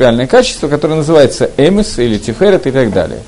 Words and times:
принципиальное 0.00 0.26
качество, 0.26 0.68
которое 0.68 0.94
называется 0.94 1.50
эмис 1.58 1.98
или 1.98 2.16
тиферет 2.16 2.66
и 2.66 2.70
так 2.70 2.90
далее. 2.90 3.20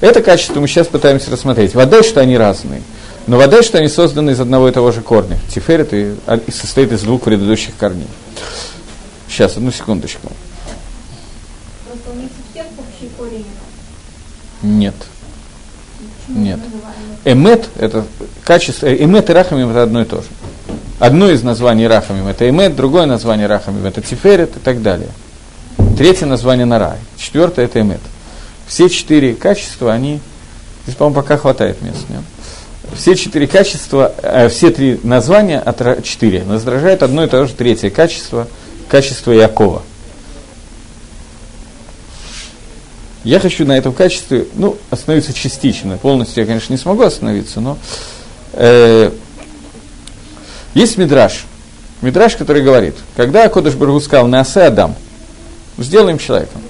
Это 0.00 0.22
качество 0.22 0.60
мы 0.60 0.66
сейчас 0.66 0.86
пытаемся 0.86 1.30
рассмотреть. 1.30 1.74
Вода, 1.74 2.02
что 2.02 2.22
они 2.22 2.38
разные. 2.38 2.80
Но 3.26 3.36
вода, 3.36 3.62
что 3.62 3.76
они 3.76 3.88
созданы 3.88 4.30
из 4.30 4.40
одного 4.40 4.68
и 4.68 4.72
того 4.72 4.92
же 4.92 5.02
корня. 5.02 5.38
Тиферет 5.54 5.92
и, 5.92 6.14
и 6.46 6.50
состоит 6.50 6.90
из 6.92 7.02
двух 7.02 7.22
предыдущих 7.22 7.76
корней. 7.76 8.06
Сейчас, 9.28 9.58
одну 9.58 9.70
секундочку. 9.70 10.32
Нет. 14.62 14.94
Нет. 16.28 16.60
Эмет– 17.26 17.68
это 17.78 18.06
качество, 18.42 18.86
эмет 18.86 19.28
и 19.28 19.32
рахамим– 19.34 19.70
это 19.70 19.82
одно 19.82 20.00
и 20.00 20.04
то 20.06 20.22
же. 20.22 20.28
Одно 20.98 21.30
из 21.30 21.42
названий 21.42 21.86
рахамим– 21.86 22.26
это 22.28 22.48
эмет, 22.48 22.74
другое 22.74 23.04
название 23.04 23.46
рахамим– 23.46 23.84
это 23.86 24.00
тиферет 24.00 24.56
и 24.56 24.60
так 24.60 24.80
далее. 24.80 25.10
Третье 25.96 26.26
название 26.26 26.66
нарай, 26.66 26.98
четвертое– 27.16 27.64
это 27.66 27.80
эмет. 27.80 28.00
Все 28.66 28.88
четыре 28.88 29.34
качества, 29.34 29.92
они, 29.92 30.20
здесь, 30.84 30.96
по-моему, 30.96 31.22
пока 31.22 31.36
хватает 31.36 31.80
места, 31.82 32.04
нет? 32.08 32.22
Все 32.94 33.16
четыре 33.16 33.46
качества, 33.46 34.12
э, 34.22 34.48
все 34.48 34.70
три 34.70 35.00
названия, 35.02 35.58
от 35.58 36.04
четыре, 36.04 36.44
раздражают 36.48 37.02
одно 37.02 37.24
и 37.24 37.28
то 37.28 37.46
же 37.46 37.54
третье 37.54 37.90
качество, 37.90 38.46
качество 38.88 39.32
Якова– 39.32 39.82
Я 43.26 43.40
хочу 43.40 43.66
на 43.66 43.76
этом 43.76 43.92
качестве, 43.92 44.46
ну, 44.54 44.78
остановиться 44.88 45.32
частично. 45.32 45.96
Полностью 45.96 46.42
я, 46.42 46.46
конечно, 46.46 46.72
не 46.72 46.78
смогу 46.78 47.02
остановиться, 47.02 47.60
но 47.60 47.76
э, 48.52 49.10
есть 50.74 50.96
мидраж. 50.96 51.44
Мидраж, 52.02 52.36
который 52.36 52.62
говорит, 52.62 52.94
когда 53.16 53.48
Кодыш 53.48 53.74
Баргу 53.74 53.98
сказал 53.98 54.28
«Наасе 54.28 54.60
Адам», 54.60 54.94
сделаем 55.78 56.18
человеком, 56.18 56.60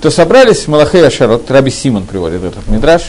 то 0.00 0.10
собрались 0.10 0.66
Малахей 0.68 1.06
Ашарот, 1.06 1.50
Раби 1.50 1.70
Симон 1.70 2.06
приводит 2.06 2.44
этот 2.44 2.66
мидраж, 2.68 3.02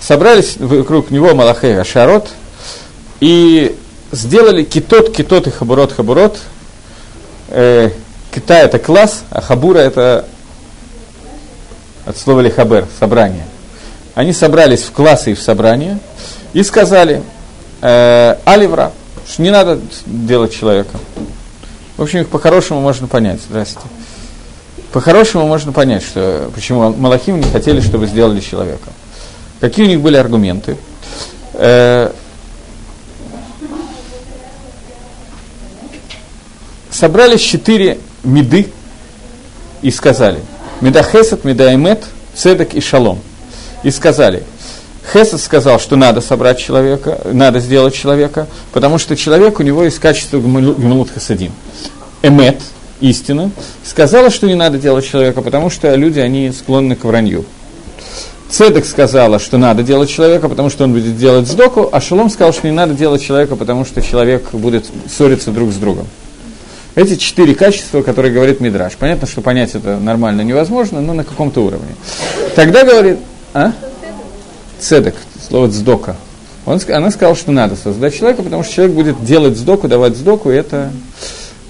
собрались 0.00 0.56
вокруг 0.58 1.10
него 1.10 1.34
Малахей 1.34 1.78
Ашарот 1.80 2.28
и 3.20 3.76
сделали 4.12 4.62
китот, 4.62 5.14
китот 5.14 5.46
и 5.46 5.50
хабурот, 5.50 5.92
хабурот. 5.92 6.38
Э, 7.48 7.90
кита– 8.32 8.58
это 8.60 8.78
класс, 8.78 9.24
а 9.30 9.40
хабура– 9.40 9.78
это 9.80 10.26
от 12.06 12.16
слова 12.16 12.40
лихабер, 12.40 12.86
собрание. 12.98 13.46
Они 14.14 14.32
собрались 14.32 14.82
в 14.82 14.92
классы 14.92 15.32
и 15.32 15.34
в 15.34 15.40
собрание 15.40 15.98
и 16.52 16.62
сказали, 16.62 17.22
э, 17.80 18.36
Аливра, 18.44 18.92
что 19.26 19.42
не 19.42 19.50
надо 19.50 19.80
делать 20.06 20.52
человека. 20.52 20.98
В 21.96 22.02
общем, 22.02 22.20
их 22.20 22.28
по-хорошему 22.28 22.80
можно 22.80 23.06
понять. 23.06 23.40
Здравствуйте. 23.48 23.88
По-хорошему 24.92 25.46
можно 25.46 25.72
понять, 25.72 26.02
что, 26.02 26.50
почему 26.54 26.92
Малахим 26.94 27.40
не 27.40 27.50
хотели, 27.50 27.80
чтобы 27.80 28.06
сделали 28.06 28.40
человека. 28.40 28.90
Какие 29.60 29.86
у 29.86 29.88
них 29.88 30.00
были 30.00 30.16
аргументы? 30.16 30.76
Э, 31.54 32.12
собрались 36.90 37.40
четыре 37.40 37.98
меды 38.22 38.68
и 39.82 39.90
сказали– 39.90 40.40
Меда 40.82 41.04
Хесед, 41.04 41.44
Меда 41.44 41.72
Эмет, 41.72 42.04
Цедек 42.34 42.74
и 42.74 42.80
Шалом. 42.80 43.20
И 43.84 43.92
сказали, 43.92 44.42
Хесед 45.12 45.40
сказал, 45.40 45.78
что 45.78 45.94
надо 45.94 46.20
собрать 46.20 46.58
человека, 46.58 47.20
надо 47.24 47.60
сделать 47.60 47.94
человека, 47.94 48.48
потому 48.72 48.98
что 48.98 49.14
человек, 49.16 49.60
у 49.60 49.62
него 49.62 49.84
есть 49.84 50.00
качество 50.00 50.40
Гмалут 50.40 51.10
Хасадим. 51.12 51.52
Эмет, 52.22 52.60
истина, 53.02 53.50
сказала, 53.84 54.30
что 54.30 54.46
не 54.46 54.54
надо 54.54 54.78
делать 54.78 55.06
человека, 55.06 55.42
потому 55.42 55.68
что 55.68 55.94
люди, 55.94 56.20
они 56.20 56.50
склонны 56.52 56.96
к 56.96 57.04
вранью. 57.04 57.44
Цедек 58.48 58.84
сказала, 58.84 59.38
что 59.38 59.56
надо 59.58 59.82
делать 59.82 60.10
человека, 60.10 60.48
потому 60.48 60.70
что 60.70 60.84
он 60.84 60.92
будет 60.92 61.16
делать 61.16 61.48
сдоку, 61.48 61.88
а 61.90 62.00
Шалом 62.00 62.30
сказал, 62.30 62.52
что 62.52 62.66
не 62.66 62.74
надо 62.74 62.94
делать 62.94 63.22
человека, 63.22 63.56
потому 63.56 63.84
что 63.84 64.02
человек 64.02 64.52
будет 64.52 64.86
ссориться 65.10 65.50
друг 65.50 65.72
с 65.72 65.76
другом. 65.76 66.06
Эти 66.94 67.16
четыре 67.16 67.54
качества, 67.54 68.02
которые 68.02 68.34
говорит 68.34 68.60
Мидраш. 68.60 68.96
Понятно, 68.96 69.26
что 69.26 69.40
понять 69.40 69.74
это 69.74 69.98
нормально 69.98 70.42
невозможно, 70.42 71.00
но 71.00 71.14
на 71.14 71.24
каком-то 71.24 71.64
уровне. 71.64 71.94
Тогда 72.54 72.84
говорит, 72.84 73.18
а? 73.54 73.72
Цедек, 74.78 75.14
слово 75.48 75.70
цдока. 75.70 76.16
Он, 76.66 76.78
она 76.90 77.10
сказала, 77.10 77.34
что 77.34 77.50
надо 77.50 77.76
создать 77.76 78.14
человека, 78.14 78.42
потому 78.42 78.62
что 78.62 78.74
человек 78.74 78.94
будет 78.94 79.24
делать 79.24 79.56
сдоку, 79.56 79.88
давать 79.88 80.16
сдоку, 80.16 80.50
и 80.50 80.54
это... 80.54 80.92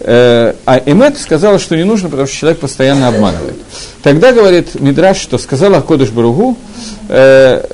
Э, 0.04 0.54
а 0.66 0.82
Эмет 0.84 1.18
сказала, 1.18 1.58
что 1.58 1.76
не 1.76 1.84
нужно, 1.84 2.08
потому 2.08 2.26
что 2.26 2.36
человек 2.36 2.58
постоянно 2.58 3.08
обманывает. 3.08 3.56
Тогда 4.02 4.32
говорит 4.32 4.80
Мидраш, 4.80 5.16
что 5.18 5.38
сказала 5.38 5.80
Кодыш 5.80 6.10
Баругу, 6.10 6.56
э, 7.08 7.64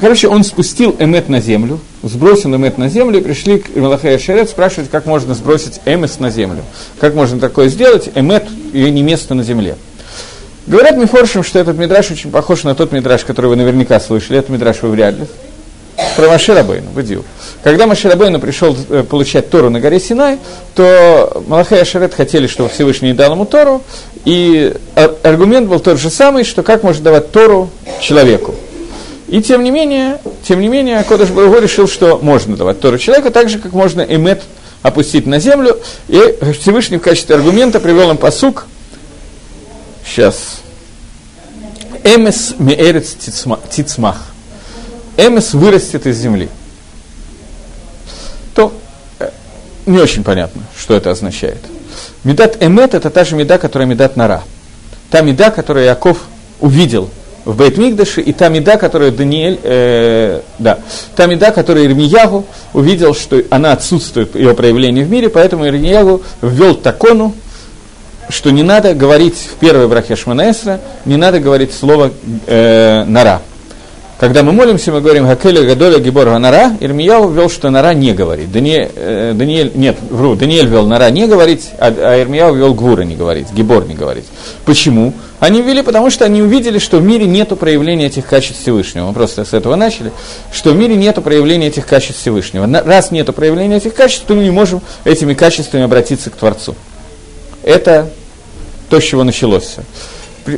Короче, 0.00 0.28
он 0.28 0.44
спустил 0.44 0.96
эмет 0.98 1.28
на 1.28 1.40
землю, 1.40 1.78
сбросил 2.02 2.56
эмет 2.56 2.78
на 2.78 2.88
землю, 2.88 3.18
и 3.18 3.22
пришли 3.22 3.58
к 3.58 3.76
Малахе 3.76 4.18
Шарет 4.18 4.48
спрашивать, 4.48 4.88
как 4.88 5.04
можно 5.04 5.34
сбросить 5.34 5.80
эмес 5.84 6.18
на 6.18 6.30
землю. 6.30 6.62
Как 6.98 7.14
можно 7.14 7.38
такое 7.38 7.68
сделать? 7.68 8.08
Эмет, 8.14 8.46
ее 8.72 8.90
не 8.90 9.02
место 9.02 9.34
на 9.34 9.42
земле. 9.42 9.76
Говорят 10.66 10.96
Мифоршим, 10.96 11.42
что 11.42 11.58
этот 11.58 11.76
мидраж 11.76 12.10
очень 12.10 12.30
похож 12.30 12.62
на 12.62 12.74
тот 12.74 12.92
мидраж, 12.92 13.24
который 13.24 13.48
вы 13.48 13.56
наверняка 13.56 14.00
слышали. 14.00 14.38
Этот 14.38 14.50
мидраж 14.50 14.80
вы 14.80 14.88
вряд 14.88 15.18
ли. 15.18 15.26
Про 16.16 16.28
Маширабейну, 16.28 16.90
выдил. 16.90 17.24
Когда 17.62 17.86
Маширабейну 17.86 18.40
пришел 18.40 18.76
э, 18.88 19.02
получать 19.02 19.50
Тору 19.50 19.70
на 19.70 19.80
горе 19.80 20.00
Синай, 20.00 20.38
то 20.74 21.42
Малахай 21.46 21.78
и 21.78 21.82
Ашарет 21.82 22.14
хотели, 22.14 22.46
чтобы 22.46 22.68
Всевышний 22.68 23.12
дал 23.12 23.32
ему 23.32 23.44
Тору, 23.44 23.82
и 24.24 24.74
аргумент 25.22 25.68
был 25.68 25.80
тот 25.80 25.98
же 25.98 26.10
самый, 26.10 26.44
что 26.44 26.62
как 26.62 26.82
можно 26.82 27.04
давать 27.04 27.32
Тору 27.32 27.70
человеку. 28.00 28.54
И 29.28 29.40
тем 29.42 29.62
не 29.62 29.70
менее, 29.70 30.18
тем 30.42 30.60
не 30.60 30.68
менее, 30.68 31.02
Кодыш 31.04 31.28
Баругу 31.30 31.58
решил, 31.60 31.86
что 31.86 32.18
можно 32.20 32.56
давать 32.56 32.80
Тору 32.80 32.98
человеку, 32.98 33.30
так 33.30 33.48
же, 33.48 33.58
как 33.58 33.72
можно 33.72 34.02
эмет 34.02 34.42
опустить 34.82 35.26
на 35.26 35.38
землю. 35.38 35.78
И 36.08 36.36
Всевышний 36.58 36.96
в 36.96 37.02
качестве 37.02 37.36
аргумента 37.36 37.78
привел 37.78 38.10
им 38.10 38.16
посук. 38.16 38.66
Сейчас. 40.04 40.60
Эмес 42.02 42.54
меэрец 42.58 43.14
тицмах. 43.70 44.29
Эмес 45.26 45.54
вырастет 45.54 46.06
из 46.06 46.16
земли. 46.18 46.48
То 48.54 48.72
э, 49.18 49.30
не 49.86 49.98
очень 49.98 50.24
понятно, 50.24 50.62
что 50.78 50.94
это 50.94 51.10
означает. 51.10 51.58
Медат 52.24 52.62
эмет– 52.62 52.94
это 52.94 53.10
та 53.10 53.24
же 53.24 53.36
меда, 53.36 53.58
которая 53.58 53.86
медат 53.88 54.16
нара. 54.16 54.42
Та 55.10 55.22
меда, 55.22 55.50
которую 55.50 55.84
Яков 55.84 56.18
увидел 56.60 57.10
в 57.44 57.56
Бейтмигдаше, 57.56 58.20
и 58.20 58.32
та 58.32 58.48
меда, 58.48 58.76
которую 58.76 59.12
Даниэль, 59.12 59.58
э, 59.62 60.40
да, 60.58 60.78
та 61.16 61.26
меда, 61.26 61.50
которую 61.50 61.86
Ирмиягу 61.86 62.44
увидел, 62.72 63.14
что 63.14 63.42
она 63.50 63.72
отсутствует, 63.72 64.34
ее 64.34 64.54
проявление 64.54 65.04
в 65.04 65.10
мире, 65.10 65.28
поэтому 65.28 65.66
Ирмиягу 65.66 66.22
ввел 66.42 66.74
такону, 66.74 67.34
что 68.28 68.50
не 68.50 68.62
надо 68.62 68.94
говорить 68.94 69.36
в 69.36 69.54
первой 69.54 69.88
брахе 69.88 70.16
Шманаэсра, 70.16 70.80
не 71.04 71.16
надо 71.16 71.40
говорить 71.40 71.72
слово 71.72 72.12
э, 72.46 73.04
«нара». 73.04 73.40
Когда 74.20 74.42
мы 74.42 74.52
молимся, 74.52 74.92
мы 74.92 75.00
говорим 75.00 75.26
«Хакеля 75.26 75.62
Гадоля 75.62 75.98
Гибор 75.98 76.28
Нара», 76.38 76.76
Ирмияу 76.80 77.30
ввел, 77.30 77.48
что 77.48 77.70
Нара 77.70 77.94
не 77.94 78.12
говорит. 78.12 78.52
Даниэль, 78.52 78.90
э, 78.94 79.32
Даниэль, 79.34 79.72
нет, 79.74 79.96
вру, 80.10 80.34
Даниэль 80.34 80.66
ввел 80.66 80.86
Нара 80.86 81.08
не 81.08 81.26
говорить, 81.26 81.70
а, 81.78 81.86
а 81.86 82.20
Ирмияу 82.20 82.54
ввел 82.54 82.74
Гвура 82.74 83.00
не 83.00 83.16
говорить, 83.16 83.50
Гибор 83.50 83.88
не 83.88 83.94
говорить. 83.94 84.26
Почему? 84.66 85.14
Они 85.38 85.62
ввели, 85.62 85.80
потому 85.80 86.10
что 86.10 86.26
они 86.26 86.42
увидели, 86.42 86.78
что 86.78 86.98
в 86.98 87.02
мире 87.02 87.24
нет 87.24 87.58
проявления 87.58 88.08
этих 88.08 88.26
качеств 88.26 88.60
Всевышнего. 88.60 89.06
Мы 89.06 89.14
просто 89.14 89.46
с 89.46 89.54
этого 89.54 89.74
начали, 89.74 90.12
что 90.52 90.72
в 90.72 90.76
мире 90.76 90.96
нет 90.96 91.14
проявления 91.24 91.68
этих 91.68 91.86
качеств 91.86 92.20
Всевышнего. 92.20 92.68
Раз 92.84 93.12
нет 93.12 93.34
проявления 93.34 93.78
этих 93.78 93.94
качеств, 93.94 94.26
то 94.26 94.34
мы 94.34 94.42
не 94.42 94.50
можем 94.50 94.82
этими 95.04 95.32
качествами 95.32 95.84
обратиться 95.84 96.28
к 96.28 96.36
Творцу. 96.36 96.74
Это 97.62 98.10
то, 98.90 99.00
с 99.00 99.02
чего 99.02 99.24
началось 99.24 99.64
все 99.64 99.82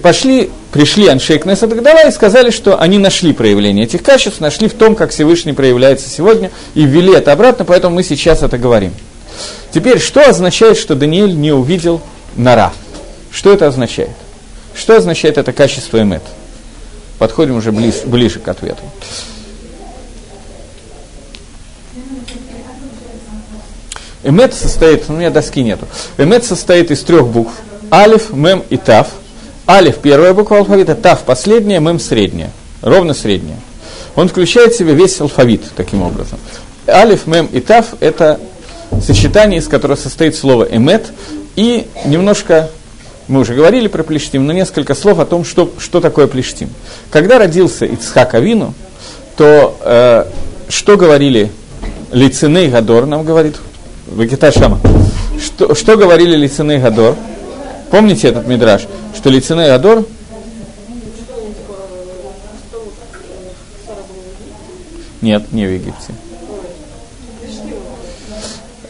пошли, 0.03 0.51
пришли 0.73 1.09
Аншейк 1.09 1.45
Несадагдала 1.45 2.09
и 2.09 2.11
сказали, 2.11 2.51
что 2.51 2.81
они 2.81 2.99
нашли 2.99 3.33
проявление 3.33 3.85
этих 3.85 4.03
качеств, 4.03 4.41
нашли 4.41 4.69
в 4.69 4.75
том, 4.75 4.95
как 4.95 5.11
Всевышний 5.11 5.53
проявляется 5.53 6.09
сегодня, 6.09 6.51
и 6.75 6.85
ввели 6.85 7.13
это 7.15 7.33
обратно, 7.33 7.65
поэтому 7.65 7.97
мы 7.97 8.03
сейчас 8.03 8.43
это 8.43 8.59
говорим. 8.59 8.93
Теперь, 9.73 9.99
что 9.99 10.29
означает, 10.29 10.79
что 10.79 10.95
Даниэль 10.95 11.35
не 11.35 11.53
увидел 11.53 12.01
нара? 12.37 12.73
Что 13.31 13.53
это 13.53 13.67
означает? 13.67 14.11
Что 14.75 14.97
означает 14.97 15.39
это 15.39 15.53
качество 15.53 16.01
эмет? 16.01 16.23
Подходим 17.19 17.57
уже 17.57 17.73
близ, 17.73 18.03
ближе 18.05 18.39
к 18.39 18.49
ответу. 18.49 18.83
Эмет 24.25 24.55
состоит, 24.55 25.09
ну, 25.09 25.17
у 25.17 25.19
меня 25.19 25.31
доски 25.31 25.63
нету. 25.63 25.87
Эмет 26.17 26.45
состоит 26.45 26.91
из 26.91 27.01
трех 27.03 27.27
букв. 27.27 27.53
Алиф, 27.91 28.33
Мем 28.33 28.63
и 28.71 28.77
Тав– 28.77 29.09
Алиф– 29.69 29.99
первая 30.03 30.35
буква 30.35 30.59
алфавита, 30.59 30.95
Тав– 30.95 31.23
последняя, 31.27 31.79
Мем– 31.79 31.99
средняя, 32.01 32.51
ровно 32.81 33.15
средняя. 33.15 33.59
Он 34.17 34.29
включает 34.29 34.75
в 34.75 34.79
себя 34.79 34.93
весь 34.93 35.21
алфавит 35.21 35.63
таким 35.77 36.03
образом. 36.03 36.39
Алиф, 36.89 37.27
Мем 37.27 37.49
и 37.53 37.61
Тав– 37.61 37.87
это 38.01 38.41
сочетание, 39.01 39.61
из 39.61 39.69
которого 39.69 39.97
состоит 39.97 40.35
слово 40.35 40.65
«эмет», 40.65 41.13
и 41.55 41.87
немножко 42.05 42.71
мы 43.29 43.41
уже 43.41 43.55
говорили 43.55 43.89
про 43.89 44.03
Плештим, 44.03 44.47
но 44.47 44.53
несколько 44.53 44.95
слов 44.95 45.19
о 45.19 45.27
том, 45.27 45.45
что, 45.45 45.71
что 45.79 46.01
такое 46.01 46.27
Плештим. 46.27 46.71
Когда 47.11 47.39
родился 47.39 47.87
Ицхак 47.87 48.35
Авину, 48.35 48.75
то 49.37 49.79
э, 49.81 50.25
что 50.69 50.97
говорили 50.97 51.51
Лициней 52.11 52.69
Гадор, 52.69 53.07
нам 53.07 53.25
говорит 53.25 53.57
Вакита 54.07 54.51
Шама, 54.51 54.81
что, 55.41 55.75
что 55.75 55.97
говорили 55.97 56.37
Лициней 56.37 56.79
Гадор? 56.79 57.17
Помните 57.93 58.29
этот 58.29 58.47
мидраж, 58.47 58.89
что 59.15 59.29
Лициней 59.29 59.69
Гадор 59.69 60.07
Нет, 65.21 65.53
не 65.53 65.67
в 65.67 65.71
Египте. 65.71 66.15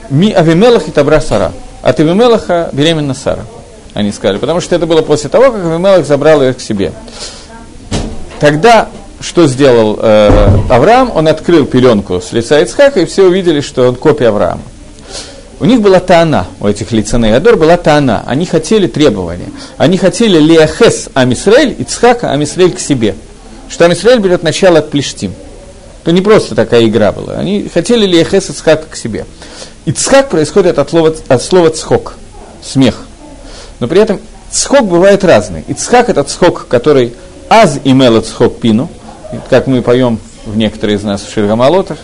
Ми 0.08 0.32
Авимелах 0.32 0.88
и 0.88 0.92
Табра 0.92 1.20
Сара. 1.20 1.52
От 1.82 1.98
Авимелаха 1.98 2.70
беременна 2.72 3.12
Сара, 3.12 3.44
они 3.92 4.12
сказали. 4.12 4.38
Потому 4.38 4.60
что 4.60 4.76
это 4.76 4.86
было 4.86 5.02
после 5.02 5.28
того, 5.28 5.50
как 5.50 5.56
Авимелах 5.56 6.06
забрал 6.06 6.40
ее 6.40 6.54
к 6.54 6.60
себе. 6.60 6.92
Тогда 8.40 8.88
что 9.20 9.48
сделал 9.48 9.98
э, 10.00 10.48
Авраам? 10.70 11.10
Он 11.14 11.26
открыл 11.26 11.66
пеленку 11.66 12.20
с 12.20 12.32
лица 12.32 12.60
Ицхака, 12.60 13.00
и 13.00 13.04
все 13.04 13.26
увидели, 13.26 13.60
что 13.60 13.88
он 13.88 13.96
копия 13.96 14.28
Авраама. 14.28 14.62
У 15.62 15.64
них 15.64 15.80
была 15.80 16.00
таана, 16.00 16.48
у 16.58 16.66
этих 16.66 16.90
лиценей 16.90 17.30
и 17.30 17.34
Адор 17.34 17.54
была 17.56 17.76
таана. 17.76 18.24
Они 18.26 18.46
хотели 18.46 18.88
требования. 18.88 19.52
Они 19.76 19.96
хотели 19.96 20.36
Леахес 20.40 21.08
Амисраэль, 21.14 21.76
Ицхака 21.78 22.32
Амисраэль 22.32 22.72
к 22.72 22.80
себе. 22.80 23.14
Что 23.68 23.84
Амисраэль 23.84 24.18
берет 24.18 24.42
начало 24.42 24.80
от 24.80 24.90
Плештим. 24.90 25.32
То 26.02 26.10
не 26.10 26.20
просто 26.20 26.56
такая 26.56 26.84
игра 26.84 27.12
была. 27.12 27.34
Они 27.34 27.70
хотели 27.72 28.06
Леахес 28.06 28.50
Ицхака 28.50 28.86
к 28.90 28.96
себе. 28.96 29.24
Ицхак 29.84 30.30
происходит 30.30 30.80
от 30.80 30.90
слова, 30.90 31.14
от 31.28 31.40
слова 31.40 31.70
цхок, 31.70 32.14
смех. 32.60 32.96
Но 33.78 33.86
при 33.86 34.00
этом 34.00 34.18
цхок 34.50 34.88
бывает 34.88 35.22
разный. 35.22 35.62
Ицхак 35.68 36.08
это 36.08 36.24
цхок, 36.24 36.66
который 36.68 37.14
аз 37.48 37.78
имела 37.84 38.20
цхок 38.20 38.58
пину, 38.58 38.90
как 39.48 39.68
мы 39.68 39.80
поем 39.80 40.18
в 40.18 40.31
некоторые 40.46 40.96
из 40.96 41.02
нас 41.04 41.22
в 41.22 41.32
Ширгамалотах, 41.32 41.98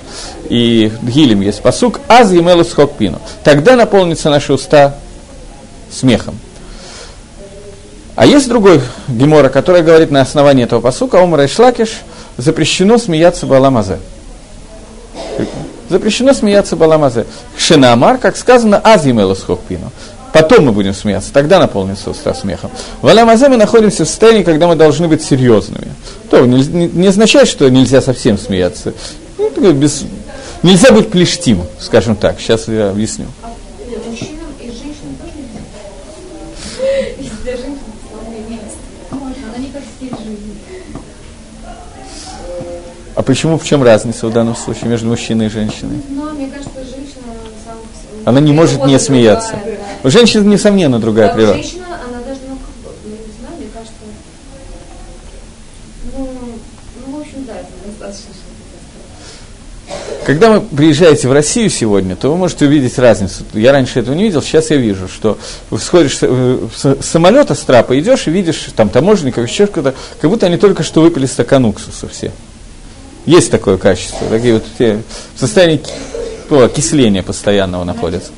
и 0.49 0.93
в 1.03 1.11
Гилем 1.11 1.41
есть 1.41 1.63
посук, 1.63 2.01
аз 2.09 2.31
цхок 2.67 2.93
пину. 2.93 3.21
Тогда 3.45 3.77
наполнятся 3.77 4.31
наши 4.31 4.53
уста 4.53 4.95
смехом. 5.91 6.39
А 8.15 8.27
есть 8.27 8.49
другой 8.49 8.81
гемора, 9.07 9.49
который 9.49 9.83
говорит 9.83 10.11
на 10.11 10.21
основании 10.21 10.65
этого 10.65 10.81
посука, 10.81 11.23
Омара 11.23 11.45
и 11.45 11.47
Шлакиш, 11.47 12.01
запрещено 12.37 12.99
смеяться 12.99 13.47
Баламазе. 13.47 13.99
Запрещено 15.89 16.35
смеяться 16.35 16.75
Баламазе. 16.75 17.27
Шинамар, 17.57 18.19
как 18.19 18.37
сказано, 18.37 18.79
азимела 18.79 19.35
схокпину. 19.35 19.93
Потом 20.39 20.67
мы 20.67 20.73
будем 20.73 20.95
смеяться, 20.95 21.33
тогда 21.33 21.59
наполнится 21.59 22.11
уста 22.11 22.33
смехом. 22.33 22.71
В 23.03 23.09
Аламазе 23.09 23.49
мы 23.49 23.57
находимся 23.57 24.05
в 24.05 24.09
состоянии, 24.09 24.45
когда 24.45 24.69
мы 24.69 24.77
должны 24.77 25.09
быть 25.09 25.21
серьезными. 25.21 25.89
То 26.31 26.47
не, 26.47 26.63
не, 26.63 27.09
означает, 27.09 27.49
что 27.49 27.69
нельзя 27.69 28.01
совсем 28.01 28.39
смеяться. 28.39 28.95
Ну, 29.37 29.73
без, 29.73 30.05
нельзя 30.63 30.93
быть 30.93 31.11
плештим, 31.11 31.63
скажем 31.81 32.15
так. 32.15 32.39
Сейчас 32.39 32.69
я 32.69 32.91
объясню. 32.91 33.27
А 43.17 43.23
почему, 43.25 43.59
в 43.59 43.65
чем 43.65 43.83
разница 43.83 44.29
в 44.29 44.33
данном 44.33 44.55
случае 44.55 44.89
между 44.89 45.09
мужчиной 45.09 45.47
и 45.47 45.49
женщиной? 45.49 46.01
Ну, 46.09 46.33
мне 46.33 46.47
кажется, 46.47 46.79
женщина... 46.85 47.25
Она 48.25 48.39
не 48.39 48.53
может 48.53 48.87
не 48.87 49.01
смеяться. 49.01 49.57
У 50.05 50.11
женщины, 50.11 50.45
несомненно, 50.45 50.99
другая 50.99 51.35
природа. 51.35 51.55
Женщина, 51.55 51.87
она 51.87 52.21
даже, 52.21 52.41
ну, 52.49 52.57
я 53.05 53.11
не 53.11 53.33
знаю, 53.39 53.57
мне 53.59 53.69
кажется... 53.73 53.95
Ну, 56.17 56.29
ну, 57.07 57.17
в 57.17 57.21
общем, 57.21 57.45
да, 57.47 57.55
это 57.55 57.69
достаточно 57.87 58.35
когда 60.29 60.51
вы 60.51 60.61
приезжаете 60.61 61.27
в 61.27 61.33
Россию 61.33 61.71
сегодня, 61.71 62.15
то 62.15 62.29
вы 62.29 62.37
можете 62.37 62.67
увидеть 62.67 62.99
разницу. 62.99 63.45
Я 63.55 63.73
раньше 63.73 64.01
этого 64.01 64.15
не 64.15 64.25
видел, 64.25 64.43
сейчас 64.43 64.69
я 64.69 64.77
вижу, 64.77 65.09
что 65.09 65.39
сходишь 65.79 66.19
с 66.19 66.99
самолета 67.01 67.55
с 67.55 67.61
трапа, 67.61 67.99
идешь 67.99 68.27
и 68.27 68.31
видишь 68.31 68.67
там 68.77 68.91
таможенников, 68.91 69.49
еще 69.49 69.65
что-то, 69.65 69.95
как 70.21 70.29
будто 70.29 70.45
они 70.45 70.59
только 70.59 70.83
что 70.83 71.01
выпили 71.01 71.25
стакан 71.25 71.65
уксуса 71.65 72.09
все. 72.09 72.31
Есть 73.25 73.51
такое 73.51 73.79
качество. 73.79 74.27
Такие 74.29 74.53
вот 74.53 74.65
те, 74.77 75.01
в 75.35 75.41
состоянии 75.41 75.81
о, 76.51 76.65
окисления 76.65 77.23
постоянного 77.23 77.85
находятся. 77.85 78.31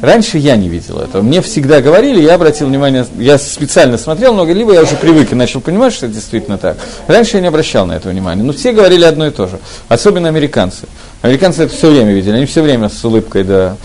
Раньше 0.00 0.38
я 0.38 0.56
не 0.56 0.68
видел 0.68 1.00
этого. 1.00 1.22
Мне 1.22 1.42
всегда 1.42 1.80
говорили, 1.80 2.20
я 2.20 2.34
обратил 2.34 2.68
внимание, 2.68 3.04
я 3.18 3.36
специально 3.38 3.98
смотрел 3.98 4.32
много, 4.32 4.52
либо 4.52 4.72
я 4.72 4.82
уже 4.82 4.94
привык 4.94 5.32
и 5.32 5.34
начал 5.34 5.60
понимать, 5.60 5.92
что 5.92 6.06
это 6.06 6.14
действительно 6.14 6.56
так. 6.56 6.76
Раньше 7.06 7.36
я 7.36 7.40
не 7.40 7.48
обращал 7.48 7.86
на 7.86 7.92
это 7.92 8.08
внимания. 8.08 8.42
Но 8.42 8.52
все 8.52 8.72
говорили 8.72 9.04
одно 9.04 9.26
и 9.26 9.30
то 9.30 9.48
же. 9.48 9.58
Особенно 9.88 10.28
американцы. 10.28 10.86
Американцы 11.22 11.64
это 11.64 11.74
все 11.74 11.90
время 11.90 12.12
видели. 12.12 12.36
Они 12.36 12.46
все 12.46 12.62
время 12.62 12.88
с 12.88 13.04
улыбкой, 13.04 13.42
да, 13.42 13.76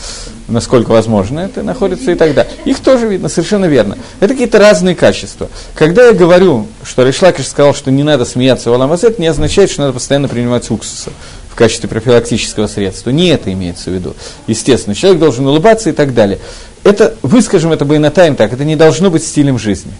насколько 0.48 0.92
возможно, 0.92 1.39
это 1.39 1.63
находится 1.63 2.12
и 2.12 2.16
тогда. 2.16 2.45
Их 2.66 2.80
тоже 2.80 3.07
видно, 3.07 3.27
совершенно 3.27 3.66
верно. 3.66 3.98
Это 4.19 4.33
какие-то 4.33 4.59
разные 4.59 4.95
качества. 4.95 5.50
Когда 5.74 6.07
я 6.07 6.13
говорю, 6.13 6.68
что 6.83 7.04
Ришлакиш 7.04 7.48
сказал, 7.48 7.74
что 7.74 7.89
не 7.89 8.04
надо 8.04 8.25
смеяться 8.25 8.69
в 8.69 8.74
Аламаз, 8.74 9.04
это 9.04 9.19
не 9.19 9.27
означает, 9.27 9.71
что 9.71 9.81
надо 9.81 9.94
постоянно 9.94 10.27
принимать 10.27 10.69
уксуса 10.69 11.09
в 11.54 11.56
качестве 11.56 11.88
профилактического 11.88 12.66
средства. 12.66 13.12
Не 13.12 13.28
это 13.28 13.54
имеется 13.54 13.92
в 13.92 13.94
виду. 13.94 14.16
Естественно, 14.48 14.96
человек 14.96 15.20
должен 15.20 15.46
улыбаться 15.46 15.92
и 15.92 15.94
так 15.94 16.16
далее. 16.16 16.40
Это, 16.84 17.14
выскажем 17.22 17.72
это 17.72 17.86
бы 17.86 17.96
и 17.96 18.00
на 18.00 18.10
тайм 18.10 18.36
так, 18.36 18.52
это 18.54 18.66
не 18.66 18.76
должно 18.76 19.12
быть 19.12 19.24
стилем 19.24 19.60
жизни. 19.60 19.92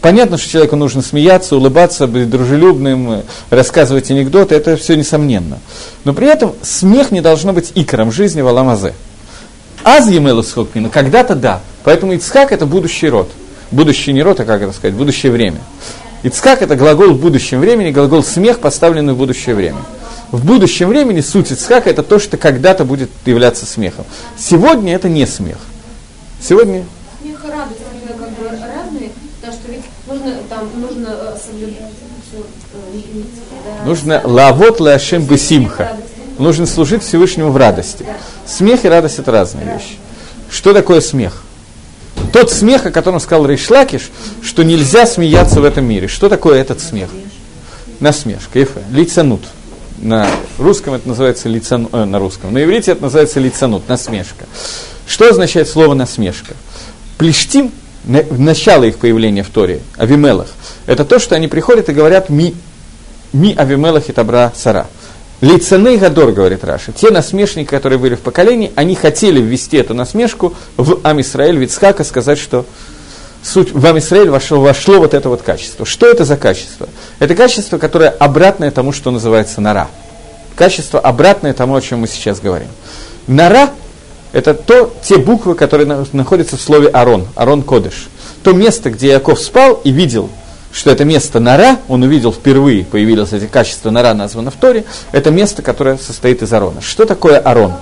Понятно, 0.00 0.38
что 0.38 0.48
человеку 0.48 0.76
нужно 0.76 1.02
смеяться, 1.02 1.56
улыбаться, 1.56 2.06
быть 2.06 2.30
дружелюбным, 2.30 3.24
рассказывать 3.50 4.12
анекдоты, 4.12 4.54
это 4.54 4.76
все 4.76 4.94
несомненно. 4.94 5.58
Но 6.04 6.14
при 6.14 6.28
этом 6.28 6.54
смех 6.62 7.10
не 7.10 7.20
должно 7.20 7.52
быть 7.52 7.72
икором 7.74 8.12
жизни 8.12 8.40
в 8.40 8.46
Аламазе. 8.46 8.94
Аз 9.82 10.08
Емелу 10.08 10.44
когда-то 10.92 11.34
да. 11.34 11.60
Поэтому 11.82 12.12
Ицхак 12.12 12.52
это 12.52 12.66
будущий 12.66 13.08
род. 13.08 13.28
Будущий 13.72 14.12
не 14.12 14.22
род, 14.22 14.38
а 14.38 14.44
как 14.44 14.62
это 14.62 14.72
сказать, 14.72 14.94
будущее 14.94 15.32
время. 15.32 15.58
Ицхак 16.22 16.62
это 16.62 16.76
глагол 16.76 17.14
в 17.14 17.20
будущем 17.20 17.58
времени, 17.58 17.90
глагол 17.90 18.22
смех, 18.22 18.60
поставленный 18.60 19.14
в 19.14 19.16
будущее 19.16 19.56
время. 19.56 19.78
В 20.30 20.44
будущем 20.44 20.88
времени 20.88 21.20
суть 21.20 21.50
Ицхака 21.50 21.90
это 21.90 22.02
то, 22.02 22.18
что 22.18 22.36
когда-то 22.36 22.84
будет 22.84 23.10
являться 23.24 23.66
смехом. 23.66 24.04
Сегодня 24.36 24.94
это 24.94 25.08
не 25.08 25.26
смех. 25.26 25.58
Сегодня... 26.40 26.84
Смех 27.20 27.44
и 27.44 27.48
радость 27.48 27.80
как 28.06 28.30
бы 28.30 28.48
разные, 28.48 29.10
потому 29.40 29.58
что 29.58 29.72
ведь 29.72 29.84
нужно, 30.06 30.34
там, 30.48 30.68
нужно 30.80 31.08
э, 31.08 31.36
соблюдать 31.44 31.92
э, 32.32 33.84
Нужно 33.86 34.20
лавот 34.24 34.80
лашем 34.80 35.24
бесимха 35.24 35.96
нужно 36.38 36.66
служить 36.66 37.02
Всевышнему 37.02 37.50
в 37.50 37.56
радости. 37.56 38.06
Смех 38.46 38.84
и 38.84 38.88
радость– 38.88 39.18
это 39.18 39.30
разные 39.30 39.66
вещи. 39.66 39.98
Что 40.50 40.72
такое 40.72 41.00
смех? 41.00 41.42
Тот 42.32 42.50
смех, 42.50 42.86
о 42.86 42.90
котором 42.90 43.20
сказал 43.20 43.46
Рейшлакиш, 43.46 44.10
что 44.42 44.62
нельзя 44.62 45.06
смеяться 45.06 45.60
в 45.60 45.64
этом 45.64 45.84
мире. 45.84 46.08
Что 46.08 46.28
такое 46.28 46.60
этот 46.60 46.80
смех? 46.80 47.10
Насмешка, 48.00 48.58
ефе, 48.58 48.82
лицанут. 48.90 49.42
На 50.00 50.30
русском 50.58 50.94
это 50.94 51.08
называется 51.08 51.48
лицан, 51.48 51.88
э, 51.92 52.04
на 52.04 52.18
русском. 52.18 52.52
На 52.52 52.62
иврите 52.62 52.92
это 52.92 53.02
называется 53.02 53.40
лицанут, 53.40 53.88
насмешка. 53.88 54.46
Что 55.06 55.28
означает 55.28 55.68
слово 55.68 55.94
насмешка? 55.94 56.54
Плештим, 57.16 57.72
начало 58.04 58.84
их 58.84 58.98
появления 58.98 59.42
в 59.42 59.50
Торе, 59.50 59.80
Авимелах, 59.96 60.48
это 60.86 61.04
то, 61.04 61.18
что 61.18 61.34
они 61.34 61.48
приходят 61.48 61.88
и 61.88 61.92
говорят 61.92 62.28
«ми, 62.30 62.54
ми 63.32 63.54
Авимелах 63.54 64.08
и 64.08 64.12
Табра 64.12 64.52
Сара». 64.54 64.86
Лиценей 65.40 65.98
Гадор, 65.98 66.32
говорит 66.32 66.64
Раша, 66.64 66.90
те 66.90 67.10
насмешники, 67.10 67.68
которые 67.68 67.98
были 67.98 68.16
в 68.16 68.20
поколении, 68.20 68.72
они 68.74 68.96
хотели 68.96 69.40
ввести 69.40 69.76
эту 69.76 69.94
насмешку 69.94 70.54
в 70.76 71.00
Амисраэль, 71.04 71.56
Вицхака, 71.56 72.02
сказать, 72.02 72.38
что 72.38 72.66
суть, 73.48 73.72
в 73.72 73.84
Амисраэль 73.84 74.30
вошло, 74.30 74.60
вошло 74.60 74.98
вот 74.98 75.14
это 75.14 75.28
вот 75.28 75.42
качество. 75.42 75.86
Что 75.86 76.06
это 76.06 76.24
за 76.24 76.36
качество? 76.36 76.88
Это 77.18 77.34
качество, 77.34 77.78
которое 77.78 78.10
обратное 78.10 78.70
тому, 78.70 78.92
что 78.92 79.10
называется 79.10 79.60
нара. 79.60 79.88
Качество 80.54 81.00
обратное 81.00 81.54
тому, 81.54 81.74
о 81.74 81.80
чем 81.80 82.00
мы 82.00 82.08
сейчас 82.08 82.40
говорим. 82.40 82.68
Нара– 83.26 83.70
это 84.32 84.54
то, 84.54 84.92
те 85.02 85.16
буквы, 85.18 85.54
которые 85.54 86.04
находятся 86.12 86.56
в 86.56 86.60
слове 86.60 86.88
Арон, 86.88 87.26
Арон 87.34 87.62
Кодыш. 87.62 88.08
То 88.42 88.52
место, 88.52 88.90
где 88.90 89.08
Яков 89.08 89.40
спал 89.40 89.80
и 89.84 89.90
видел 89.90 90.30
что 90.70 90.90
это 90.90 91.04
место 91.04 91.40
Нара, 91.40 91.78
он 91.88 92.02
увидел 92.02 92.32
впервые, 92.32 92.84
появилось 92.84 93.32
эти 93.32 93.46
качества 93.46 93.90
Нара, 93.90 94.14
названо 94.14 94.50
в 94.50 94.54
Торе, 94.54 94.84
это 95.12 95.30
место, 95.30 95.62
которое 95.62 95.96
состоит 95.96 96.42
из 96.42 96.52
Арона. 96.52 96.80
Что 96.80 97.04
такое 97.04 97.38
Арон? 97.38 97.72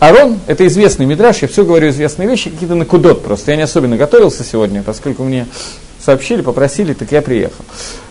Арон– 0.00 0.38
это 0.46 0.66
известный 0.66 1.06
мидраж, 1.06 1.42
я 1.42 1.48
все 1.48 1.64
говорю 1.64 1.88
известные 1.88 2.28
вещи, 2.28 2.50
какие-то 2.50 2.74
накудот 2.74 3.22
просто. 3.24 3.52
Я 3.52 3.56
не 3.56 3.62
особенно 3.62 3.96
готовился 3.96 4.44
сегодня, 4.44 4.82
поскольку 4.82 5.24
мне 5.24 5.46
сообщили, 6.04 6.42
попросили, 6.42 6.92
так 6.92 7.10
я 7.12 7.22
приехал. 7.22 7.64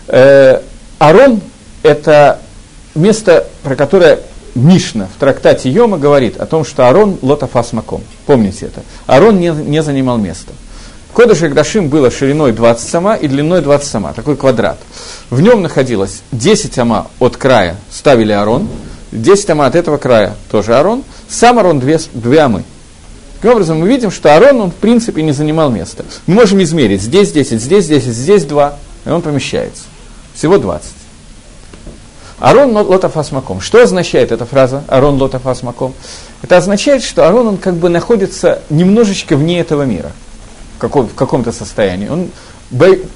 Э, 0.08 0.60
Арон– 0.98 1.40
это 1.82 2.40
место, 2.94 3.46
про 3.62 3.76
которое 3.76 4.20
Мишна 4.54 5.08
в 5.14 5.18
трактате 5.18 5.68
Йома 5.68 5.98
говорит 5.98 6.36
о 6.40 6.46
том, 6.46 6.64
что 6.64 6.88
Арон 6.88 7.18
лотафас 7.22 7.72
маком. 7.72 8.02
Помните 8.26 8.66
это. 8.66 8.82
Арон 9.06 9.38
не, 9.38 9.48
не 9.48 9.82
занимал 9.82 10.16
место. 10.18 10.52
Кодыш 11.12 11.42
Агдашим 11.42 11.88
было 11.88 12.10
шириной 12.10 12.52
20 12.52 12.88
сама 12.88 13.14
и 13.14 13.28
длиной 13.28 13.62
20 13.62 13.88
сама, 13.88 14.12
такой 14.12 14.36
квадрат. 14.36 14.78
В 15.30 15.40
нем 15.40 15.62
находилось 15.62 16.22
10 16.32 16.76
ама 16.80 17.06
от 17.20 17.36
края, 17.36 17.76
ставили 17.90 18.32
арон, 18.32 18.68
10 19.12 19.50
ама 19.50 19.66
от 19.66 19.76
этого 19.76 19.96
края, 19.96 20.34
тоже 20.50 20.76
арон, 20.76 21.04
сам 21.34 21.58
арон 21.58 21.80
2, 21.80 21.98
2 22.12 22.44
амы. 22.44 22.64
Таким 23.36 23.52
образом, 23.52 23.78
мы 23.78 23.88
видим, 23.88 24.10
что 24.10 24.34
арон, 24.34 24.60
он 24.60 24.70
в 24.70 24.74
принципе 24.74 25.22
не 25.22 25.32
занимал 25.32 25.70
места. 25.70 26.04
Мы 26.26 26.34
можем 26.34 26.62
измерить, 26.62 27.02
здесь 27.02 27.32
10, 27.32 27.60
здесь 27.60 27.86
10, 27.86 28.14
здесь 28.14 28.44
2, 28.44 28.78
и 29.04 29.08
он 29.10 29.20
помещается. 29.22 29.82
Всего 30.34 30.58
20. 30.58 30.90
Арон 32.38 32.76
лотов 32.76 33.16
асмаком. 33.16 33.60
Что 33.60 33.82
означает 33.82 34.32
эта 34.32 34.46
фраза 34.46 34.84
Арон 34.88 35.20
лотов 35.20 35.46
асмаком? 35.46 35.94
Это 36.42 36.56
означает, 36.56 37.02
что 37.02 37.28
Арон, 37.28 37.46
он 37.46 37.56
как 37.58 37.74
бы 37.74 37.88
находится 37.88 38.62
немножечко 38.70 39.36
вне 39.36 39.60
этого 39.60 39.82
мира– 39.82 40.12
в 40.88 41.14
каком-то 41.14 41.52
состоянии, 41.52 42.08
он 42.08 42.30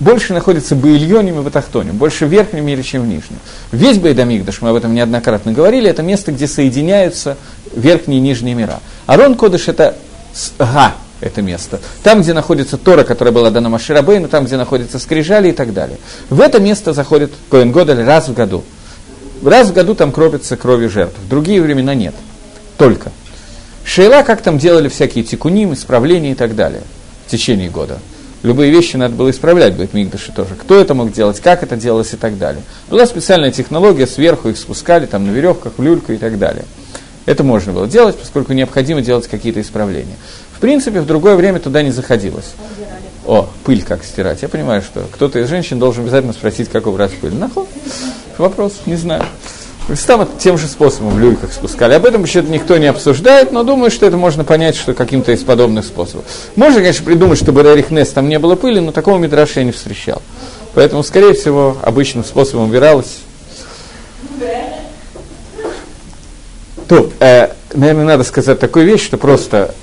больше 0.00 0.34
находится 0.34 0.74
в 0.74 0.80
Баильоне 0.80 1.30
и 1.30 1.32
в 1.32 1.46
Атахтоне, 1.46 1.92
больше 1.92 2.26
в 2.26 2.28
верхнем 2.28 2.64
мире, 2.64 2.82
чем 2.82 3.02
в 3.02 3.06
нижнем. 3.06 3.38
Весь 3.72 3.98
Бейдамигдаш, 3.98 4.60
мы 4.62 4.70
об 4.70 4.76
этом 4.76 4.94
неоднократно 4.94 5.52
говорили, 5.52 5.90
это 5.90 6.02
место, 6.02 6.32
где 6.32 6.46
соединяются 6.46 7.36
верхние 7.74 8.18
и 8.18 8.22
нижние 8.22 8.54
мира. 8.54 8.80
Арон 9.06 9.34
Кодыш– 9.34 9.68
это 9.68 9.96
Га, 10.58 10.94
это 11.20 11.42
место. 11.42 11.80
Там, 12.02 12.22
где 12.22 12.32
находится 12.32 12.76
Тора, 12.76 13.04
которая 13.04 13.34
была 13.34 13.50
дана 13.50 13.68
Маширабейну, 13.68 14.28
там, 14.28 14.44
где 14.44 14.56
находится 14.56 14.98
Скрижали 14.98 15.48
и 15.48 15.52
так 15.52 15.72
далее. 15.72 15.98
В 16.30 16.40
это 16.40 16.60
место 16.60 16.92
заходит 16.92 17.32
Коэн 17.50 17.72
Годель 17.72 18.04
раз 18.04 18.28
в 18.28 18.34
году. 18.34 18.64
Раз 19.42 19.68
в 19.68 19.72
году 19.72 19.94
там 19.94 20.12
кропится 20.12 20.56
кровью 20.56 20.90
жертв. 20.90 21.16
В 21.24 21.28
другие 21.28 21.62
времена 21.62 21.94
нет. 21.94 22.14
Только. 22.76 23.10
Шейла, 23.84 24.22
как 24.22 24.42
там 24.42 24.58
делали 24.58 24.88
всякие 24.88 25.24
тикуним, 25.24 25.72
исправления 25.72 26.32
и 26.32 26.34
так 26.34 26.54
далее– 26.54 26.82
в 27.28 27.30
течение 27.30 27.68
года. 27.68 27.98
Любые 28.42 28.70
вещи 28.70 28.96
надо 28.96 29.14
было 29.14 29.30
исправлять 29.30 29.74
в 29.74 29.94
Мигдаше 29.94 30.32
тоже. 30.32 30.54
Кто 30.54 30.78
это 30.80 30.94
мог 30.94 31.12
делать, 31.12 31.40
как 31.40 31.62
это 31.62 31.76
делалось 31.76 32.12
и 32.12 32.16
так 32.16 32.38
далее. 32.38 32.62
Была 32.88 33.04
специальная 33.06 33.50
технология, 33.50 34.06
сверху 34.06 34.48
их 34.48 34.56
спускали 34.56 35.06
там 35.06 35.26
на 35.26 35.32
веревках, 35.32 35.72
в 35.76 35.82
люльку 35.82 36.12
и 36.12 36.18
так 36.18 36.38
далее. 36.38 36.64
Это 37.26 37.42
можно 37.42 37.72
было 37.72 37.86
делать, 37.86 38.16
поскольку 38.16 38.52
необходимо 38.52 39.02
делать 39.02 39.26
какие-то 39.26 39.60
исправления. 39.60 40.16
В 40.52 40.60
принципе, 40.60 41.00
в 41.00 41.06
другое 41.06 41.34
время 41.34 41.58
туда 41.58 41.82
не 41.82 41.90
заходилось. 41.90 42.52
О, 43.26 43.48
пыль 43.64 43.82
как 43.82 44.04
стирать. 44.04 44.40
Я 44.40 44.48
понимаю, 44.48 44.82
что 44.82 45.04
кто-то 45.12 45.40
из 45.40 45.48
женщин 45.48 45.78
должен 45.78 46.04
обязательно 46.04 46.32
спросить, 46.32 46.70
как 46.70 46.86
убрать 46.86 47.12
пыль. 47.18 47.34
Нахуй. 47.34 47.66
Вопрос, 48.38 48.80
не 48.86 48.96
знаю. 48.96 49.24
Там 50.06 50.28
тем 50.38 50.58
же 50.58 50.66
способом 50.66 51.14
в 51.14 51.18
люльках 51.18 51.52
спускали. 51.52 51.94
Об 51.94 52.04
этом 52.04 52.22
еще 52.22 52.42
никто 52.42 52.76
не 52.76 52.86
обсуждает, 52.86 53.52
но 53.52 53.62
думаю, 53.62 53.90
что 53.90 54.04
это 54.04 54.18
можно 54.18 54.44
понять, 54.44 54.76
что 54.76 54.92
каким-то 54.92 55.32
из 55.32 55.42
подобных 55.42 55.86
способов. 55.86 56.26
Можно, 56.56 56.80
конечно, 56.80 57.04
придумать, 57.04 57.38
чтобы 57.38 57.62
Рерихнес 57.62 58.10
там 58.10 58.28
не 58.28 58.38
было 58.38 58.54
пыли, 58.54 58.80
но 58.80 58.92
такого 58.92 59.16
мидраша 59.16 59.60
я 59.60 59.64
не 59.64 59.72
встречал. 59.72 60.20
Поэтому, 60.74 61.02
скорее 61.02 61.32
всего, 61.32 61.76
обычным 61.82 62.22
способом 62.22 62.68
убиралось. 62.68 63.20
То, 66.86 67.10
э, 67.20 67.48
наверное, 67.72 68.04
надо 68.04 68.24
сказать 68.24 68.58
такую 68.58 68.86
вещь, 68.86 69.04
что 69.04 69.16
просто, 69.16 69.74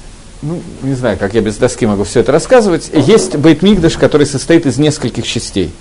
ну, 0.42 0.62
не 0.84 0.94
знаю, 0.94 1.18
как 1.18 1.34
я 1.34 1.42
без 1.42 1.56
доски 1.56 1.86
могу 1.86 2.04
все 2.04 2.20
это 2.20 2.32
рассказывать. 2.32 2.90
Есть 2.94 3.36
Бейтмигдаш, 3.36 3.98
который 3.98 4.28
состоит 4.28 4.66
из 4.66 4.78
нескольких 4.78 5.26
частей. 5.26 5.72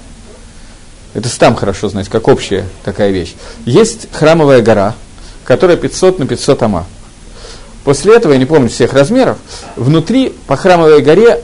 Это 1.15 1.39
там 1.39 1.55
хорошо 1.55 1.89
знать, 1.89 2.09
как 2.09 2.29
общая 2.29 2.67
такая 2.85 3.11
вещь. 3.11 3.35
Есть 3.65 4.09
храмовая 4.13 4.61
гора, 4.63 4.95
которая 5.45 5.77
500 5.77 6.19
на 6.19 6.27
500 6.27 6.63
ама. 6.65 6.87
После 7.85 8.17
этого, 8.17 8.33
я 8.33 8.39
не 8.39 8.47
помню 8.47 8.69
всех 8.69 8.93
размеров, 8.93 9.39
внутри 9.77 10.35
по 10.47 10.57
храмовой 10.57 11.03
горе 11.03 11.41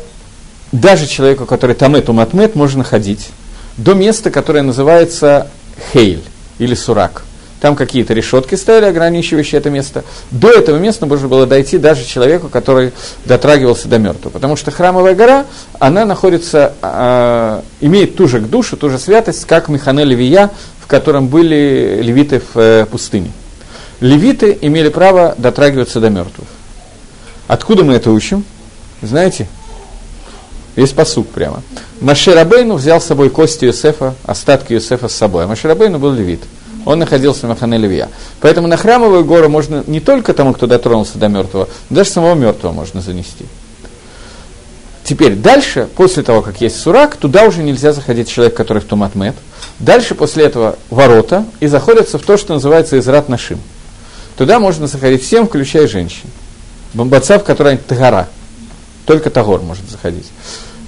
даже 0.73 1.07
человеку, 1.07 1.47
который 1.47 1.77
там 1.77 1.95
эту 1.95 2.13
матмет, 2.13 2.55
можно 2.55 2.85
ходить 2.85 3.29
до 3.77 3.95
места, 3.95 4.31
которое 4.31 4.63
называется 4.63 5.49
Хейль 5.93 6.23
или 6.59 6.75
Сурак– 6.75 7.23
там 7.61 7.77
какие-то 7.77 8.15
решетки 8.15 8.55
стояли, 8.55 8.87
ограничивающие 8.87 9.59
это 9.59 9.71
место. 9.71 10.05
До 10.31 10.51
этого 10.51 10.79
места 10.79 11.07
можно 11.07 11.29
было 11.29 11.47
дойти 11.47 11.79
даже 11.79 12.05
человеку, 12.05 12.49
который 12.49 12.93
дотрагивался 13.27 13.87
до 13.87 13.99
мертвого. 13.99 14.33
Потому 14.33 14.57
что 14.57 14.71
храмовая 14.71 15.15
гора, 15.15 15.45
она 15.79 16.07
находится, 16.07 16.73
э, 16.81 17.61
имеет 17.81 18.17
ту 18.17 18.29
же 18.29 18.41
душу, 18.41 18.77
ту 18.77 18.89
же 18.89 18.99
святость, 18.99 19.45
как 19.45 19.69
Механе 19.69 20.05
Левия, 20.05 20.51
в 20.81 20.87
котором 20.87 21.29
были 21.29 22.01
левиты 22.03 22.41
в 22.41 22.59
э, 22.59 22.87
пустыне. 22.87 23.31
Левиты 24.01 24.57
имели 24.63 24.89
право 24.89 25.35
дотрагиваться 25.37 26.01
до 26.01 26.09
мертвых. 26.09 26.49
Откуда 27.47 27.85
мы 27.85 27.95
это 27.95 28.11
учим? 28.11 28.45
Знаете? 29.03 29.47
Есть 30.77 30.95
посук 30.95 31.29
прямо. 31.29 31.63
Маширабейну 32.01 32.77
взял 32.77 33.03
с 33.03 33.05
собой 33.05 33.29
кости 33.29 33.67
Юсефа, 33.67 34.15
остатки 34.25 34.73
Юсефа 34.73 35.09
с 35.09 35.15
собой. 35.15 35.45
А 35.45 35.47
Маширабейну 35.47 35.99
был 35.99 36.13
левит 36.13 36.41
он 36.85 36.99
находился 36.99 37.47
в 37.47 37.49
Махане 37.51 37.79
Левия. 37.79 38.09
Поэтому 38.41 38.69
на 38.69 38.77
храмовую 38.77 39.25
гору 39.25 39.49
можно 39.49 39.85
не 39.87 40.01
только 40.01 40.33
тому, 40.35 40.55
кто 40.55 40.67
дотронулся 40.67 41.19
до 41.19 41.29
мертвого, 41.29 41.69
даже 41.89 42.11
самого 42.11 42.35
мертвого 42.35 42.73
можно 42.73 43.01
занести. 43.01 43.47
Теперь 45.05 45.35
дальше, 45.35 45.89
после 45.97 46.23
того, 46.23 46.41
как 46.41 46.61
есть 46.61 46.79
сурак, 46.79 47.17
туда 47.17 47.45
уже 47.45 47.63
нельзя 47.63 47.93
заходить 47.93 48.29
человек, 48.29 48.55
который 48.55 48.81
в 48.81 48.85
Туматмет. 48.85 49.35
Дальше 49.81 50.15
после 50.15 50.45
этого 50.45 50.77
ворота 50.89 51.45
и 51.59 51.67
заходятся 51.67 52.19
в 52.19 52.23
то, 52.23 52.37
что 52.37 52.55
называется 52.55 52.99
Израт 52.99 53.29
Нашим. 53.29 53.59
Туда 54.37 54.61
можно 54.61 54.87
заходить 54.87 55.25
всем, 55.25 55.49
включая 55.49 55.89
женщин. 55.89 56.31
Бомбацав, 56.95 57.45
который 57.45 57.77
Тагара. 57.77 58.29
Только 59.05 59.31
Тагор 59.31 59.63
может 59.63 59.89
заходить. 59.91 60.31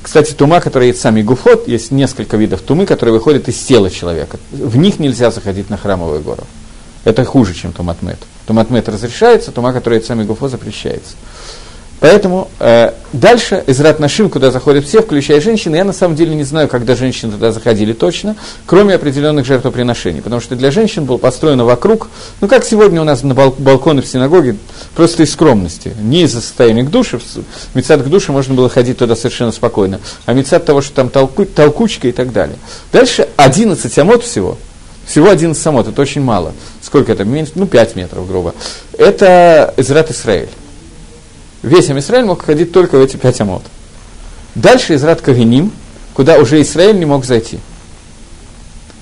Кстати, 0.03 0.33
тума, 0.33 0.61
которая 0.61 0.89
есть 0.89 1.01
сами 1.01 1.23
гуфот, 1.23 1.69
есть 1.69 1.93
несколько 1.93 2.37
видов 2.37 2.61
тумы, 2.61 2.87
которые 2.87 3.15
выходят 3.15 3.49
из 3.49 3.59
тела 3.59 3.89
человека. 3.89 4.39
В 4.51 4.77
них 4.77 4.99
нельзя 4.99 5.31
заходить 5.31 5.71
на 5.71 5.77
храмовую 5.77 6.21
гору. 6.21 6.43
Это 7.05 7.25
хуже, 7.25 7.55
чем 7.55 7.73
туматмет. 7.73 8.19
Туматмет 8.47 8.89
разрешается, 8.89 9.53
тума, 9.53 9.73
которая 9.73 10.01
есть 10.01 10.09
сами 10.09 10.25
гуфо, 10.25 10.49
запрещается. 10.49 11.15
Поэтому 12.03 12.49
э, 12.59 12.95
дальше 13.13 13.63
Израт 13.69 14.01
Нашим, 14.01 14.29
куда 14.29 14.51
заходят 14.51 14.85
все, 14.85 15.03
включая 15.03 15.41
женщины, 15.41 15.77
я 15.77 15.85
на 15.85 15.93
самом 15.93 16.17
деле 16.17 16.35
не 16.35 16.43
знаю, 16.43 16.67
когда 16.67 16.97
женщины 16.97 17.31
туда 17.31 17.53
заходили 17.53 17.93
точно, 17.93 18.35
кроме 18.67 18.97
определенных 18.97 19.47
жертвоприношений, 19.47 20.21
потому 20.21 20.41
что 20.41 20.57
для 20.57 20.73
женщин 20.73 21.05
было 21.05 21.19
построено 21.19 21.65
вокруг, 21.65 22.09
ну 22.41 22.49
как 22.49 22.65
сегодня 22.65 23.01
у 23.01 23.05
нас 23.05 23.23
на 23.23 23.35
бал- 23.35 23.55
балконы 23.57 24.03
в 24.03 24.09
синагоге, 24.09 24.57
просто 24.97 25.23
из 25.23 25.33
скромности, 25.33 25.95
не 26.01 26.23
из-за 26.23 26.41
состояния 26.41 26.83
к 26.83 26.91
душе, 26.91 27.21
в 27.21 27.77
Мецад 27.77 28.03
к 28.03 28.07
душе 28.07 28.33
можно 28.33 28.53
было 28.53 28.69
ходить 28.69 28.99
туда 28.99 29.15
совершенно 29.15 29.53
спокойно, 29.53 30.01
а 30.27 30.33
Мецад 30.33 30.65
того, 30.65 30.81
что 30.81 30.97
там 30.97 31.09
толку, 31.09 31.45
толкучка 31.45 32.09
и 32.09 32.13
так 32.13 32.33
далее. 32.33 32.57
Дальше 32.93 33.29
11 33.37 33.97
амот 34.01 34.25
всего, 34.25 34.59
всего 35.07 35.31
11 35.31 35.65
амот, 35.69 35.87
это 35.87 36.03
очень 36.03 36.23
мало. 36.23 36.53
Сколько 36.81 37.13
это? 37.13 37.25
Ну 37.25 37.67
5 37.69 37.95
метров, 37.95 38.27
грубо. 38.27 38.57
Это 38.99 39.73
Израт 39.77 40.11
Исраэль 40.11 40.49
весь 41.63 41.91
Израиль 41.91 42.25
мог 42.25 42.43
ходить 42.43 42.73
только 42.73 42.99
в 42.99 43.03
эти 43.03 43.17
пять 43.17 43.41
амот. 43.41 43.63
Дальше 44.55 44.95
Израт 44.95 45.21
Кагиним, 45.21 45.73
куда 46.15 46.39
уже 46.39 46.61
Израиль 46.63 46.99
не 46.99 47.05
мог 47.05 47.25
зайти. 47.25 47.59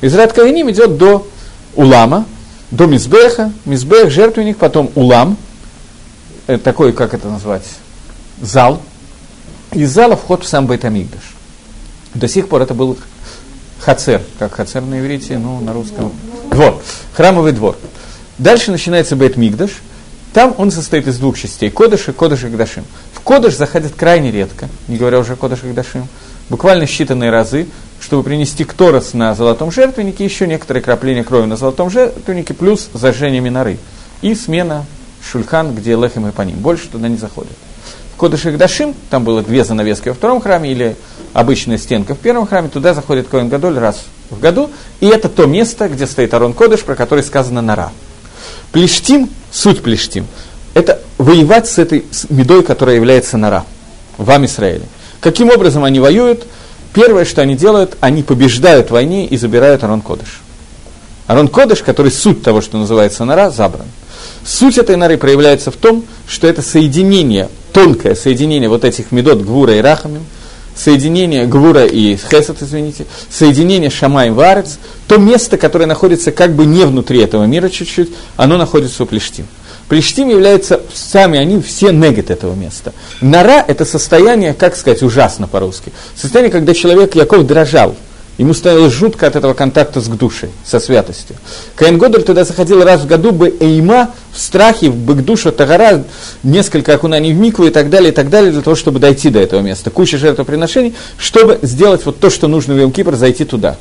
Израт 0.00 0.32
Кагиним 0.32 0.70
идет 0.70 0.96
до 0.96 1.26
Улама, 1.74 2.26
до 2.70 2.86
Мизбеха, 2.86 3.52
Мизбех, 3.64 4.10
жертвенник, 4.10 4.58
потом 4.58 4.90
Улам, 4.94 5.36
это 6.46 6.62
такой, 6.62 6.92
как 6.92 7.14
это 7.14 7.28
назвать, 7.28 7.64
зал. 8.40 8.80
Из 9.72 9.90
зала 9.90 10.16
вход 10.16 10.44
в 10.44 10.48
сам 10.48 10.66
Байтамигдаш. 10.66 11.34
До 12.14 12.26
сих 12.26 12.48
пор 12.48 12.62
это 12.62 12.74
был 12.74 12.98
хацер, 13.80 14.20
как 14.38 14.54
хацер 14.54 14.82
на 14.82 15.00
иврите, 15.00 15.38
ну, 15.38 15.60
на 15.60 15.72
русском, 15.72 16.12
двор, 16.50 16.82
храмовый 17.12 17.52
двор. 17.52 17.76
Дальше 18.38 18.70
начинается 18.72 19.16
Бейт 19.16 19.36
Мигдаш– 19.36 19.70
там 20.32 20.54
он 20.58 20.70
состоит 20.70 21.08
из 21.08 21.18
двух 21.18 21.38
частей, 21.38 21.70
Кодыш 21.70 22.08
и 22.08 22.12
Кодыш 22.12 22.44
и 22.44 22.46
Гдашим. 22.46 22.84
В 23.12 23.20
Кодыш 23.20 23.56
заходят 23.56 23.92
крайне 23.96 24.30
редко, 24.30 24.68
не 24.86 24.96
говоря 24.96 25.18
уже 25.18 25.32
о 25.32 25.36
Кодыш 25.36 25.64
и 25.64 25.68
Гдашим, 25.68 26.06
буквально 26.48 26.84
считанные 26.84 27.30
разы, 27.30 27.66
чтобы 28.00 28.22
принести 28.22 28.64
кторос 28.64 29.12
на 29.12 29.34
золотом 29.34 29.70
жертвеннике, 29.70 30.24
еще 30.24 30.46
некоторые 30.46 30.82
крапления 30.82 31.24
крови 31.24 31.46
на 31.46 31.56
золотом 31.56 31.90
жертвеннике, 31.90 32.54
плюс 32.54 32.88
зажжение 32.94 33.40
миноры. 33.40 33.78
И 34.22 34.34
смена 34.34 34.86
шульхан, 35.30 35.74
где 35.74 35.96
лехем 35.96 36.26
и 36.26 36.30
по 36.30 36.42
ним. 36.42 36.56
Больше 36.58 36.88
туда 36.88 37.08
не 37.08 37.16
заходят. 37.16 37.52
В 38.14 38.16
Кодыш 38.16 38.46
и 38.46 38.50
Гдашим, 38.50 38.94
там 39.10 39.24
было 39.24 39.42
две 39.42 39.64
занавески 39.64 40.08
во 40.08 40.14
втором 40.14 40.40
храме, 40.40 40.70
или 40.70 40.96
обычная 41.32 41.78
стенка 41.78 42.14
в 42.14 42.18
первом 42.18 42.46
храме, 42.46 42.68
туда 42.68 42.94
заходит 42.94 43.28
Коэн 43.28 43.48
Гадоль 43.48 43.78
раз 43.78 44.04
в 44.30 44.38
году, 44.40 44.70
и 45.00 45.06
это 45.06 45.28
то 45.28 45.46
место, 45.46 45.88
где 45.88 46.06
стоит 46.06 46.32
Арон 46.34 46.52
Кодыш, 46.52 46.82
про 46.82 46.94
который 46.94 47.24
сказано 47.24 47.62
Нара. 47.62 47.92
Плештим, 48.72 49.28
суть 49.52 49.82
плештим, 49.82 50.26
это 50.74 51.00
воевать 51.18 51.68
с 51.68 51.78
этой 51.78 52.04
медой, 52.28 52.62
которая 52.62 52.96
является 52.96 53.36
нора, 53.36 53.64
вам 54.16 54.44
Израиле. 54.46 54.84
Каким 55.20 55.50
образом 55.50 55.84
они 55.84 56.00
воюют? 56.00 56.46
Первое, 56.92 57.24
что 57.24 57.42
они 57.42 57.56
делают, 57.56 57.96
они 58.00 58.22
побеждают 58.22 58.88
в 58.88 58.92
войне 58.92 59.26
и 59.26 59.36
забирают 59.36 59.84
Арон 59.84 60.00
Кодыш. 60.00 60.40
Арон 61.26 61.48
Кодыш, 61.48 61.82
который 61.82 62.10
суть 62.10 62.42
того, 62.42 62.60
что 62.60 62.78
называется 62.78 63.24
нора, 63.24 63.50
забран. 63.50 63.86
Суть 64.44 64.78
этой 64.78 64.96
норы 64.96 65.16
проявляется 65.16 65.70
в 65.70 65.76
том, 65.76 66.04
что 66.26 66.46
это 66.46 66.62
соединение, 66.62 67.48
тонкое 67.72 68.14
соединение 68.14 68.68
вот 68.68 68.84
этих 68.84 69.12
медот 69.12 69.42
Гвура 69.42 69.74
и 69.76 69.80
Рахамим, 69.80 70.24
соединение 70.82 71.46
Гвура 71.46 71.84
и 71.84 72.16
Хесед, 72.16 72.62
извините, 72.62 73.06
соединение 73.28 73.90
Шама 73.90 74.26
и 74.26 74.30
Варец, 74.30 74.78
то 75.06 75.18
место, 75.18 75.58
которое 75.58 75.86
находится 75.86 76.32
как 76.32 76.54
бы 76.54 76.64
не 76.64 76.84
внутри 76.84 77.20
этого 77.20 77.44
мира 77.44 77.68
чуть-чуть, 77.68 78.10
оно 78.36 78.56
находится 78.56 79.02
у 79.02 79.06
Плештим. 79.06 79.46
Плештим 79.88 80.28
является, 80.28 80.80
сами 80.94 81.38
они 81.38 81.60
все 81.60 81.90
негат 81.90 82.30
этого 82.30 82.54
места. 82.54 82.92
Нора– 83.20 83.64
это 83.68 83.84
состояние, 83.84 84.54
как 84.54 84.76
сказать, 84.76 85.02
ужасно 85.02 85.48
по-русски. 85.48 85.92
Состояние, 86.14 86.52
когда 86.52 86.74
человек, 86.74 87.14
Яков, 87.14 87.46
дрожал– 87.46 87.96
Ему 88.40 88.54
становилось 88.54 88.94
жутко 88.94 89.26
от 89.26 89.36
этого 89.36 89.52
контакта 89.52 90.00
с 90.00 90.06
душей, 90.08 90.48
со 90.64 90.80
святостью. 90.80 91.36
Каин 91.76 91.98
Годоль 91.98 92.22
туда 92.22 92.44
заходил 92.44 92.82
раз 92.82 93.02
в 93.02 93.06
году 93.06 93.32
бы 93.32 93.54
Эйма 93.60 94.14
в 94.32 94.40
страхе, 94.40 94.88
в 94.88 94.96
Багдуша, 94.96 95.52
Тагара, 95.52 96.04
несколько 96.42 96.94
окунаний 96.94 97.34
в 97.34 97.36
Микву 97.38 97.66
и 97.66 97.70
так 97.70 97.90
далее, 97.90 98.12
и 98.12 98.14
так 98.14 98.30
далее, 98.30 98.50
для 98.50 98.62
того, 98.62 98.76
чтобы 98.76 98.98
дойти 98.98 99.28
до 99.28 99.40
этого 99.40 99.60
места. 99.60 99.90
Куча 99.90 100.16
жертвоприношений, 100.16 100.94
чтобы 101.18 101.58
сделать 101.60 102.06
вот 102.06 102.18
то, 102.18 102.30
что 102.30 102.48
нужно 102.48 102.72
в 102.72 102.78
Йом 102.78 102.92
Кипр, 102.92 103.14
зайти 103.14 103.44
туда. 103.44 103.76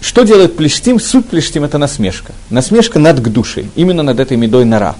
Что 0.00 0.22
делает 0.22 0.56
Плештим? 0.56 1.00
Суть 1.00 1.26
Плештим– 1.26 1.64
это 1.64 1.76
насмешка. 1.76 2.32
Насмешка 2.50 3.00
над 3.00 3.20
Гдушей, 3.20 3.68
именно 3.74 4.04
над 4.04 4.20
этой 4.20 4.36
медой 4.36 4.64
нора. 4.64 4.94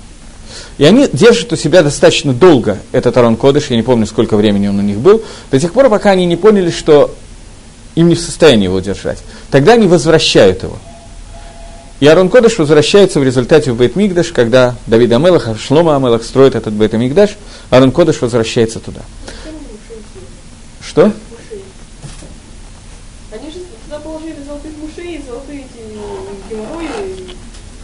И 0.76 0.85
они 0.85 1.09
держат 1.12 1.52
у 1.52 1.57
себя 1.57 1.85
достаточно 1.85 2.33
долго 2.33 2.78
этот 2.90 3.16
Арон 3.16 3.37
Кодыш, 3.37 3.71
я 3.71 3.76
не 3.76 3.85
помню, 3.85 4.07
сколько 4.07 4.37
времени 4.37 4.66
он 4.66 4.80
у 4.80 4.83
них 4.83 4.99
был, 4.99 5.23
до 5.52 5.61
тех 5.61 5.73
пор, 5.73 5.88
пока 5.88 6.11
они 6.11 6.26
не 6.26 6.37
поняли, 6.37 6.73
что 6.73 7.14
им 7.94 8.09
не 8.09 8.14
в 8.14 8.20
состоянии 8.20 8.64
его 8.64 8.80
держать. 8.80 9.18
Тогда 9.50 9.73
они 9.73 9.87
возвращают 9.87 10.62
его. 10.62 10.78
И 12.00 12.06
Арон 12.06 12.30
Кодыш 12.30 12.59
возвращается 12.59 13.20
в 13.20 13.25
результате 13.25 13.73
в 13.73 13.76
Бейт 13.76 13.94
Мигдаш, 13.94 14.28
когда 14.28 14.75
Давид 14.87 15.12
Амелах, 15.12 15.49
Шлома 15.61 15.97
Амелах 15.97 16.23
строит 16.23 16.54
этот 16.54 16.73
Бейт 16.73 16.94
Мигдаш, 16.94 17.37
Арон 17.68 17.92
Кодыш 17.92 18.23
возвращается 18.23 18.80
туда. 18.80 19.02
Что? 20.82 21.12
Они 23.30 23.50
же 23.50 23.59
туда 23.85 23.99
положили 23.99 24.37
золотых 24.47 24.73
мушей, 24.80 25.23
золотые 25.28 25.61
эти 25.61 26.50
геморрои. 26.50 27.37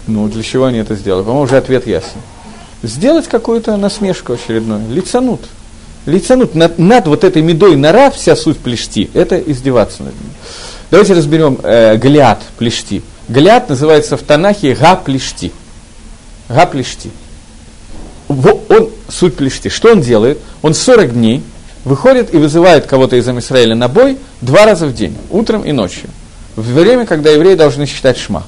Ну, 0.06 0.28
для 0.28 0.42
чего 0.42 0.64
они 0.64 0.78
это 0.78 0.94
сделали? 0.94 1.22
По-моему, 1.22 1.42
уже 1.42 1.58
ответ 1.58 1.86
ясен. 1.86 2.22
Сделать 2.82 3.28
какую-то 3.28 3.76
насмешку 3.76 4.32
очередную, 4.32 4.88
лицанут 4.90 5.42
лицанут 6.06 6.54
над, 6.54 6.78
над 6.78 7.06
вот 7.06 7.24
этой 7.24 7.42
медой 7.42 7.76
нора, 7.76 8.10
вся 8.10 8.36
суть 8.36 8.58
плешти, 8.58 9.10
это 9.12 9.38
издеваться 9.38 10.04
над 10.04 10.14
ним. 10.14 10.30
Давайте 10.90 11.14
разберем 11.14 11.58
э, 11.62 11.96
Голиат 11.96 12.42
плешти. 12.56 13.02
Голиат 13.28 13.68
называется 13.68 14.16
в 14.16 14.22
Танахе 14.22 14.74
Га 14.74 14.94
плешти. 14.96 15.52
Га 16.48 16.64
плешти. 16.66 17.10
Он 18.28 18.90
суть 19.08 19.34
плешти. 19.34 19.68
Что 19.68 19.92
он 19.92 20.00
делает? 20.00 20.38
Он 20.62 20.74
40 20.74 21.12
дней 21.12 21.42
выходит 21.84 22.34
и 22.34 22.38
вызывает 22.38 22.86
кого-то 22.86 23.16
из 23.16 23.28
Израиля 23.28 23.74
на 23.74 23.88
бой 23.88 24.18
два 24.40 24.64
раза 24.64 24.86
в 24.86 24.94
день, 24.94 25.16
утром 25.30 25.62
и 25.62 25.72
ночью. 25.72 26.08
В 26.54 26.72
время, 26.72 27.04
когда 27.04 27.30
евреи 27.30 27.54
должны 27.54 27.86
считать 27.86 28.16
шма. 28.16 28.44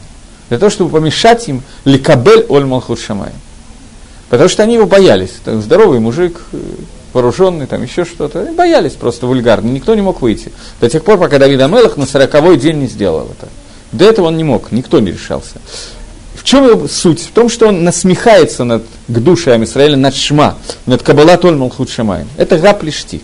Для 0.49 0.59
того, 0.59 0.71
чтобы 0.71 0.91
помешать 0.91 1.49
им 1.49 1.62
ликабель 1.85 2.47
оль 2.49 2.65
малхут 2.65 3.00
шамай. 3.00 3.31
Потому 4.31 4.49
что 4.49 4.62
они 4.62 4.75
его 4.75 4.87
боялись. 4.87 5.33
Здоровый 5.45 6.00
мужик, 6.00 6.41
э, 6.53 6.59
вооруженный, 7.12 7.67
там 7.67 7.83
еще 7.83 8.05
что-то. 8.05 8.43
Они 8.43 8.55
боялись 8.55 8.93
просто 8.93 9.27
вульгарно, 9.27 9.69
никто 9.69 9.95
не 9.95 10.03
мог 10.03 10.21
выйти. 10.23 10.53
До 10.81 10.88
тех 10.88 11.05
пор, 11.05 11.19
пока 11.19 11.38
Давид 11.38 11.61
Амелах 11.61 11.97
на 11.97 12.07
сороковой 12.07 12.57
день 12.57 12.79
не 12.79 12.87
сделал 12.87 13.29
это. 13.31 13.49
До 13.93 14.05
этого 14.05 14.27
он 14.27 14.37
не 14.37 14.45
мог, 14.45 14.73
никто 14.73 15.00
не 15.00 15.12
решался. 15.12 15.61
В 16.35 16.45
чем 16.45 16.69
его 16.69 16.87
суть? 16.87 17.21
В 17.21 17.33
том, 17.33 17.49
что 17.49 17.69
он 17.69 17.85
насмехается 17.85 18.65
над 18.65 18.85
Гдушей 19.09 19.55
Амисраэля, 19.55 19.97
над 19.97 20.15
Шма, 20.15 20.57
над 20.87 21.03
Кабала 21.03 21.37
Толь 21.37 21.57
Малхут 21.57 21.91
Шамаем. 21.91 22.29
Это 22.37 22.59
гап 22.59 22.83
лишти. 22.83 23.23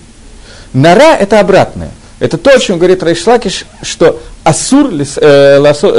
Нара– 0.72 1.16
это 1.20 1.38
обратное. 1.38 1.90
Это 2.18 2.38
то, 2.38 2.50
о 2.50 2.58
чем 2.58 2.78
говорит 2.78 3.02
Райшлакиш, 3.02 3.66
что 3.82 4.20
асур, 4.44 4.90
лис, 4.90 5.16
э, 5.16 5.58
ласо, 5.58 5.98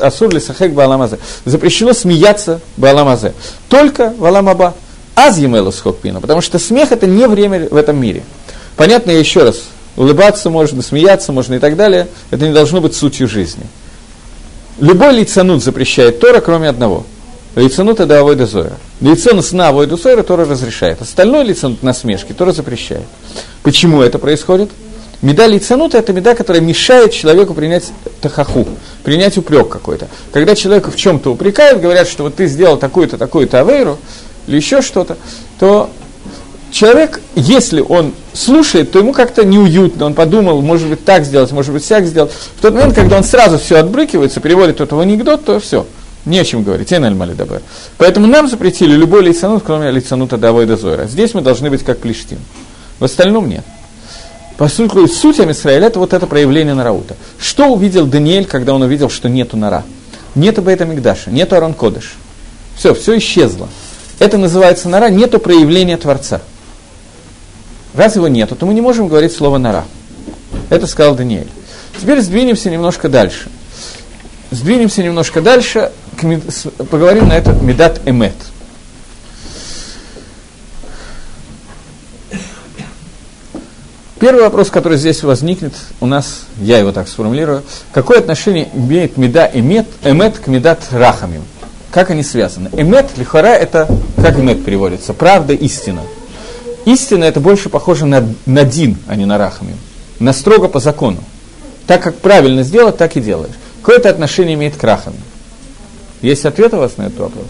асур 0.00 0.34
лисахек 0.34 0.72
бааламазе. 0.72 1.18
Запрещено 1.44 1.92
смеяться 1.92 2.60
бааламазе. 2.76 3.34
Только 3.68 4.12
в 4.18 4.24
аламаба. 4.24 4.74
Аз 5.14 5.38
емелу 5.38 5.72
схокпина, 5.72 6.20
потому 6.20 6.40
что 6.40 6.58
смех 6.58 6.92
это 6.92 7.06
не 7.06 7.26
время 7.26 7.68
в 7.70 7.76
этом 7.76 8.00
мире. 8.00 8.22
Понятно, 8.76 9.12
я 9.12 9.18
еще 9.18 9.44
раз, 9.44 9.62
улыбаться 9.96 10.50
можно, 10.50 10.82
смеяться 10.82 11.32
можно 11.32 11.54
и 11.54 11.58
так 11.58 11.76
далее, 11.76 12.08
это 12.30 12.46
не 12.46 12.52
должно 12.52 12.80
быть 12.80 12.94
сутью 12.96 13.28
жизни. 13.28 13.64
Любой 14.80 15.14
лицанут 15.14 15.62
запрещает 15.62 16.18
Тора, 16.18 16.40
кроме 16.40 16.68
одного. 16.68 17.06
Лицанут 17.54 18.00
это 18.00 18.18
авойда 18.18 18.46
зоя. 18.46 18.72
Лицанут 19.00 19.52
на 19.52 19.68
авойда 19.68 19.96
зоя 19.96 20.20
Тора 20.24 20.44
разрешает. 20.44 21.00
Остальное 21.00 21.44
лицанут 21.44 21.84
насмешки 21.84 22.32
Тора 22.32 22.50
запрещает. 22.50 23.04
Почему 23.62 24.02
это 24.02 24.18
происходит? 24.18 24.70
Меда 25.22 25.46
лицанута– 25.46 25.96
это 25.98 26.12
меда, 26.12 26.34
которая 26.34 26.60
мешает 26.60 27.12
человеку 27.12 27.54
принять 27.54 27.92
тахаху, 28.20 28.66
принять 29.04 29.38
упрек 29.38 29.68
какой-то. 29.70 30.08
Когда 30.32 30.54
человека 30.54 30.90
в 30.90 30.96
чем-то 30.96 31.32
упрекают, 31.32 31.80
говорят, 31.80 32.08
что 32.08 32.24
вот 32.24 32.34
ты 32.34 32.46
сделал 32.46 32.76
такую-то, 32.76 33.16
такую-то 33.16 33.60
авейру, 33.60 33.98
или 34.46 34.56
еще 34.56 34.82
что-то, 34.82 35.16
то 35.58 35.90
человек, 36.70 37.20
если 37.34 37.80
он 37.80 38.12
слушает, 38.32 38.90
то 38.90 38.98
ему 38.98 39.12
как-то 39.12 39.44
неуютно, 39.44 40.06
он 40.06 40.14
подумал, 40.14 40.60
может 40.60 40.88
быть, 40.88 41.04
так 41.04 41.24
сделать, 41.24 41.52
может 41.52 41.72
быть, 41.72 41.84
всяк 41.84 42.04
сделать. 42.06 42.32
В 42.56 42.60
тот 42.60 42.74
момент, 42.74 42.94
когда 42.94 43.16
он 43.16 43.24
сразу 43.24 43.58
все 43.58 43.76
отбрыкивается, 43.76 44.40
переводит 44.40 44.80
это 44.80 44.96
в 44.96 45.00
анекдот, 45.00 45.44
то 45.44 45.60
все, 45.60 45.86
не 46.24 46.38
о 46.38 46.44
чем 46.44 46.64
говорить, 46.64 46.92
эн 46.92 47.04
аль 47.04 47.34
дабер. 47.34 47.62
Поэтому 47.96 48.26
нам 48.26 48.48
запретили 48.48 48.94
любой 48.94 49.22
лицанут, 49.22 49.62
кроме 49.64 49.90
лицанута 49.90 50.36
давой 50.36 50.66
дозора. 50.66 51.06
Здесь 51.06 51.34
мы 51.34 51.42
должны 51.42 51.70
быть 51.70 51.84
как 51.84 52.00
плештим. 52.00 52.38
В 52.98 53.04
остальном 53.04 53.48
нет. 53.48 53.64
Поскольку 54.56 55.06
суть 55.08 55.40
Амисраэля– 55.40 55.86
это 55.88 55.98
вот 55.98 56.12
это 56.12 56.26
проявление 56.26 56.74
Нараута. 56.74 57.16
Что 57.38 57.66
увидел 57.66 58.06
Даниэль, 58.06 58.46
когда 58.46 58.72
он 58.72 58.82
увидел, 58.82 59.10
что 59.10 59.28
нету 59.28 59.56
Нара? 59.56 59.82
Нету 60.36 60.62
Бейта 60.62 60.84
Мигдаша, 60.84 61.30
нету 61.30 61.56
Арон 61.56 61.74
Кодыш. 61.74 62.14
Все, 62.76 62.94
все 62.94 63.18
исчезло. 63.18 63.68
Это 64.18 64.38
называется 64.38 64.88
нора, 64.88 65.10
нету 65.10 65.38
проявления 65.38 65.96
Творца. 65.96 66.40
Раз 67.94 68.16
его 68.16 68.28
нету, 68.28 68.56
то 68.56 68.66
мы 68.66 68.74
не 68.74 68.80
можем 68.80 69.08
говорить 69.08 69.32
слово 69.32 69.58
нора. 69.58 69.84
Это 70.70 70.86
сказал 70.86 71.14
Даниэль. 71.14 71.48
Теперь 72.00 72.20
сдвинемся 72.20 72.70
немножко 72.70 73.08
дальше. 73.08 73.50
Сдвинемся 74.50 75.02
немножко 75.02 75.40
дальше, 75.40 75.90
поговорим 76.90 77.28
на 77.28 77.32
это 77.34 77.52
Медат 77.52 78.00
Эмет. 78.06 78.34
Первый 84.20 84.44
вопрос, 84.44 84.70
который 84.70 84.96
здесь 84.96 85.22
возникнет 85.22 85.74
у 86.00 86.06
нас, 86.06 86.44
я 86.58 86.78
его 86.78 86.92
так 86.92 87.08
сформулирую, 87.08 87.62
какое 87.92 88.20
отношение 88.20 88.70
имеет 88.72 89.16
Меда 89.16 89.50
Эмет, 89.52 89.86
Эмет 90.02 90.38
к 90.38 90.46
Медат 90.46 90.80
Рахамим? 90.92 91.42
Как 91.94 92.10
они 92.10 92.24
связаны? 92.24 92.70
Эмет, 92.72 93.16
лихара, 93.16 93.54
это, 93.54 93.88
как 94.16 94.36
эмет 94.36 94.64
переводится, 94.64 95.14
правда, 95.14 95.52
истина. 95.52 96.00
Истина 96.86 97.22
это 97.22 97.38
больше 97.38 97.68
похоже 97.68 98.04
на, 98.04 98.34
на 98.46 98.64
дин, 98.64 98.98
а 99.06 99.14
не 99.14 99.26
на 99.26 99.38
рахамим. 99.38 99.78
На 100.18 100.32
строго 100.32 100.66
по 100.66 100.80
закону. 100.80 101.18
Так 101.86 102.02
как 102.02 102.16
правильно 102.16 102.64
сделать, 102.64 102.96
так 102.96 103.16
и 103.16 103.20
делаешь. 103.20 103.54
Какое 103.80 103.98
это 103.98 104.10
отношение 104.10 104.54
имеет 104.54 104.76
к 104.76 104.82
рахамим? 104.82 105.20
Есть 106.20 106.44
ответ 106.44 106.74
у 106.74 106.78
вас 106.78 106.96
на 106.96 107.04
этот 107.04 107.20
вопрос? 107.20 107.46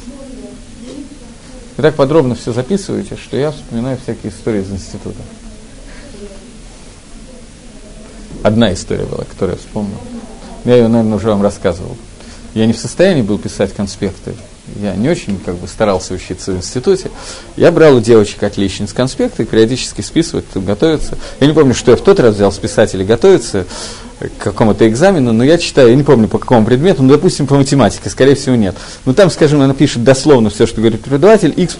Вы 1.78 1.82
так 1.82 1.94
подробно 1.94 2.34
все 2.34 2.52
записываете, 2.52 3.16
что 3.16 3.38
я 3.38 3.50
вспоминаю 3.50 3.96
всякие 3.96 4.30
истории 4.30 4.60
из 4.60 4.70
института. 4.70 5.22
Одна 8.42 8.74
история 8.74 9.06
была, 9.06 9.24
которую 9.24 9.56
я 9.56 9.58
вспомнил. 9.58 9.96
Я 10.66 10.76
ее, 10.76 10.88
наверное, 10.88 11.16
уже 11.16 11.28
вам 11.28 11.40
рассказывал 11.40 11.96
я 12.54 12.66
не 12.66 12.72
в 12.72 12.78
состоянии 12.78 13.22
был 13.22 13.38
писать 13.38 13.74
конспекты. 13.74 14.34
Я 14.80 14.94
не 14.94 15.10
очень 15.10 15.38
как 15.44 15.56
бы 15.56 15.68
старался 15.68 16.14
учиться 16.14 16.52
в 16.52 16.56
институте. 16.56 17.10
Я 17.56 17.70
брал 17.70 17.96
у 17.96 18.00
девочек 18.00 18.42
отличниц 18.42 18.92
конспекты, 18.92 19.44
периодически 19.44 20.00
списывать, 20.00 20.46
готовиться. 20.54 21.18
Я 21.40 21.48
не 21.48 21.52
помню, 21.52 21.74
что 21.74 21.90
я 21.90 21.96
в 21.96 22.00
тот 22.00 22.18
раз 22.18 22.36
взял 22.36 22.50
списать 22.50 22.94
или 22.94 23.04
готовиться 23.04 23.66
к 24.20 24.42
какому-то 24.42 24.88
экзамену, 24.88 25.32
но 25.32 25.44
я 25.44 25.58
читаю, 25.58 25.90
я 25.90 25.96
не 25.96 26.02
помню 26.02 26.28
по 26.28 26.38
какому 26.38 26.64
предмету, 26.64 27.02
ну, 27.02 27.10
допустим, 27.10 27.46
по 27.46 27.56
математике, 27.56 28.08
скорее 28.08 28.36
всего, 28.36 28.54
нет. 28.54 28.74
Но 29.04 29.12
там, 29.12 29.30
скажем, 29.30 29.60
она 29.60 29.74
пишет 29.74 30.02
дословно 30.02 30.48
все, 30.48 30.66
что 30.66 30.80
говорит 30.80 31.02
преподаватель, 31.02 31.52
x 31.54 31.76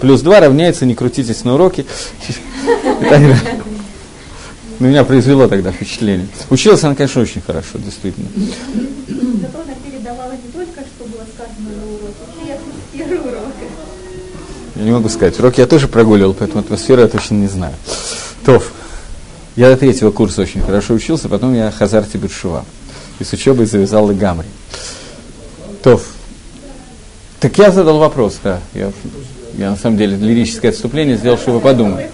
плюс 0.00 0.22
2 0.22 0.40
равняется, 0.40 0.86
не 0.86 0.94
крутитесь 0.94 1.44
на 1.44 1.54
уроке. 1.54 1.84
На 4.80 4.86
меня 4.86 5.04
произвело 5.04 5.46
тогда 5.46 5.70
впечатление. 5.70 6.26
Училась 6.50 6.82
она, 6.82 6.96
конечно, 6.96 7.22
очень 7.22 7.42
хорошо, 7.42 7.78
действительно. 7.78 8.28
Я 14.76 14.82
не 14.82 14.90
могу 14.90 15.08
сказать. 15.08 15.38
Урок 15.38 15.58
я 15.58 15.66
тоже 15.66 15.88
прогуливал, 15.88 16.34
поэтому 16.34 16.60
атмосферу 16.60 17.02
я 17.02 17.08
точно 17.08 17.34
не 17.34 17.48
знаю. 17.48 17.74
Тов. 18.44 18.72
Я 19.56 19.70
до 19.70 19.76
третьего 19.76 20.10
курса 20.10 20.42
очень 20.42 20.60
хорошо 20.60 20.94
учился, 20.94 21.28
потом 21.28 21.54
я 21.54 21.70
Хазар 21.70 22.04
Тибершува. 22.04 22.64
И 23.20 23.24
с 23.24 23.32
учебой 23.32 23.66
завязал 23.66 24.08
Гамри. 24.08 24.48
Тов. 25.82 26.02
Так 27.44 27.58
я 27.58 27.70
задал 27.70 27.98
вопрос, 27.98 28.38
да. 28.42 28.60
Я, 28.72 28.90
я 29.58 29.70
на 29.70 29.76
самом 29.76 29.98
деле 29.98 30.16
лирическое 30.16 30.70
отступление 30.70 31.18
сделал, 31.18 31.36
чтобы 31.36 31.60
подумать. 31.60 32.06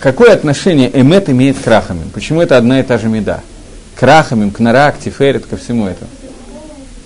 какое 0.00 0.32
отношение 0.32 0.90
эмет 0.92 1.30
имеет 1.30 1.56
к 1.58 1.66
рахамим? 1.66 2.10
Почему 2.10 2.42
это 2.42 2.56
одна 2.56 2.80
и 2.80 2.82
та 2.82 2.98
же 2.98 3.06
меда? 3.08 3.40
К 3.94 4.02
рахамим, 4.02 4.50
к 4.50 4.58
нарак, 4.58 4.98
тиферет, 4.98 5.46
ко 5.46 5.56
всему 5.56 5.86
этому. 5.86 6.10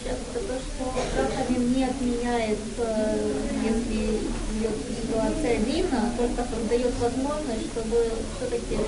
Сейчас 0.02 0.16
это 0.33 0.44
то, 0.48 0.54
что 0.54 1.20
Рахамин 1.20 1.74
не 1.74 1.85
отменяет, 1.85 2.59
э, 2.78 3.18
если 3.64 4.20
идет 4.57 4.76
ситуация 5.02 5.59
длинна, 5.59 6.11
только 6.16 6.48
создает 6.48 6.92
возможность, 7.00 7.66
чтобы 7.70 7.96
все-таки 8.38 8.78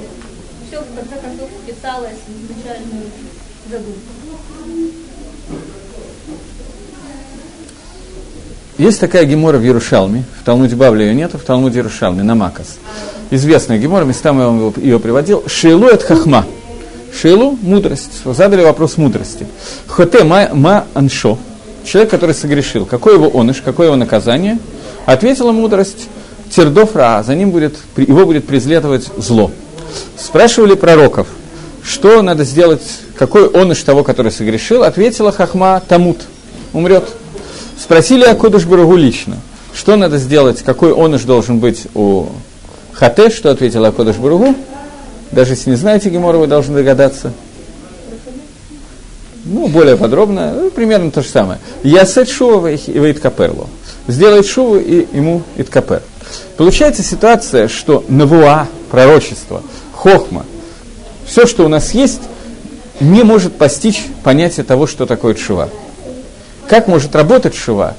все 0.67 0.81
в 0.81 0.95
конце 0.97 1.21
в 1.95 2.09
изначальную 2.31 3.05
задумку. 3.71 4.01
Есть 8.79 9.01
такая 9.01 9.25
гемора 9.25 9.57
в 9.57 9.65
Ярушалме, 9.65 10.25
в 10.41 10.45
Талмуде 10.45 10.77
Бавля 10.77 11.07
ее 11.07 11.15
нет, 11.15 11.31
а 11.35 11.39
в 11.39 11.43
Талмуде 11.43 11.79
Ярушалме, 11.79 12.23
на 12.23 12.35
Макас. 12.35 12.77
Известная 13.31 13.79
гемора, 13.79 14.05
местами 14.05 14.41
я 14.41 14.47
вам 14.47 14.75
ее 14.77 15.01
приводил. 15.01 15.45
Шейлу 15.47 15.87
это 15.87 16.05
хахма. 16.05 16.45
Шейлу– 17.19 17.59
мудрость. 17.63 18.23
Задали 18.25 18.63
вопрос 18.63 18.99
мудрости. 18.99 19.47
Хоте 19.87 20.25
ма, 20.25 20.51
ма 20.53 20.85
аншо. 20.93 21.39
Человек, 21.85 22.11
который 22.11 22.35
согрешил. 22.35 22.85
Какой 22.85 23.15
его 23.15 23.31
оныш, 23.39 23.63
какое 23.63 23.87
его 23.87 23.97
наказание? 23.97 24.59
Ответила 25.07 25.53
мудрость. 25.53 26.09
Тердов 26.51 26.95
ра, 26.95 27.23
за 27.27 27.35
ним 27.35 27.51
будет, 27.51 27.75
его 27.97 28.27
будет 28.27 28.47
преследовать 28.47 29.09
зло. 29.17 29.51
Спрашивали 30.19 30.75
пророков, 30.75 31.29
что 31.87 32.21
надо 32.21 32.45
сделать, 32.45 32.83
какой 33.17 33.49
оныш 33.49 33.83
того, 33.83 34.03
который 34.03 34.33
согрешил? 34.33 34.83
Ответила 34.83 35.31
хахма 35.31 35.81
тамут, 35.87 36.23
умрет. 36.73 37.09
Спросили 37.81 38.25
Акудыш 38.25 38.65
Барагу 38.65 38.97
лично, 38.97 39.37
что 39.73 39.97
надо 39.97 40.19
сделать, 40.19 40.63
какой 40.63 40.93
оныш 40.93 41.23
должен 41.23 41.59
быть 41.59 41.87
у 41.95 42.27
Хате, 42.93 43.31
что 43.31 43.51
ответил 43.51 43.85
Акудыш 43.85 44.17
Барагу. 44.17 44.57
Даже 45.31 45.53
если 45.53 45.71
не 45.71 45.77
знаете 45.77 46.11
Гемора, 46.11 46.39
вы 46.39 46.47
должны 46.47 46.75
догадаться. 46.75 47.33
Ну, 49.45 49.69
более 49.69 49.97
подробно, 49.97 50.55
ну, 50.55 50.71
примерно 50.71 51.13
то 51.13 51.23
же 51.23 51.29
самое. 51.29 51.61
Ясет 51.85 52.29
шува 52.29 52.73
и 52.73 52.77
Иткаперло. 52.77 53.69
Сделает 54.09 54.47
шуву 54.47 54.77
и 54.77 55.07
ему 55.17 55.43
Иткапер. 55.57 56.03
Получается 56.57 57.05
ситуация, 57.05 57.69
что 57.69 58.05
навуа, 58.09 58.67
пророчество, 58.91 59.63
хохма, 59.93 60.45
все, 61.27 61.47
что 61.47 61.65
у 61.65 61.69
нас 61.69 61.93
есть, 61.93 62.23
не 63.01 63.23
может 63.23 63.57
постичь 63.57 64.05
понятие 64.23 64.65
того, 64.65 64.87
что 64.87 65.07
такое 65.07 65.35
чува. 65.35 65.69
Как 66.69 66.89
может 66.89 67.15
работать 67.15 67.55
шува? 67.55 67.95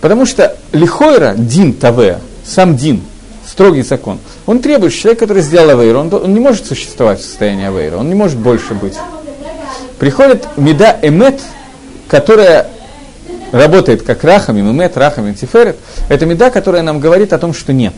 Потому 0.00 0.26
что 0.26 0.56
лихойра, 0.72 1.34
дин 1.36 1.72
таве, 1.72 2.18
сам 2.44 2.76
дин, 2.76 3.02
строгий 3.48 3.82
закон, 3.82 4.18
он 4.46 4.58
требует, 4.58 4.92
человек, 4.92 5.18
который 5.18 5.42
сделал 5.42 5.70
авейру, 5.70 6.00
он, 6.00 6.12
он 6.12 6.34
не 6.34 6.40
может 6.40 6.66
существовать 6.66 7.20
в 7.20 7.24
состоянии 7.24 7.66
авейра, 7.66 7.96
он 7.96 8.08
не 8.08 8.14
может 8.14 8.36
больше 8.36 8.74
быть. 8.74 8.94
Приходит 9.98 10.46
меда 10.56 10.98
эмет, 11.00 11.40
которая 12.08 12.66
работает 13.52 14.02
как 14.02 14.24
рахами, 14.24 14.60
эмет, 14.60 14.96
рахами, 14.96 15.32
тиферет, 15.32 15.76
это 16.08 16.26
меда, 16.26 16.50
которая 16.50 16.82
нам 16.82 17.00
говорит 17.00 17.32
о 17.32 17.38
том, 17.38 17.54
что 17.54 17.72
нет. 17.72 17.94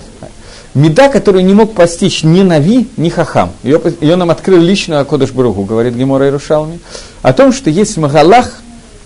Меда, 0.77 1.09
которую 1.09 1.43
не 1.43 1.55
мог 1.55 1.73
постичь 1.73 2.23
ни 2.23 2.43
Нави, 2.43 2.87
ни 2.99 3.09
Хахам. 3.09 3.51
Ее, 3.63 3.81
ее 4.03 4.17
нам 4.17 4.31
открыл 4.31 4.61
лично 4.61 5.01
Акодыш 5.01 5.31
Бругу, 5.31 5.65
говорит 5.65 5.95
Гемора 5.95 6.29
Ирушалми, 6.29 6.81
о 7.23 7.33
том, 7.33 7.55
что 7.55 7.71
есть 7.71 7.97
Магалах, 7.97 8.53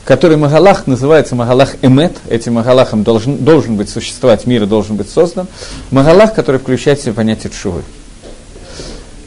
который 0.04 0.37
Магалах 0.37 0.88
называется 0.88 1.37
Магалах 1.37 1.76
Эмет, 1.83 2.16
этим 2.28 2.54
Магалахом 2.54 3.04
должен, 3.04 3.37
должен 3.37 3.76
быть 3.76 3.88
существовать 3.88 4.46
мир 4.46 4.66
должен 4.66 4.96
быть 4.96 5.09
создан, 5.09 5.46
Магалах, 5.92 6.35
который 6.35 6.59
включает 6.61 6.98
в 6.98 7.04
себя 7.04 7.12
понятие 7.12 7.52
Чувы. 7.52 7.83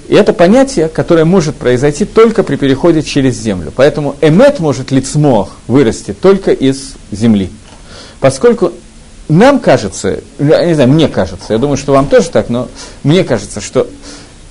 И 0.10 0.14
это 0.14 0.34
понятие, 0.34 0.90
которое 0.90 1.24
может 1.24 1.56
произойти 1.56 2.04
только 2.04 2.44
при 2.44 2.58
переходе 2.58 3.04
через 3.04 3.40
землю. 3.40 3.72
Поэтому 3.74 4.18
эмет 4.20 4.60
может 4.60 4.92
лицмох 4.92 5.52
вырасти 5.68 6.14
только 6.14 6.52
из 6.52 6.96
земли. 7.10 7.50
Поскольку 8.20 8.74
нам 9.30 9.60
кажется, 9.60 10.20
я 10.40 10.66
не 10.66 10.74
знаю, 10.74 10.90
мне 10.90 11.08
кажется, 11.08 11.54
я 11.54 11.58
думаю, 11.58 11.78
что 11.78 11.94
вам 11.94 12.08
тоже 12.08 12.30
так, 12.30 12.50
но 12.50 12.68
мне 13.04 13.24
кажется, 13.24 13.62
что 13.62 13.88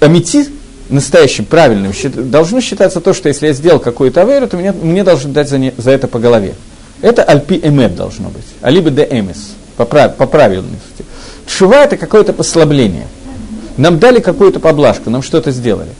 аметит 0.01 0.51
настоящим, 0.89 1.45
правильным, 1.45 1.93
должно 2.31 2.61
считаться 2.61 3.01
то, 3.01 3.13
что 3.13 3.29
если 3.29 3.49
я 3.49 3.53
сделал 3.53 3.81
какую-то 3.81 4.23
аверу, 4.23 4.49
то 4.49 4.57
мне, 4.57 4.73
мне 4.73 5.05
должны 5.05 5.33
дать 5.33 5.49
за, 5.49 5.59
не, 5.59 5.73
за 5.77 5.91
это 5.91 6.09
по 6.09 6.19
голове. 6.19 6.55
Это 7.01 7.23
альпи 7.23 7.61
эмет 7.63 7.97
должно 7.97 8.29
быть, 8.29 8.45
а 8.61 8.71
либо 8.71 8.91
де 8.91 9.07
эмис, 9.11 9.53
по, 9.77 9.85
по 9.85 10.27
правильности. 10.27 11.05
Шува– 11.47 11.85
это 11.85 11.97
какое-то 11.97 12.33
послабление. 12.33 13.07
Нам 13.77 13.99
дали 13.99 14.21
какую-то 14.21 14.61
поблажку, 14.61 15.11
нам 15.11 15.23
что-то 15.23 15.51
сделали. 15.51 15.91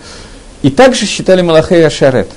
И 0.63 0.71
также 0.71 1.07
считали 1.07 1.43
Малахей 1.43 1.85
Ашарет. 1.85 2.29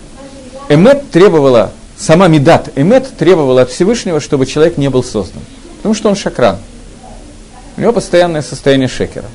Эмет 0.69 1.11
требовала, 1.11 1.71
сама 1.97 2.27
Медат 2.27 2.69
Эмет 2.75 3.15
требовала 3.17 3.61
от 3.61 3.69
Всевышнего, 3.69 4.19
чтобы 4.19 4.45
человек 4.45 4.77
не 4.77 4.89
был 4.89 5.03
создан. 5.03 5.41
Потому 5.85 5.93
что 5.93 6.09
он 6.09 6.15
шакран. 6.15 6.57
У 7.77 7.81
него 7.81 7.93
постоянное 7.93 8.41
состояние 8.41 8.87
шекера. 8.87 9.27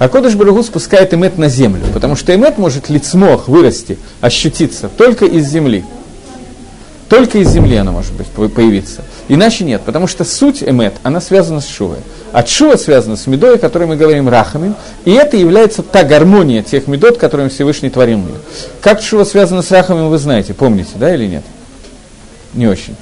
А 0.00 0.08
Кодыш 0.08 0.34
Барагу 0.34 0.64
спускает 0.64 1.14
эмет 1.14 1.38
на 1.38 1.48
землю, 1.48 1.84
потому 1.94 2.16
что 2.16 2.34
эмет 2.34 2.58
может 2.58 2.88
лицмох 2.88 3.46
вырасти, 3.46 3.96
ощутиться 4.20 4.88
только 4.88 5.26
из 5.26 5.46
земли. 5.46 5.84
Только 7.08 7.38
из 7.38 7.50
земли 7.50 7.76
она 7.76 7.92
может 7.92 8.12
быть, 8.14 8.26
появиться. 8.26 9.02
Иначе 9.28 9.62
нет, 9.62 9.82
потому 9.82 10.08
что 10.08 10.24
суть 10.24 10.60
эмет, 10.60 10.94
она 11.04 11.20
связана 11.20 11.60
с 11.60 11.68
шувой. 11.68 11.98
А 12.32 12.44
шува 12.44 12.74
связана 12.74 13.14
с 13.14 13.28
медой, 13.28 13.54
о 13.54 13.58
которой 13.58 13.86
мы 13.86 13.94
говорим 13.94 14.28
рахамим, 14.28 14.74
и 15.04 15.12
это 15.12 15.36
является 15.36 15.84
та 15.84 16.02
гармония 16.02 16.64
тех 16.64 16.88
медот, 16.88 17.16
которыми 17.16 17.48
Всевышний 17.48 17.90
творил 17.90 18.18
мир. 18.18 18.38
Как 18.80 19.02
шува 19.02 19.22
связана 19.22 19.62
с 19.62 19.70
рахамим, 19.70 20.08
вы 20.08 20.18
знаете, 20.18 20.52
помните, 20.52 20.90
да 20.96 21.14
или 21.14 21.26
нет? 21.26 21.44
Не 22.54 22.66
очень. 22.66 22.96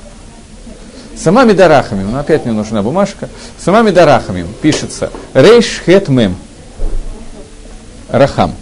Сама 1.18 1.44
меда 1.44 1.68
рахамим, 1.68 2.12
но 2.12 2.20
опять 2.20 2.44
мне 2.44 2.54
нужна 2.54 2.82
бумажка, 2.82 3.28
сама 3.58 3.82
меда 3.82 4.06
рахамим 4.06 4.46
пишется 4.62 5.10
рейш 5.34 5.82
хет 5.84 6.08
мем– 6.08 6.36
рахам, 8.08 8.54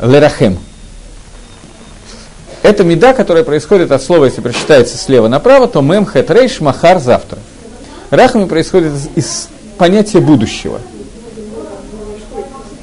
лерахем. 0.00 0.58
Это 2.62 2.84
меда, 2.84 3.12
которая 3.12 3.42
происходит 3.42 3.90
от 3.90 4.02
слова, 4.02 4.26
если 4.26 4.40
прочитается 4.40 4.96
слева 4.96 5.28
направо, 5.28 5.66
то 5.66 5.80
мем 5.80 6.06
хет 6.06 6.30
рейш 6.30 6.60
махар 6.60 7.00
завтра. 7.00 7.38
Рахами 8.10 8.44
происходит 8.44 8.92
из, 8.92 9.08
из 9.16 9.48
понятия 9.78 10.20
будущего. 10.20 10.80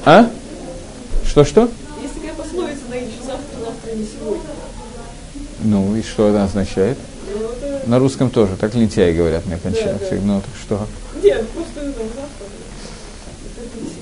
А? 0.05 0.27
Что-что? 1.25 1.69
Есть 2.01 2.15
такая 2.15 2.33
пословица 2.33 2.81
на 2.89 2.95
еще 2.95 3.23
завтра, 3.25 3.59
завтра 3.65 3.95
не 3.95 4.05
сегодня. 4.05 4.43
Ну, 5.63 5.95
и 5.95 6.01
что 6.01 6.29
это 6.29 6.43
означает? 6.43 6.97
Ну. 7.85 7.91
На 7.91 7.99
русском 7.99 8.29
тоже, 8.29 8.55
так 8.59 8.75
лентяи 8.75 9.13
говорят 9.13 9.45
мне 9.45 9.55
окончательно. 9.55 9.99
Да, 9.99 10.09
да. 10.09 10.21
Ну, 10.23 10.41
так 10.41 10.51
что? 10.61 10.87
Нет, 11.23 11.47
просто 11.49 11.85
завтра. 11.85 12.45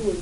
Сегодня. 0.01 0.21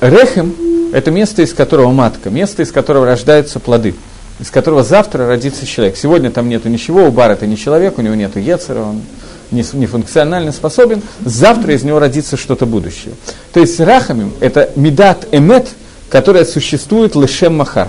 Рехем– 0.00 0.54
это 0.92 1.10
место, 1.10 1.42
из 1.42 1.54
которого 1.54 1.90
матка, 1.90 2.30
место, 2.30 2.62
из 2.62 2.70
которого 2.70 3.06
рождаются 3.06 3.60
плоды, 3.60 3.94
из 4.38 4.50
которого 4.50 4.82
завтра 4.82 5.26
родится 5.26 5.66
человек. 5.66 5.96
Сегодня 5.96 6.30
там 6.30 6.48
нету 6.48 6.68
ничего, 6.68 7.06
у 7.06 7.10
Бар 7.10 7.30
это 7.30 7.46
не 7.46 7.56
человек, 7.56 7.98
у 7.98 8.02
него 8.02 8.14
нету 8.14 8.38
Ецера, 8.38 8.80
он 8.80 9.02
не, 9.50 9.64
не 9.72 9.86
функционально 9.86 10.52
способен, 10.52 11.02
завтра 11.24 11.74
из 11.74 11.82
него 11.82 11.98
родится 11.98 12.36
что-то 12.36 12.66
будущее. 12.66 13.14
То 13.52 13.60
есть 13.60 13.80
рахамим– 13.80 14.34
это 14.40 14.70
медат 14.76 15.26
эмет, 15.32 15.68
которая 16.10 16.44
существует 16.44 17.16
лешем 17.16 17.56
махар. 17.56 17.88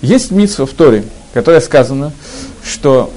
Есть 0.00 0.30
митсва 0.30 0.64
в 0.64 0.70
Торе, 0.70 1.04
которая 1.32 1.60
сказано, 1.60 2.12
что 2.64 3.10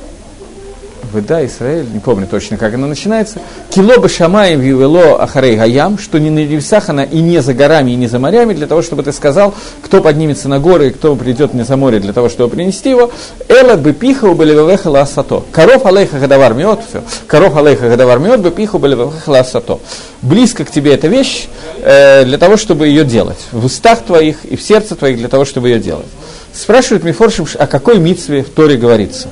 Выда, 1.11 1.45
Израиль, 1.45 1.87
не 1.91 1.99
помню 1.99 2.25
точно, 2.25 2.55
как 2.55 2.73
она 2.73 2.87
начинается. 2.87 3.39
Кило 3.69 3.99
бы 3.99 4.07
шамаем 4.07 4.61
вивело 4.61 5.21
ахарей 5.21 5.57
гаям, 5.57 5.97
что 5.97 6.19
не 6.19 6.29
на 6.29 6.39
небесах 6.39 6.87
она 6.89 7.03
и 7.03 7.19
не 7.19 7.41
за 7.41 7.53
горами, 7.53 7.91
и 7.91 7.95
не 7.95 8.07
за 8.07 8.17
морями, 8.17 8.53
для 8.53 8.65
того, 8.65 8.81
чтобы 8.81 9.03
ты 9.03 9.11
сказал, 9.11 9.53
кто 9.83 10.01
поднимется 10.01 10.47
на 10.47 10.59
горы, 10.59 10.87
и 10.87 10.89
кто 10.91 11.15
придет 11.17 11.53
мне 11.53 11.65
за 11.65 11.75
море, 11.75 11.99
для 11.99 12.13
того, 12.13 12.29
чтобы 12.29 12.55
принести 12.55 12.89
его. 12.89 13.11
Эла 13.49 13.75
бы 13.75 13.91
пиха 13.91 14.25
у 14.25 14.35
белевевеха 14.35 14.89
ласато. 14.89 15.43
Коров 15.51 15.85
алейха 15.85 16.17
гадавар 16.17 16.53
мед, 16.53 16.79
все. 16.87 17.03
Коров 17.27 17.57
алейха 17.57 17.89
гадавар 17.89 18.19
мед, 18.19 18.39
бы 18.39 18.51
пиха 18.51 18.77
у 18.77 18.79
белевевеха 18.79 19.29
ласато. 19.29 19.79
Близко 20.21 20.63
к 20.63 20.71
тебе 20.71 20.93
эта 20.93 21.07
вещь, 21.07 21.47
э, 21.81 22.23
для 22.23 22.37
того, 22.37 22.55
чтобы 22.55 22.87
ее 22.87 23.03
делать. 23.03 23.39
В 23.51 23.65
устах 23.65 24.01
твоих 24.03 24.45
и 24.45 24.55
в 24.55 24.61
сердце 24.61 24.95
твоих, 24.95 25.17
для 25.17 25.27
того, 25.27 25.43
чтобы 25.43 25.67
ее 25.67 25.79
делать. 25.79 26.05
Спрашивает 26.61 27.03
Мифоршим, 27.03 27.47
о 27.57 27.65
какой 27.65 27.97
митве 27.97 28.43
в 28.43 28.49
Торе 28.51 28.77
говорится. 28.77 29.29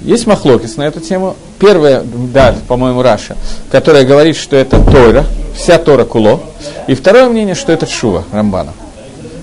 Есть 0.00 0.28
махлокис 0.28 0.76
на 0.76 0.82
эту 0.82 1.00
тему. 1.00 1.34
Первая, 1.58 2.04
да, 2.04 2.54
по-моему, 2.68 3.02
Раша, 3.02 3.36
которая 3.68 4.04
говорит, 4.04 4.36
что 4.36 4.54
это 4.54 4.78
Тора, 4.78 5.24
вся 5.56 5.78
Тора 5.78 6.04
Куло. 6.04 6.44
И 6.86 6.94
второе 6.94 7.28
мнение, 7.28 7.56
что 7.56 7.72
это 7.72 7.88
Шува 7.88 8.24
Рамбана. 8.30 8.72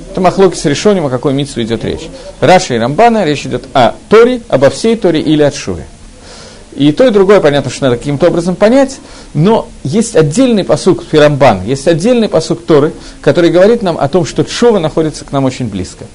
Это 0.09 0.21
махлокис 0.21 0.63
решением, 0.63 1.05
о 1.05 1.09
какой 1.09 1.33
митсу 1.33 1.61
идет 1.61 1.83
речь. 1.83 2.07
Раша 2.39 2.75
и 2.75 2.77
Рамбана, 2.77 3.25
речь 3.25 3.45
идет 3.45 3.65
о 3.73 3.93
Торе, 4.07 4.39
обо 4.47 4.69
всей 4.69 4.95
Торе 4.95 5.19
или 5.19 5.43
от 5.43 5.53
Шуве. 5.53 5.83
И 6.79 6.93
то, 6.93 7.05
и 7.05 7.11
другое, 7.11 7.41
понятно, 7.41 7.69
что 7.69 7.83
надо 7.83 7.97
каким-то 7.97 8.27
образом 8.27 8.55
понять, 8.55 8.99
но 9.33 9.67
есть 9.83 10.15
отдельный 10.15 10.63
посук 10.63 11.03
Фирамбан, 11.11 11.65
есть 11.65 11.89
отдельный 11.89 12.29
посук 12.29 12.65
Торы, 12.65 12.93
который 13.19 13.49
говорит 13.49 13.83
нам 13.83 13.97
о 13.99 14.07
том, 14.07 14.25
что 14.25 14.45
Чува 14.45 14.79
находится 14.79 15.25
к 15.25 15.33
нам 15.33 15.43
очень 15.43 15.67
близко. 15.67 16.05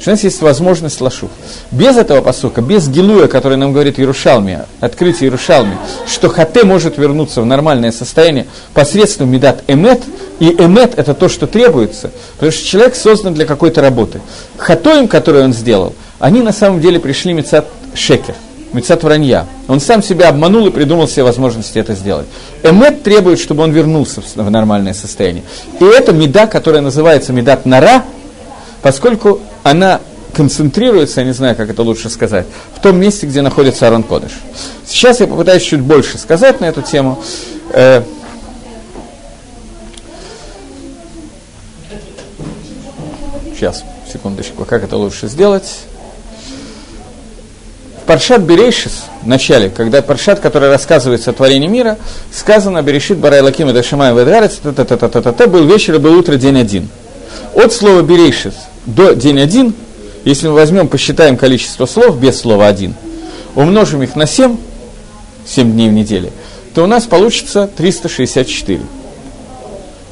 Что 0.00 0.10
у 0.10 0.14
нас 0.14 0.24
есть 0.24 0.40
возможность 0.40 1.02
лашу. 1.02 1.28
Без 1.70 1.98
этого 1.98 2.22
посука, 2.22 2.62
без 2.62 2.88
Гилуя, 2.88 3.28
который 3.28 3.58
нам 3.58 3.74
говорит 3.74 3.98
Иерушалми, 3.98 4.60
открытие 4.80 5.28
Иерушалми, 5.28 5.76
что 6.06 6.30
Хате 6.30 6.64
может 6.64 6.96
вернуться 6.96 7.42
в 7.42 7.46
нормальное 7.46 7.92
состояние 7.92 8.46
посредством 8.72 9.30
Медат 9.30 9.62
Эмет, 9.66 10.00
и 10.40 10.46
Эмет 10.46 10.98
это 10.98 11.12
то, 11.12 11.28
что 11.28 11.46
требуется, 11.46 12.10
потому 12.36 12.50
что 12.50 12.64
человек 12.64 12.96
создан 12.96 13.34
для 13.34 13.44
какой-то 13.44 13.82
работы. 13.82 14.22
Хатоим, 14.56 15.06
который 15.06 15.44
он 15.44 15.52
сделал, 15.52 15.94
они 16.18 16.40
на 16.40 16.54
самом 16.54 16.80
деле 16.80 16.98
пришли 16.98 17.34
Мецат 17.34 17.66
Шекер, 17.94 18.34
Мецат 18.74 19.04
вранья. 19.04 19.46
Он 19.68 19.78
сам 19.78 20.02
себя 20.02 20.28
обманул 20.28 20.66
и 20.66 20.70
придумал 20.70 21.06
себе 21.06 21.22
возможности 21.22 21.78
это 21.78 21.94
сделать. 21.94 22.26
Эмет 22.64 23.04
требует, 23.04 23.38
чтобы 23.38 23.62
он 23.62 23.70
вернулся 23.70 24.20
в 24.20 24.50
нормальное 24.50 24.94
состояние. 24.94 25.44
И 25.78 25.84
это 25.84 26.12
меда, 26.12 26.48
которая 26.48 26.82
называется 26.82 27.32
медат 27.32 27.66
нара, 27.66 28.02
поскольку 28.82 29.40
она 29.62 30.00
концентрируется, 30.34 31.20
я 31.20 31.26
не 31.26 31.32
знаю, 31.32 31.54
как 31.54 31.70
это 31.70 31.82
лучше 31.84 32.10
сказать, 32.10 32.46
в 32.74 32.80
том 32.80 32.98
месте, 32.98 33.26
где 33.26 33.42
находится 33.42 33.86
Арон 33.86 34.02
Кодыш. 34.02 34.32
Сейчас 34.84 35.20
я 35.20 35.28
попытаюсь 35.28 35.62
чуть 35.62 35.80
больше 35.80 36.18
сказать 36.18 36.60
на 36.60 36.64
эту 36.64 36.82
тему. 36.82 37.22
Э, 37.72 38.02
сейчас, 43.54 43.84
секундочку, 44.12 44.64
как 44.64 44.82
это 44.82 44.96
лучше 44.96 45.28
сделать. 45.28 45.84
Паршат 48.06 48.42
Берейшис, 48.42 49.04
в 49.22 49.26
начале, 49.26 49.70
когда 49.70 50.02
Паршат, 50.02 50.40
который 50.40 50.68
рассказывает 50.68 51.26
о 51.26 51.32
творении 51.32 51.68
мира, 51.68 51.96
сказано 52.30 52.82
Берешит 52.82 53.16
Барай 53.16 53.40
Лаким 53.40 53.70
и 53.70 53.72
Дашамай 53.72 54.14
Ведгарец, 54.14 54.58
был 54.58 55.64
вечер 55.66 55.94
и 55.94 55.98
был 55.98 56.18
утро, 56.18 56.36
день 56.36 56.58
один. 56.58 56.88
От 57.54 57.72
слова 57.72 58.02
Берейшис 58.02 58.54
до 58.84 59.14
день 59.14 59.40
один, 59.40 59.74
если 60.24 60.48
мы 60.48 60.54
возьмем, 60.54 60.88
посчитаем 60.88 61.38
количество 61.38 61.86
слов 61.86 62.18
без 62.18 62.38
слова 62.38 62.66
один, 62.66 62.94
умножим 63.54 64.02
их 64.02 64.16
на 64.16 64.26
7, 64.26 64.56
7 65.46 65.72
дней 65.72 65.88
в 65.88 65.92
неделе, 65.92 66.30
то 66.74 66.84
у 66.84 66.86
нас 66.86 67.04
получится 67.04 67.70
364. 67.74 68.80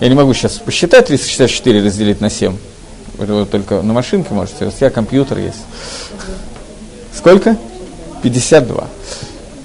Я 0.01 0.09
не 0.09 0.15
могу 0.15 0.33
сейчас 0.33 0.53
посчитать 0.53 1.09
364 1.09 1.85
разделить 1.85 2.21
на 2.23 2.31
7. 2.31 2.57
Это 3.19 3.35
вы 3.35 3.45
только 3.45 3.83
на 3.83 3.93
машинке 3.93 4.33
можете, 4.33 4.67
у 4.67 4.71
тебя 4.71 4.89
компьютер 4.89 5.39
есть. 5.39 5.61
Сколько? 7.15 7.59
52. 8.23 8.87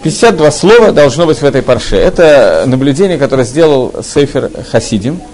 52 0.04 0.52
слова 0.52 0.91
должно 0.91 1.26
быть 1.26 1.38
в 1.38 1.46
этой 1.46 1.62
парше. 1.62 1.96
Это 1.96 2.63
наблюдение, 2.65 3.17
которое 3.17 3.43
сделал 3.43 3.93
Сейфер 4.04 4.52
Хасидим– 4.72 5.22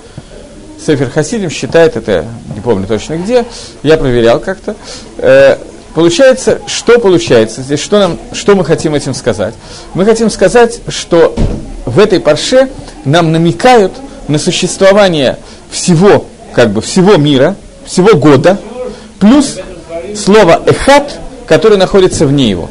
Сефер 0.86 1.10
Хасидим 1.10 1.50
считает 1.50 1.96
это, 1.96 2.26
не 2.54 2.62
помню 2.62 2.88
точно 2.88 3.18
где, 3.18 3.46
я 3.84 3.98
проверял 3.98 4.40
как-то. 4.40 4.76
Э, 5.18 5.58
получается, 5.96 6.60
что 6.68 7.00
получается 7.00 7.62
здесь, 7.62 7.80
что, 7.80 8.00
нам, 8.00 8.20
что 8.34 8.56
мы 8.56 8.66
хотим 8.66 8.94
этим 8.94 9.14
сказать? 9.14 9.54
Мы 9.94 10.04
хотим 10.06 10.30
сказать, 10.30 10.82
что 10.90 11.36
в 11.86 12.00
этой 12.00 12.20
парше 12.20 12.70
нам 13.06 13.32
намекают 13.32 13.94
на 14.28 14.38
существование 14.38 15.38
всего, 15.72 16.26
как 16.54 16.72
бы 16.72 16.82
всего 16.82 17.16
мира, 17.16 17.56
всего 17.86 18.18
года, 18.18 18.58
плюс 19.20 19.58
слово 20.16 20.62
«эхат», 20.66 21.18
которое 21.48 21.78
находится 21.78 22.26
вне 22.26 22.50
его. 22.50 22.70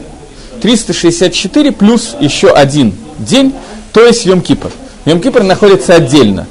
364 0.62 1.72
плюс 1.72 2.16
еще 2.20 2.50
один 2.50 2.94
день, 3.18 3.52
то 3.92 4.06
есть 4.06 4.26
Йом-Кипр. 4.26 4.70
Йом-Кипр 5.04 5.42
находится 5.42 5.94
отдельно 5.94 6.46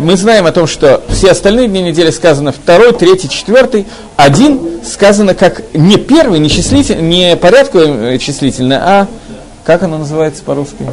мы 0.00 0.16
знаем 0.16 0.46
о 0.46 0.52
том, 0.52 0.66
что 0.66 1.02
все 1.08 1.30
остальные 1.30 1.68
дни 1.68 1.82
недели 1.82 2.10
сказано 2.10 2.52
второй, 2.52 2.92
третий, 2.92 3.28
четвертый, 3.28 3.86
один 4.16 4.80
сказано 4.84 5.34
как 5.34 5.62
не 5.74 5.96
первый, 5.96 6.38
не, 6.38 6.48
числитель, 6.48 7.06
не 7.06 7.36
порядковый 7.36 8.14
э, 8.14 8.18
числительный, 8.18 8.76
а 8.76 9.06
как 9.64 9.82
оно 9.82 9.98
называется 9.98 10.42
по-русски? 10.42 10.86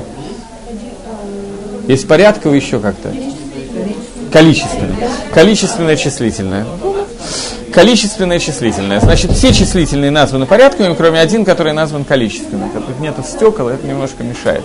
Есть 1.88 2.08
порядковый 2.08 2.60
еще 2.60 2.80
как-то. 2.80 3.14
Количественное. 4.32 5.10
Количественное 5.34 5.96
числительное. 5.96 6.66
Количественное 7.74 8.40
числительное. 8.40 9.00
Значит, 9.00 9.32
все 9.32 9.54
числительные 9.54 10.12
названы 10.12 10.46
порядковыми, 10.46 10.96
кроме 10.96 11.20
один, 11.20 11.46
который 11.46 11.74
назван 11.74 12.06
количественным. 12.06 12.70
Тут 12.70 13.00
нет 13.00 13.16
стекол, 13.26 13.68
это 13.68 13.86
немножко 13.86 14.24
мешает 14.24 14.64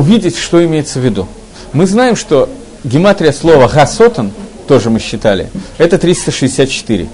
увидеть, 0.00 0.36
что 0.36 0.64
имеется 0.64 0.98
в 0.98 1.04
виду. 1.04 1.28
Мы 1.72 1.86
знаем, 1.86 2.16
что 2.16 2.48
гематрия 2.84 3.32
слова 3.32 3.68
«гасотан», 3.68 4.32
тоже 4.66 4.90
мы 4.90 4.98
считали, 4.98 5.50
это 5.78 5.98
364. 5.98 7.08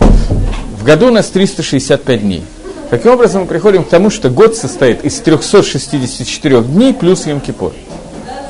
В 0.00 0.84
году 0.84 1.08
у 1.08 1.10
нас 1.10 1.26
365 1.28 2.20
дней. 2.20 2.42
Таким 2.90 3.12
образом, 3.12 3.42
мы 3.42 3.46
приходим 3.46 3.84
к 3.84 3.88
тому, 3.88 4.10
что 4.10 4.30
год 4.30 4.56
состоит 4.56 5.04
из 5.04 5.18
364 5.20 6.62
дней 6.62 6.92
плюс 6.92 7.26
Йом-Кипур. 7.26 7.72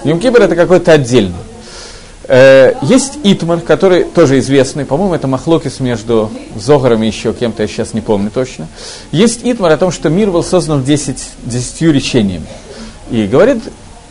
Йом-Кипур 0.04 0.42
это 0.42 0.56
какой-то 0.56 0.92
отдельный. 0.92 1.34
Э, 2.26 2.74
есть 2.82 3.18
Итмар, 3.22 3.60
который 3.60 4.04
тоже 4.04 4.38
известный, 4.38 4.84
по-моему, 4.84 5.14
это 5.14 5.26
Махлокис 5.26 5.80
между 5.80 6.30
Зогаром 6.56 7.02
и 7.02 7.06
еще 7.06 7.34
кем-то, 7.34 7.62
я 7.62 7.68
сейчас 7.68 7.92
не 7.92 8.00
помню 8.00 8.30
точно. 8.30 8.68
Есть 9.12 9.40
Итмар 9.44 9.72
о 9.72 9.76
том, 9.76 9.90
что 9.90 10.08
мир 10.08 10.30
был 10.30 10.42
создан 10.42 10.80
в 10.80 10.84
10, 10.84 11.22
10 11.44 11.82
речениями. 11.82 12.46
И 13.10 13.26
говорит 13.26 13.62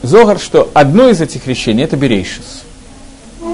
Зогар, 0.03 0.37
что 0.39 0.69
одно 0.73 1.09
из 1.09 1.21
этих 1.21 1.47
речений– 1.47 1.83
это 1.83 1.97
Берейшис. 1.97 2.63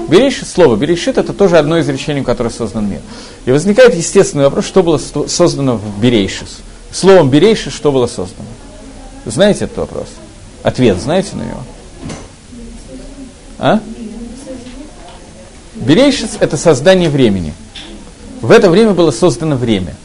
Берейшис, 0.08 0.52
слово 0.52 0.76
Берейшит– 0.76 1.16
это 1.18 1.32
тоже 1.32 1.56
одно 1.56 1.78
из 1.78 1.88
речений, 1.88 2.22
которое 2.22 2.50
создан 2.50 2.90
мир. 2.90 3.00
И 3.46 3.52
возникает 3.52 3.94
естественный 3.94 4.44
вопрос, 4.44 4.66
что 4.66 4.82
было 4.82 5.00
создано 5.28 5.76
в 5.76 6.00
Берейшис. 6.00 6.58
Словом 6.92 7.30
Берейшис 7.30 7.72
что 7.72 7.92
было 7.92 8.06
создано? 8.06 8.48
Знаете 9.24 9.66
этот 9.66 9.78
вопрос? 9.78 10.08
Ответ 10.62 11.00
знаете 11.00 11.36
на 11.36 11.42
него? 11.42 11.62
А? 13.58 13.80
Берейшис– 15.80 16.36
это 16.40 16.56
создание 16.56 17.08
времени. 17.08 17.52
В 18.40 18.50
это 18.50 18.70
время 18.70 18.92
было 18.92 19.10
создано 19.10 19.56
время– 19.56 19.94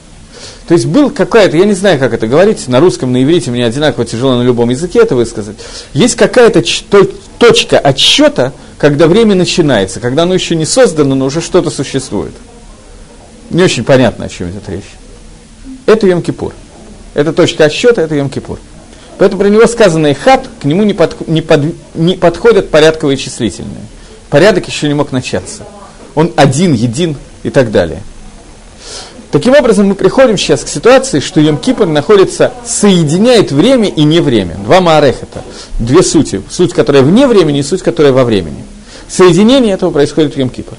то 0.67 0.73
есть 0.73 0.87
был 0.87 1.11
какая-то, 1.11 1.57
я 1.57 1.65
не 1.65 1.73
знаю, 1.73 1.99
как 1.99 2.13
это 2.13 2.27
говорить, 2.27 2.67
на 2.67 2.79
русском, 2.79 3.11
на 3.11 3.23
иврите 3.23 3.51
мне 3.51 3.65
одинаково 3.65 4.05
тяжело 4.05 4.35
на 4.35 4.41
любом 4.41 4.69
языке 4.71 4.99
это 4.99 5.15
высказать. 5.15 5.57
Есть 5.93 6.15
какая-то 6.15 6.63
точка 7.37 7.77
отсчета, 7.77 8.51
когда 8.79 9.07
время 9.07 9.35
начинается, 9.35 9.99
когда 9.99 10.23
оно 10.23 10.33
еще 10.33 10.55
не 10.55 10.65
создано, 10.65 11.13
но 11.13 11.25
уже 11.25 11.41
что-то 11.41 11.69
существует. 11.69 12.33
Не 13.51 13.61
очень 13.61 13.83
понятно, 13.83 14.25
о 14.25 14.29
чем 14.29 14.49
идет 14.49 14.67
речь. 14.67 14.89
Это 15.85 16.07
Йом-Кипур. 16.07 16.53
Это 17.13 17.31
точка 17.31 17.65
отсчета, 17.65 18.01
это 18.01 18.15
Йом-Кипур. 18.15 18.57
Поэтому 19.19 19.43
про 19.43 19.49
него 19.49 19.67
сказано 19.67 20.13
хат, 20.15 20.49
к 20.61 20.65
нему 20.65 20.83
не, 20.83 20.93
под, 20.93 21.27
не, 21.27 21.43
под, 21.43 21.61
не 21.93 22.15
подходят 22.15 22.71
порядковые 22.71 23.17
числительные. 23.17 23.85
Порядок 24.29 24.67
еще 24.67 24.87
не 24.87 24.93
мог 24.93 25.11
начаться. 25.11 25.63
Он 26.15 26.31
один, 26.35 26.73
един 26.73 27.15
и 27.43 27.49
так 27.49 27.71
далее. 27.71 28.01
Таким 29.31 29.53
образом, 29.53 29.87
мы 29.87 29.95
приходим 29.95 30.37
сейчас 30.37 30.63
к 30.63 30.67
ситуации, 30.69 31.19
что 31.19 31.41
Йом-Кипр 31.41 31.85
находится, 31.85 32.53
соединяет 32.65 33.51
время 33.51 33.89
и 33.89 34.03
не 34.03 34.21
время. 34.21 34.55
Два 34.63 34.79
маарехета, 34.79 35.43
две 35.77 36.03
сути. 36.03 36.41
Суть, 36.49 36.73
которая 36.73 37.03
вне 37.03 37.27
времени, 37.27 37.59
и 37.59 37.63
суть, 37.63 37.81
которая 37.81 38.13
во 38.13 38.23
времени. 38.23 38.63
Соединение 39.09 39.73
этого 39.73 39.91
происходит 39.91 40.35
в 40.35 40.37
Йом-Кипр. 40.37 40.75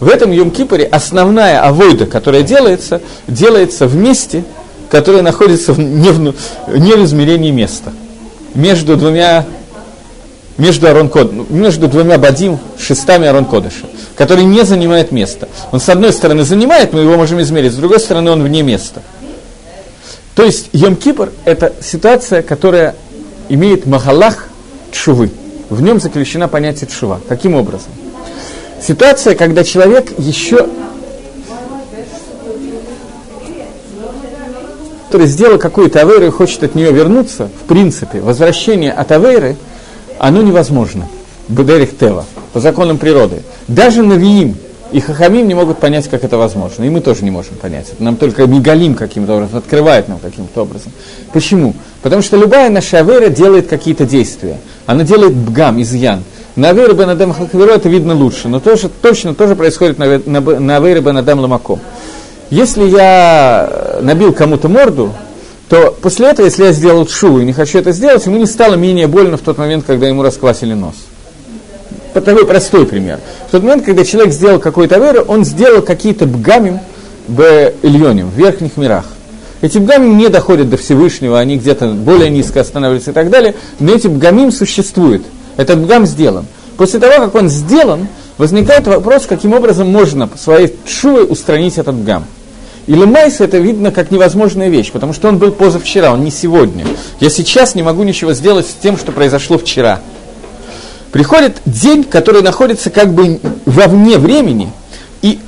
В 0.00 0.08
этом 0.08 0.32
Йом-Кипре 0.32 0.84
основная 0.84 1.62
авойда, 1.62 2.04
которая 2.04 2.42
делается, 2.42 3.00
делается 3.26 3.86
в 3.86 3.96
месте, 3.96 4.44
которое 4.90 5.22
находится 5.22 5.72
в, 5.72 5.78
не, 5.78 6.10
в, 6.10 6.20
не 6.20 6.92
в 6.92 7.04
измерении 7.04 7.50
места. 7.50 7.92
Между 8.54 8.96
двумя 8.96 9.46
между, 10.58 10.88
Арон 10.88 11.10
между 11.50 11.88
двумя 11.88 12.18
бадим, 12.18 12.58
шестами 12.78 13.26
Арон 13.26 13.44
Кодыша 13.44 13.86
который 14.16 14.44
не 14.44 14.64
занимает 14.64 15.12
места. 15.12 15.48
Он 15.72 15.80
с 15.80 15.88
одной 15.88 16.12
стороны 16.12 16.44
занимает, 16.44 16.92
мы 16.92 17.00
его 17.00 17.16
можем 17.16 17.40
измерить, 17.40 17.72
с 17.72 17.76
другой 17.76 18.00
стороны 18.00 18.30
он 18.30 18.42
вне 18.42 18.62
места. 18.62 19.02
То 20.34 20.44
есть 20.44 20.70
Йом-Кипр– 20.72 21.32
это 21.44 21.72
ситуация, 21.80 22.42
которая 22.42 22.94
имеет 23.48 23.86
махалах 23.86 24.48
чувы. 24.90 25.30
В 25.70 25.80
нем 25.80 26.00
заключено 26.00 26.48
понятие 26.48 26.88
чува. 26.88 27.20
Каким 27.28 27.54
образом? 27.54 27.90
Ситуация, 28.80 29.34
когда 29.34 29.64
человек 29.64 30.12
еще 30.18 30.66
который 35.06 35.28
сделал 35.28 35.58
какую-то 35.58 36.00
авейру 36.00 36.26
и 36.26 36.30
хочет 36.30 36.64
от 36.64 36.74
нее 36.74 36.90
вернуться, 36.90 37.48
в 37.62 37.68
принципе, 37.68 38.20
возвращение 38.20 38.90
от 38.90 39.12
авейры, 39.12 39.54
оно 40.18 40.42
невозможно. 40.42 41.08
Бедерих 41.48 41.96
Тева, 41.98 42.24
по 42.52 42.60
законам 42.60 42.98
природы. 42.98 43.42
Даже 43.68 44.02
Навиим 44.02 44.56
И 44.92 45.00
хахамим 45.00 45.48
не 45.48 45.54
могут 45.54 45.78
понять, 45.78 46.08
как 46.08 46.24
это 46.24 46.38
возможно. 46.38 46.84
И 46.84 46.88
мы 46.88 47.00
тоже 47.00 47.24
не 47.24 47.30
можем 47.30 47.56
понять. 47.56 47.88
Это 47.92 48.02
нам 48.02 48.16
только 48.16 48.46
Мигалим 48.46 48.94
каким-то 48.94 49.34
образом, 49.34 49.58
открывает 49.58 50.08
нам 50.08 50.18
каким-то 50.18 50.62
образом. 50.62 50.92
Почему? 51.32 51.74
Потому 52.02 52.22
что 52.22 52.36
любая 52.36 52.70
наша 52.70 53.00
авера 53.00 53.28
делает 53.28 53.66
какие-то 53.66 54.06
действия. 54.06 54.58
Она 54.86 55.02
делает 55.02 55.34
бгам, 55.34 55.82
изъян. 55.82 56.22
На 56.56 56.70
Авейре 56.70 56.94
Бен 56.94 57.10
Адам 57.10 57.32
Хакаверо 57.32 57.72
это 57.72 57.88
видно 57.88 58.14
лучше, 58.14 58.46
но 58.46 58.60
тоже, 58.60 58.88
точно 58.88 59.34
тоже 59.34 59.56
происходит 59.56 59.98
на, 59.98 60.20
на, 60.24 60.40
на 60.40 60.76
Авейре 60.76 61.00
Бен 61.00 61.16
Адам 61.16 61.40
Ламаком. 61.40 61.80
Если 62.50 62.84
я 62.84 63.98
набил 64.00 64.32
кому-то 64.32 64.68
морду, 64.68 65.12
то 65.68 65.96
после 66.02 66.28
этого, 66.28 66.46
если 66.46 66.64
я 66.64 66.72
сделал 66.72 67.06
шу 67.08 67.40
и 67.40 67.44
не 67.44 67.52
хочу 67.52 67.78
это 67.78 67.92
сделать, 67.92 68.24
ему 68.26 68.36
не 68.36 68.46
стало 68.46 68.74
менее 68.74 69.06
больно 69.06 69.36
в 69.36 69.40
тот 69.40 69.58
момент, 69.58 69.84
когда 69.86 70.06
ему 70.06 70.22
расквасили 70.22 70.74
нос. 70.74 70.94
Такой 72.12 72.46
простой 72.46 72.86
пример. 72.86 73.18
В 73.48 73.50
тот 73.50 73.62
момент, 73.62 73.84
когда 73.84 74.04
человек 74.04 74.32
сделал 74.32 74.60
какой-то 74.60 74.98
веру, 74.98 75.24
он 75.26 75.44
сделал 75.44 75.82
какие-то 75.82 76.26
бгамим 76.26 76.78
в 77.26 77.72
Ильоне, 77.82 78.24
в 78.24 78.34
верхних 78.34 78.76
мирах. 78.76 79.04
Эти 79.62 79.78
бгамим 79.78 80.18
не 80.18 80.28
доходят 80.28 80.68
до 80.68 80.76
Всевышнего, 80.76 81.40
они 81.40 81.56
где-то 81.56 81.88
более 81.88 82.30
низко 82.30 82.60
останавливаются 82.60 83.10
и 83.10 83.14
так 83.14 83.30
далее, 83.30 83.54
но 83.80 83.94
эти 83.94 84.06
бгамим 84.06 84.52
существуют. 84.52 85.22
Этот 85.56 85.78
бгам 85.78 86.06
сделан. 86.06 86.46
После 86.76 87.00
того, 87.00 87.14
как 87.24 87.34
он 87.34 87.48
сделан, 87.48 88.06
возникает 88.36 88.86
вопрос, 88.86 89.26
каким 89.26 89.54
образом 89.54 89.88
можно 89.88 90.28
своей 90.36 90.74
шувой 90.86 91.26
устранить 91.28 91.78
этот 91.78 91.94
бгам. 91.94 92.24
И 92.86 92.92
Лемайс 92.92 93.40
это 93.40 93.58
видно 93.58 93.90
как 93.90 94.10
невозможная 94.10 94.68
вещь, 94.68 94.92
потому 94.92 95.12
что 95.12 95.28
он 95.28 95.38
был 95.38 95.52
позавчера, 95.52 96.12
он 96.12 96.22
не 96.22 96.30
сегодня. 96.30 96.84
Я 97.20 97.30
сейчас 97.30 97.74
не 97.74 97.82
могу 97.82 98.02
ничего 98.02 98.34
сделать 98.34 98.66
с 98.66 98.74
тем, 98.74 98.98
что 98.98 99.10
произошло 99.10 99.56
вчера. 99.56 100.00
Приходит 101.10 101.58
день, 101.64 102.04
который 102.04 102.42
находится 102.42 102.90
как 102.90 103.14
бы 103.14 103.40
вовне 103.64 104.18
времени, 104.18 104.70
и 105.22 105.38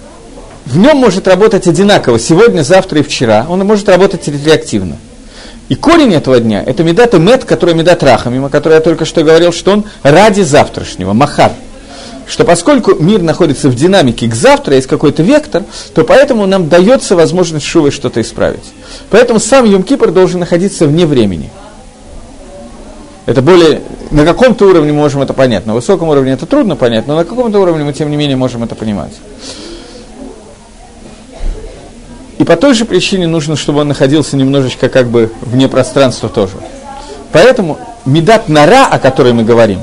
в 0.64 0.78
нем 0.78 0.96
может 0.96 1.28
работать 1.28 1.66
одинаково 1.66 2.18
сегодня, 2.18 2.62
завтра 2.62 3.00
и 3.00 3.02
вчера. 3.02 3.46
Он 3.48 3.60
может 3.66 3.88
работать 3.88 4.26
ретроактивно. 4.28 4.96
И 5.68 5.74
корень 5.74 6.14
этого 6.14 6.38
дня– 6.40 6.62
это 6.66 6.84
медат 6.84 7.14
мет, 7.14 7.44
который 7.44 7.74
медат 7.74 8.02
рахамим, 8.02 8.44
о 8.44 8.48
которой 8.48 8.74
я 8.74 8.80
только 8.80 9.04
что 9.04 9.22
говорил, 9.22 9.52
что 9.52 9.72
он 9.72 9.84
ради 10.02 10.42
завтрашнего, 10.42 11.12
махар. 11.12 11.52
Что 12.28 12.44
поскольку 12.44 12.94
мир 12.96 13.22
находится 13.22 13.68
в 13.68 13.74
динамике 13.76 14.26
к 14.28 14.34
завтра, 14.34 14.74
есть 14.74 14.88
какой-то 14.88 15.22
вектор, 15.22 15.62
то 15.94 16.02
поэтому 16.02 16.46
нам 16.46 16.68
дается 16.68 17.14
возможность 17.14 17.64
шувой 17.64 17.92
что-то 17.92 18.20
исправить. 18.20 18.64
Поэтому 19.10 19.38
сам 19.38 19.64
Йом-Кипр 19.64 20.10
должен 20.10 20.40
находиться 20.40 20.86
вне 20.86 21.06
времени. 21.06 21.50
Это 23.26 23.42
более... 23.42 23.80
На 24.10 24.24
каком-то 24.24 24.68
уровне 24.68 24.92
мы 24.92 24.98
можем 24.98 25.22
это 25.22 25.34
понять. 25.34 25.66
На 25.66 25.74
высоком 25.74 26.08
уровне 26.08 26.32
это 26.32 26.46
трудно 26.46 26.76
понять, 26.76 27.06
но 27.08 27.16
на 27.16 27.24
каком-то 27.24 27.58
уровне 27.58 27.84
мы, 27.84 27.92
тем 27.92 28.10
не 28.10 28.16
менее, 28.16 28.36
можем 28.36 28.62
это 28.62 28.74
понимать. 28.74 29.12
И 32.38 32.44
по 32.44 32.56
той 32.56 32.74
же 32.74 32.84
причине 32.84 33.26
нужно, 33.26 33.56
чтобы 33.56 33.80
он 33.80 33.88
находился 33.88 34.36
немножечко 34.36 34.88
как 34.88 35.08
бы 35.08 35.32
вне 35.40 35.68
пространства 35.68 36.28
тоже. 36.28 36.54
Поэтому 37.32 37.78
медат 38.04 38.48
нара, 38.48 38.86
о 38.86 38.98
которой 38.98 39.32
мы 39.32 39.42
говорим, 39.42 39.80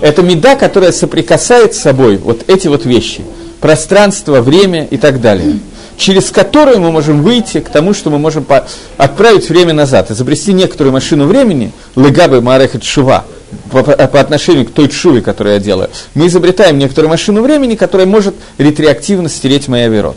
это 0.00 0.22
меда, 0.22 0.56
которая 0.56 0.92
соприкасает 0.92 1.74
с 1.74 1.78
собой 1.78 2.16
вот 2.16 2.44
эти 2.48 2.68
вот 2.68 2.84
вещи. 2.84 3.22
Пространство, 3.60 4.40
время 4.40 4.86
и 4.90 4.96
так 4.96 5.20
далее. 5.20 5.58
Через 5.96 6.30
которую 6.30 6.80
мы 6.80 6.92
можем 6.92 7.22
выйти 7.22 7.60
к 7.60 7.70
тому, 7.70 7.94
что 7.94 8.10
мы 8.10 8.18
можем 8.18 8.44
по- 8.44 8.66
отправить 8.98 9.48
время 9.48 9.72
назад, 9.72 10.10
изобрести 10.10 10.52
некоторую 10.52 10.92
машину 10.92 11.26
времени, 11.26 11.72
легабы 11.96 12.42
марехет 12.42 12.84
шува, 12.84 13.24
по, 13.70 13.82
по 13.82 14.20
отношению 14.20 14.66
к 14.66 14.72
той 14.72 14.88
чуве, 14.88 15.22
которую 15.22 15.54
я 15.54 15.60
делаю, 15.60 15.88
мы 16.14 16.26
изобретаем 16.26 16.78
некоторую 16.78 17.10
машину 17.10 17.42
времени, 17.42 17.76
которая 17.76 18.06
может 18.06 18.34
ретреактивно 18.58 19.28
стереть 19.28 19.68
моя 19.68 19.88
верот. 19.88 20.16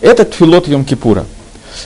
Это 0.00 0.24
тфилот 0.24 0.68
Йом-Кипура. 0.68 1.24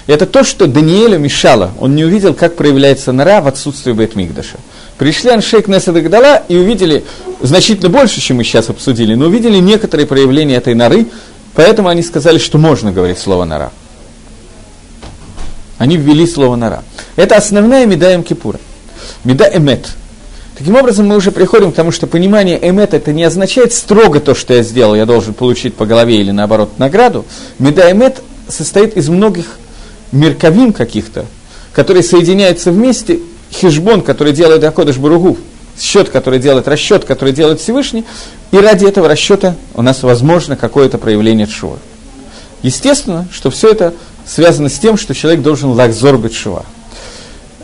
Это 0.06 0.26
то, 0.26 0.44
что 0.44 0.66
Даниэлю 0.66 1.18
мешало. 1.18 1.70
Он 1.80 1.94
не 1.94 2.04
увидел, 2.04 2.34
как 2.34 2.56
проявляется 2.56 3.12
нора 3.12 3.40
в 3.40 3.46
отсутствии 3.46 3.92
Бейтмигдаша. 3.92 4.56
Пришли 4.98 5.30
Аншейк 5.30 5.68
Несада 5.68 6.00
Гдала 6.00 6.42
и 6.48 6.56
увидели 6.56 7.04
значительно 7.42 7.90
больше, 7.90 8.20
чем 8.20 8.38
мы 8.38 8.44
сейчас 8.44 8.70
обсудили, 8.70 9.14
но 9.14 9.26
увидели 9.26 9.58
некоторые 9.58 10.06
проявления 10.06 10.56
этой 10.56 10.74
норы, 10.74 11.06
поэтому 11.54 11.88
они 11.88 12.02
сказали, 12.02 12.38
что 12.38 12.56
можно 12.56 12.92
говорить 12.92 13.18
слово 13.18 13.44
нора. 13.44 13.72
Они 15.78 15.98
ввели 15.98 16.26
слово 16.26 16.56
нора. 16.56 16.82
Это 17.16 17.36
основная 17.36 17.84
меда 17.84 18.10
Йом 18.10 18.22
Кипура. 18.22 18.58
Меда 19.24 19.46
Эмет. 19.54 19.86
Таким 20.56 20.74
образом, 20.76 21.06
мы 21.06 21.16
уже 21.16 21.32
приходим 21.32 21.70
к 21.70 21.74
тому, 21.74 21.90
что 21.90 22.06
понимание 22.06 22.58
эмет 22.66 22.94
это 22.94 23.12
не 23.12 23.24
означает 23.24 23.74
строго 23.74 24.20
то, 24.20 24.34
что 24.34 24.54
я 24.54 24.62
сделал, 24.62 24.94
я 24.94 25.04
должен 25.04 25.34
получить 25.34 25.74
по 25.74 25.84
голове 25.84 26.16
или 26.16 26.30
наоборот 26.30 26.78
награду. 26.78 27.26
Меда 27.58 27.92
эмет 27.92 28.22
состоит 28.48 28.96
из 28.96 29.10
многих 29.10 29.58
мерковин 30.12 30.72
каких-то, 30.72 31.26
которые 31.74 32.02
соединяются 32.02 32.72
вместе, 32.72 33.18
хижбон, 33.52 34.02
который 34.02 34.32
делает 34.32 34.62
Акодыш 34.64 34.96
Буругу, 34.96 35.36
счет, 35.80 36.08
который 36.08 36.38
делает 36.38 36.68
расчет, 36.68 37.04
который 37.04 37.32
делает 37.32 37.60
Всевышний, 37.60 38.04
и 38.50 38.58
ради 38.58 38.86
этого 38.86 39.08
расчета 39.08 39.54
у 39.74 39.82
нас 39.82 40.02
возможно 40.02 40.56
какое-то 40.56 40.98
проявление 40.98 41.46
чува. 41.46 41.78
Естественно, 42.62 43.26
что 43.32 43.50
все 43.50 43.70
это 43.70 43.94
связано 44.26 44.68
с 44.68 44.78
тем, 44.78 44.96
что 44.96 45.14
человек 45.14 45.42
должен 45.42 45.70
лакзор 45.70 46.18
быть 46.18 46.34
шува. 46.34 46.64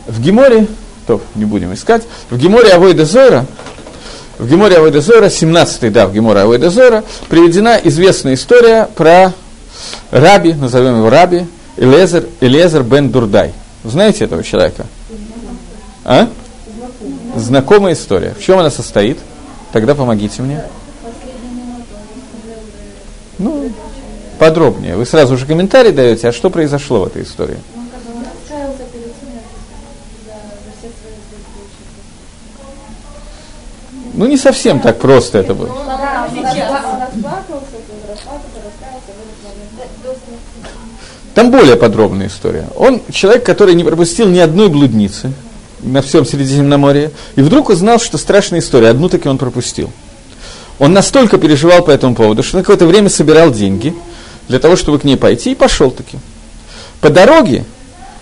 В 0.06 0.20
Геморе 0.20 0.66
то 1.06 1.20
не 1.34 1.44
будем 1.44 1.74
искать. 1.74 2.02
В 2.30 2.38
Геморе 2.38 2.70
Авойда 2.70 3.04
Зойра, 3.04 3.46
в 4.38 4.48
Геморе 4.48 4.76
Авойда 4.76 5.00
Зойра, 5.00 5.26
17-й, 5.26 5.90
да, 5.90 6.06
в 6.06 6.12
Геморе 6.12 6.40
Авойда 6.40 6.70
Зойра, 6.70 7.04
приведена 7.28 7.80
известная 7.82 8.34
история 8.34 8.88
про 8.94 9.32
Раби, 10.10 10.52
назовем 10.52 10.98
его 10.98 11.10
Раби, 11.10 11.46
Элезер, 11.76 12.26
Элезер 12.40 12.82
бен 12.82 13.10
Дурдай. 13.10 13.52
Знаете 13.84 14.24
этого 14.24 14.44
человека? 14.44 14.86
А? 16.04 16.28
Знакомая 17.36 17.94
история. 17.94 18.34
В 18.34 18.42
чем 18.42 18.58
она 18.58 18.70
состоит? 18.70 19.18
Тогда 19.72 19.94
помогите 19.94 20.42
мне. 20.42 20.62
Ну, 23.38 23.70
подробнее. 24.38 24.96
Вы 24.96 25.06
сразу 25.06 25.36
же 25.36 25.46
комментарий 25.46 25.92
даете, 25.92 26.28
а 26.28 26.32
что 26.32 26.50
произошло 26.50 27.00
в 27.00 27.06
этой 27.06 27.22
истории? 27.22 27.58
Ну, 34.14 34.26
не 34.26 34.36
совсем 34.36 34.78
так 34.80 34.98
просто 34.98 35.38
это 35.38 35.54
было. 35.54 35.74
Там 41.34 41.50
более 41.50 41.76
подробная 41.76 42.26
история. 42.26 42.66
Он 42.76 43.00
человек, 43.10 43.44
который 43.44 43.74
не 43.74 43.84
пропустил 43.84 44.28
ни 44.28 44.38
одной 44.38 44.68
блудницы 44.68 45.32
на 45.82 46.02
всем 46.02 46.24
Средиземноморье, 46.24 47.10
и 47.36 47.40
вдруг 47.40 47.68
узнал, 47.68 47.98
что 47.98 48.18
страшная 48.18 48.60
история, 48.60 48.88
одну 48.88 49.08
таки 49.08 49.28
он 49.28 49.38
пропустил. 49.38 49.90
Он 50.78 50.92
настолько 50.92 51.38
переживал 51.38 51.84
по 51.84 51.90
этому 51.90 52.14
поводу, 52.14 52.42
что 52.42 52.56
на 52.56 52.62
какое-то 52.62 52.86
время 52.86 53.08
собирал 53.08 53.52
деньги 53.52 53.94
для 54.48 54.58
того, 54.58 54.76
чтобы 54.76 54.98
к 54.98 55.04
ней 55.04 55.16
пойти, 55.16 55.52
и 55.52 55.54
пошел 55.54 55.90
таки. 55.90 56.18
По 57.00 57.10
дороге 57.10 57.64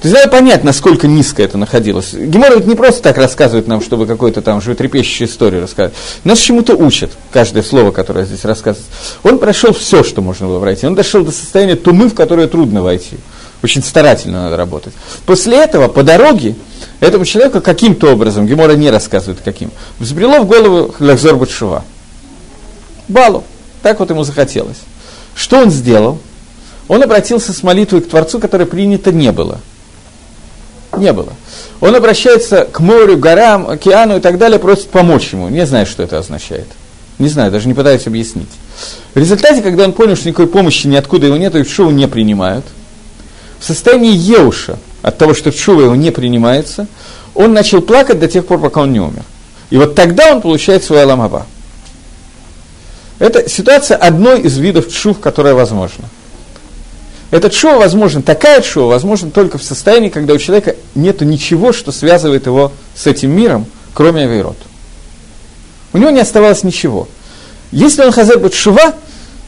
то 0.01 0.09
есть 0.09 0.16
надо 0.16 0.31
понять, 0.31 0.64
насколько 0.64 1.07
низко 1.07 1.42
это 1.42 1.59
находилось. 1.59 2.14
Гемор 2.14 2.57
ведь 2.57 2.66
не 2.66 2.75
просто 2.75 3.03
так 3.03 3.18
рассказывает 3.18 3.68
нам, 3.68 3.83
чтобы 3.83 4.07
какую-то 4.07 4.40
там 4.40 4.62
животрепещущую 4.62 5.29
историю 5.29 5.62
рассказать. 5.62 5.92
Нас 6.25 6.38
чему-то 6.38 6.75
учат, 6.75 7.11
каждое 7.31 7.62
слово, 7.62 7.90
которое 7.90 8.25
здесь 8.25 8.46
рассказывается. 8.46 8.90
Он 9.23 9.38
прошел 9.38 9.75
все, 9.75 10.03
что 10.03 10.23
можно 10.23 10.46
было 10.46 10.59
пройти. 10.59 10.87
Он 10.87 10.94
дошел 10.94 11.23
до 11.23 11.33
состояния 11.33 11.77
тумы, 11.77 12.09
в 12.09 12.14
которое 12.14 12.46
трудно 12.46 12.83
войти. 12.83 13.18
Очень 13.62 13.83
старательно 13.83 14.44
надо 14.44 14.57
работать. 14.57 14.94
После 15.27 15.59
этого, 15.59 15.88
по 15.88 16.03
дороге, 16.03 16.55
этому 17.01 17.25
человеку 17.25 17.61
каким-то 17.61 18.12
образом, 18.12 18.46
Гемора 18.46 18.73
не 18.73 18.90
рассказывает 18.90 19.40
каким, 19.44 19.70
взбрело 19.99 20.40
в 20.40 20.46
голову 20.46 20.94
Лахзор 20.99 21.37
Батшува. 21.37 21.85
Балу. 23.09 23.44
Так 23.83 24.01
вот 24.01 24.11
ему 24.11 24.25
захотелось. 24.25 24.79
Что 25.35 25.59
он 25.59 25.70
сделал? 25.70 26.18
Он 26.88 27.03
обратился 27.03 27.53
с 27.53 27.62
молитвой 27.62 28.01
к 28.01 28.09
Творцу, 28.09 28.38
которое 28.38 28.66
принято 28.66 29.12
не 29.12 29.33
было– 29.33 29.61
не 30.96 31.12
было. 31.12 31.33
Он 31.81 31.94
обращается 31.94 32.64
к 32.70 32.81
морю, 32.81 33.16
горам, 33.16 33.69
океану 33.69 34.19
и 34.19 34.21
так 34.21 34.38
далее, 34.38 34.58
просит 34.58 34.88
помочь 34.88 35.33
ему. 35.33 35.48
Не 35.48 35.67
знаю, 35.67 35.87
что 35.87 36.02
это 36.02 36.19
означает. 36.19 36.67
Не 37.19 37.29
знаю, 37.29 37.50
даже 37.50 37.69
не 37.69 37.75
пытаюсь 37.75 38.06
объяснить. 38.06 38.48
В 39.15 39.19
результате, 39.19 39.63
когда 39.63 39.85
он 39.85 39.92
понял, 39.92 40.17
что 40.17 40.29
никакой 40.29 40.46
помощи 40.46 40.87
ниоткуда 40.87 41.27
его 41.27 41.37
нет, 41.37 41.54
и 41.54 41.65
шуву 41.65 41.90
не 41.90 42.08
принимают, 42.08 42.65
в 43.61 43.65
состоянии 43.65 44.17
еуша 44.17 44.79
от 45.02 45.19
того, 45.19 45.35
что 45.35 45.52
шува 45.52 45.83
его 45.83 45.94
не 45.94 46.11
принимается, 46.11 46.87
он 47.35 47.52
начал 47.52 47.81
плакать 47.83 48.19
до 48.19 48.27
тех 48.27 48.46
пор, 48.46 48.58
пока 48.58 48.81
он 48.81 48.92
не 48.92 49.00
умер. 49.00 49.23
И 49.69 49.77
вот 49.77 49.94
тогда 49.94 50.33
он 50.33 50.40
получает 50.40 50.83
свой 50.83 51.02
аламаба. 51.02 51.46
Это 53.19 53.48
ситуация 53.48 53.96
одной 53.96 54.40
из 54.40 54.56
видов 54.56 54.90
чув, 54.92 55.21
которая 55.21 55.54
возможна. 55.54 56.06
Этот 57.31 57.54
шоу 57.54 57.79
возможен, 57.79 58.23
такая 58.23 58.61
шоу 58.63 58.88
возможна 58.88 59.31
только 59.31 59.58
в 59.58 59.63
состоянии, 59.63 60.08
когда 60.08 60.35
у 60.35 60.38
человека 60.38 60.75
нет 60.94 61.21
ничего, 61.21 61.73
что 61.73 61.92
связывает 61.92 62.46
его 62.46 62.73
с 62.96 63.06
этим 63.06 63.31
миром, 63.31 63.67
кроме 63.94 64.25
авейрот. 64.25 64.56
У 65.92 65.98
него 65.98 66.11
не 66.11 66.21
оставалось 66.21 66.65
ничего. 66.65 67.08
Если 67.71 68.02
он 68.02 68.11
хазар 68.11 68.40
шува, 68.52 68.94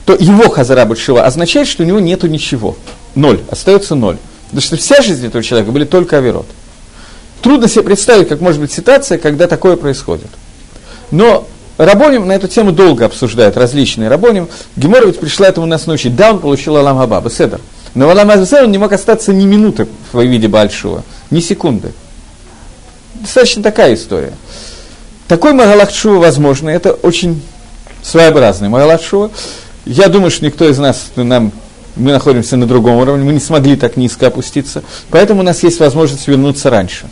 то 0.05 0.15
его 0.15 0.49
хазара 0.49 0.85
бетшува 0.85 1.25
означает, 1.25 1.67
что 1.67 1.83
у 1.83 1.87
него 1.87 1.99
нету 1.99 2.29
ничего. 2.29 2.77
Ноль. 3.15 3.41
Остается 3.51 3.95
ноль. 3.95 4.19
Потому 4.47 4.63
что 4.63 4.77
вся 4.77 5.03
жизнь 5.03 5.27
этого 5.27 5.43
человека 5.43 5.73
были 5.73 5.85
только 5.85 6.19
авирот. 6.19 6.47
Трудно 7.41 7.69
себе 7.69 7.83
представить, 7.83 8.29
как 8.29 8.41
может 8.41 8.61
быть 8.61 8.73
ситуация, 8.73 9.19
когда 9.19 9.47
такое 9.47 9.77
происходит. 9.77 10.29
Но 11.11 11.47
Рабоним 11.79 12.27
на 12.27 12.33
эту 12.33 12.49
тему 12.49 12.71
долго 12.71 13.07
обсуждают, 13.07 13.57
различные 13.57 14.09
Рабоним. 14.09 14.49
Гемора 14.77 15.07
ведь 15.07 15.19
пришла 15.19 15.49
этому 15.49 15.67
нас 15.67 15.87
научить. 15.87 16.15
Да, 16.15 16.31
он 16.31 16.39
получил 16.39 16.77
Алам 16.77 16.99
Хаба, 16.99 17.29
Седер. 17.31 17.61
Но 17.95 18.07
в 18.07 18.11
Алам 18.11 18.31
он 18.31 18.71
не 18.71 18.79
мог 18.79 18.93
остаться 18.93 19.33
ни 19.33 19.45
минуты 19.45 19.89
в 20.13 20.23
виде 20.23 20.49
большого, 20.49 21.03
ни 21.31 21.41
секунды. 21.41 21.93
Достаточно 23.15 23.63
такая 23.63 23.95
история. 23.95 24.33
Такой 25.29 25.53
Магалахчува 25.53 26.19
возможно, 26.19 26.69
это 26.69 26.93
очень 26.93 27.43
своеобразный 28.03 28.69
Магалахчува. 28.69 29.31
Я 29.85 30.09
думаю, 30.09 30.31
что 30.31 30.45
никто 30.45 30.69
из 30.69 30.79
нас, 30.79 31.11
нам, 31.17 31.53
мы 31.97 32.13
находимся 32.13 32.57
на 32.57 32.67
другом 32.67 32.97
уровне, 32.97 33.25
мы 33.25 33.33
не 33.33 33.41
смогли 33.41 33.77
так 33.77 33.97
низко 33.97 34.29
опуститься, 34.29 34.83
поэтому 35.11 35.41
у 35.41 35.43
нас 35.43 35.63
есть 35.63 35.81
возможность 35.81 36.27
вернуться 36.27 36.71
раньше. 36.71 37.07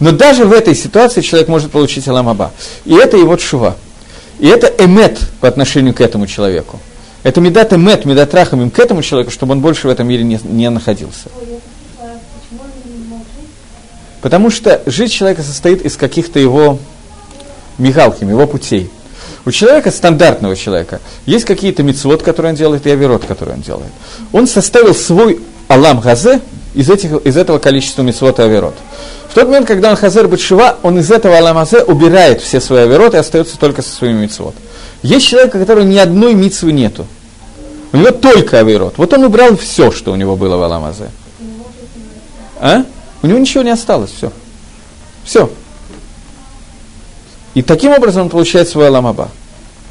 Но 0.00 0.12
даже 0.12 0.44
в 0.44 0.52
этой 0.52 0.74
ситуации 0.74 1.20
человек 1.20 1.48
может 1.48 1.70
получить 1.70 2.08
Аламаба. 2.08 2.52
И 2.84 2.94
это 2.94 3.16
его 3.16 3.36
шува. 3.36 3.76
И 4.38 4.46
это 4.46 4.72
эмет 4.82 5.20
по 5.40 5.48
отношению 5.48 5.94
к 5.94 6.00
этому 6.00 6.26
человеку. 6.26 6.80
Это 7.22 7.40
медат 7.40 7.72
эмет, 7.72 8.04
медат 8.04 8.34
рахам 8.34 8.62
им 8.62 8.70
к 8.70 8.78
этому 8.78 9.02
человеку, 9.02 9.30
чтобы 9.30 9.52
он 9.52 9.60
больше 9.60 9.86
в 9.86 9.90
этом 9.90 10.08
мире 10.08 10.24
не, 10.24 10.40
не 10.42 10.68
находился. 10.70 11.28
Потому 14.20 14.50
что 14.50 14.80
жизнь 14.86 15.12
человека 15.12 15.42
состоит 15.42 15.82
из 15.82 15.96
каких-то 15.96 16.38
его 16.38 16.78
мигалким, 17.78 18.30
его 18.30 18.46
путей. 18.46 18.90
У 19.44 19.50
человека, 19.50 19.90
стандартного 19.90 20.54
человека, 20.54 21.00
есть 21.26 21.44
какие-то 21.44 21.82
мицвод, 21.82 22.22
которые 22.22 22.52
он 22.52 22.56
делает, 22.56 22.86
и 22.86 22.90
авирот, 22.90 23.24
который 23.24 23.54
он 23.54 23.60
делает. 23.60 23.90
Он 24.32 24.46
составил 24.46 24.94
свой 24.94 25.40
алам 25.68 26.00
газе 26.00 26.40
из, 26.74 26.88
этих, 26.88 27.12
из 27.24 27.36
этого 27.36 27.58
количества 27.58 28.02
мицвод 28.02 28.38
и 28.38 28.42
авирот. 28.42 28.74
В 29.28 29.34
тот 29.34 29.46
момент, 29.46 29.66
когда 29.66 29.90
он 29.90 29.96
хазер 29.96 30.28
бетшива, 30.28 30.76
он 30.82 30.98
из 30.98 31.10
этого 31.10 31.38
аламазе 31.38 31.82
убирает 31.82 32.40
все 32.40 32.60
свои 32.60 32.82
авироты 32.82 33.16
и 33.16 33.20
остается 33.20 33.58
только 33.58 33.82
со 33.82 33.90
своими 33.90 34.22
мицвод. 34.22 34.54
Есть 35.02 35.26
человек, 35.26 35.54
у 35.54 35.58
которого 35.58 35.84
ни 35.84 35.96
одной 35.96 36.34
мицвы 36.34 36.72
нету. 36.72 37.06
У 37.92 37.96
него 37.96 38.10
только 38.10 38.60
авирот. 38.60 38.94
Вот 38.98 39.12
он 39.12 39.24
убрал 39.24 39.56
все, 39.56 39.90
что 39.90 40.12
у 40.12 40.16
него 40.16 40.36
было 40.36 40.56
в 40.56 40.62
аламазе. 40.62 41.10
А? 42.60 42.84
У 43.22 43.26
него 43.26 43.38
ничего 43.38 43.62
не 43.64 43.70
осталось, 43.70 44.10
все. 44.10 44.32
Все. 45.24 45.50
И 47.54 47.62
таким 47.62 47.92
образом 47.92 48.22
он 48.22 48.28
получает 48.28 48.68
свой 48.68 48.88
Аламаба. 48.88 49.28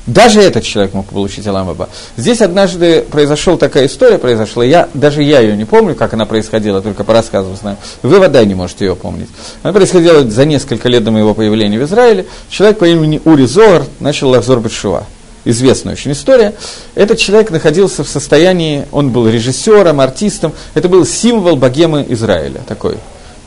Даже 0.07 0.41
этот 0.41 0.63
человек 0.63 0.93
мог 0.95 1.05
получить 1.05 1.45
Аламаба. 1.45 1.87
Здесь 2.17 2.41
однажды 2.41 3.03
произошла 3.03 3.55
такая 3.55 3.85
история, 3.85 4.17
произошла, 4.17 4.65
я, 4.65 4.89
даже 4.95 5.21
я 5.21 5.39
ее 5.41 5.55
не 5.55 5.65
помню, 5.65 5.93
как 5.93 6.13
она 6.13 6.25
происходила, 6.25 6.81
только 6.81 7.03
по 7.03 7.13
рассказам 7.13 7.55
знаю. 7.55 7.77
Вы 8.01 8.19
вода 8.19 8.43
не 8.43 8.55
можете 8.55 8.85
ее 8.85 8.95
помнить. 8.95 9.29
Она 9.61 9.73
происходила 9.73 10.27
за 10.27 10.45
несколько 10.45 10.89
лет 10.89 11.03
до 11.03 11.11
моего 11.11 11.35
появления 11.35 11.77
в 11.77 11.83
Израиле. 11.83 12.25
Человек 12.49 12.79
по 12.79 12.85
имени 12.85 13.21
Ури 13.25 13.45
Зоар 13.45 13.83
начал 13.99 14.29
Лахзор 14.29 14.59
Бетшува. 14.59 15.05
Известная 15.45 15.93
очень 15.93 16.13
история. 16.13 16.55
Этот 16.95 17.19
человек 17.19 17.51
находился 17.51 18.03
в 18.03 18.09
состоянии, 18.09 18.85
он 18.91 19.11
был 19.11 19.27
режиссером, 19.27 19.99
артистом. 19.99 20.51
Это 20.73 20.89
был 20.89 21.05
символ 21.05 21.55
богемы 21.55 22.05
Израиля 22.09 22.61
такой 22.67 22.97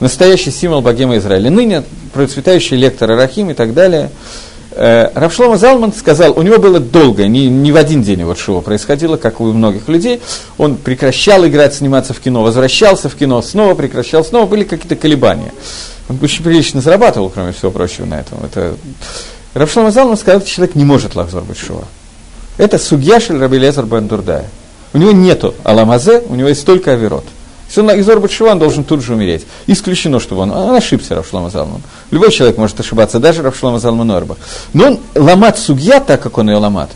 настоящий 0.01 0.51
символ 0.51 0.81
богемы 0.81 1.19
Израиля. 1.19 1.51
Ныне 1.51 1.83
процветающий 2.13 2.77
лектор 2.77 3.11
Арахим 3.11 3.51
и 3.51 3.55
так 3.55 3.75
далее. 3.75 4.11
Э, 4.77 5.11
Равшлома 5.15 5.57
Залман 5.57 5.93
сказал, 5.93 6.37
у 6.37 6.43
него 6.43 6.59
было 6.59 6.81
долго, 6.81 7.29
не, 7.29 7.49
не 7.49 7.71
в 7.71 7.77
один 7.77 8.03
день 8.03 8.25
вот 8.25 8.39
шоу 8.39 8.61
происходило, 8.61 9.17
как 9.17 9.41
у 9.41 9.53
многих 9.53 9.89
людей. 9.89 10.21
Он 10.59 10.77
прекращал 10.77 11.47
играть, 11.47 11.75
сниматься 11.75 12.13
в 12.13 12.21
кино, 12.21 12.43
возвращался 12.43 13.09
в 13.09 13.15
кино, 13.15 13.41
снова 13.41 13.75
прекращал, 13.75 14.25
снова 14.25 14.47
были 14.47 14.65
какие-то 14.65 14.97
колебания. 14.97 15.53
Он 16.09 16.19
очень 16.21 16.43
прилично 16.43 16.81
зарабатывал, 16.81 17.31
кроме 17.31 17.53
всего 17.53 17.71
прочего, 17.71 18.05
на 18.05 18.21
этом. 18.21 18.39
Это... 18.45 18.77
Равшлома 19.55 19.93
Залман 19.93 20.17
сказал, 20.17 20.41
что 20.41 20.51
человек 20.51 20.75
не 20.75 20.85
может 20.85 21.15
лахзор 21.15 21.45
быть 21.45 21.59
шоу. 21.59 21.85
Это 22.59 22.79
судьяшель 22.79 23.39
Рабелезар 23.39 23.87
Бандурдая. 23.87 24.47
У 24.93 24.99
него 24.99 25.13
нету 25.13 25.55
аламазе, 25.63 26.23
у 26.29 26.35
него 26.35 26.49
есть 26.49 26.67
только 26.67 26.93
авирот. 26.93 27.25
Он 27.79 28.01
Изор 28.01 28.20
Батшиван 28.20 28.59
должен 28.59 28.85
тут 28.85 29.03
же 29.03 29.14
умереть. 29.14 29.47
Исключено, 29.66 30.20
чтобы 30.20 30.43
он, 30.43 30.51
он 30.51 30.75
ошибся, 30.75 31.14
Равшлама 31.14 31.51
Залман. 31.51 31.83
Любой 32.11 32.31
человек 32.31 32.57
может 32.59 32.79
ошибаться, 32.81 33.18
даже 33.18 33.43
Равшлама 33.43 33.79
Залман 33.79 34.11
Орба. 34.11 34.37
Но 34.72 34.87
он 34.87 35.01
ломат 35.14 35.59
судья, 35.59 36.01
так 36.01 36.22
как 36.22 36.39
он 36.39 36.51
ее 36.51 36.57
ломат, 36.57 36.91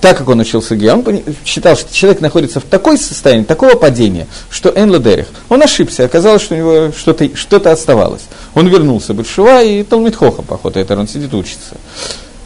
так 0.00 0.16
как 0.18 0.28
он 0.28 0.40
учил 0.40 0.62
судья, 0.62 0.94
он 0.94 1.22
считал, 1.44 1.76
что 1.76 1.92
человек 1.94 2.20
находится 2.20 2.60
в 2.60 2.64
такой 2.64 2.98
состоянии, 2.98 3.44
такого 3.44 3.74
падения, 3.74 4.26
что 4.50 4.70
Эн 4.70 4.90
Ладерих. 4.90 5.26
Он 5.48 5.62
ошибся, 5.62 6.04
оказалось, 6.04 6.42
что 6.42 6.54
у 6.54 6.58
него 6.58 6.92
что-то, 6.96 7.36
что-то 7.36 7.72
оставалось. 7.72 8.22
Он 8.54 8.68
вернулся 8.68 9.14
Батшива 9.14 9.62
и 9.62 9.82
Талмитхоха, 9.82 10.42
походу, 10.42 10.78
это 10.78 10.98
он 10.98 11.08
сидит 11.08 11.34
учится. 11.34 11.76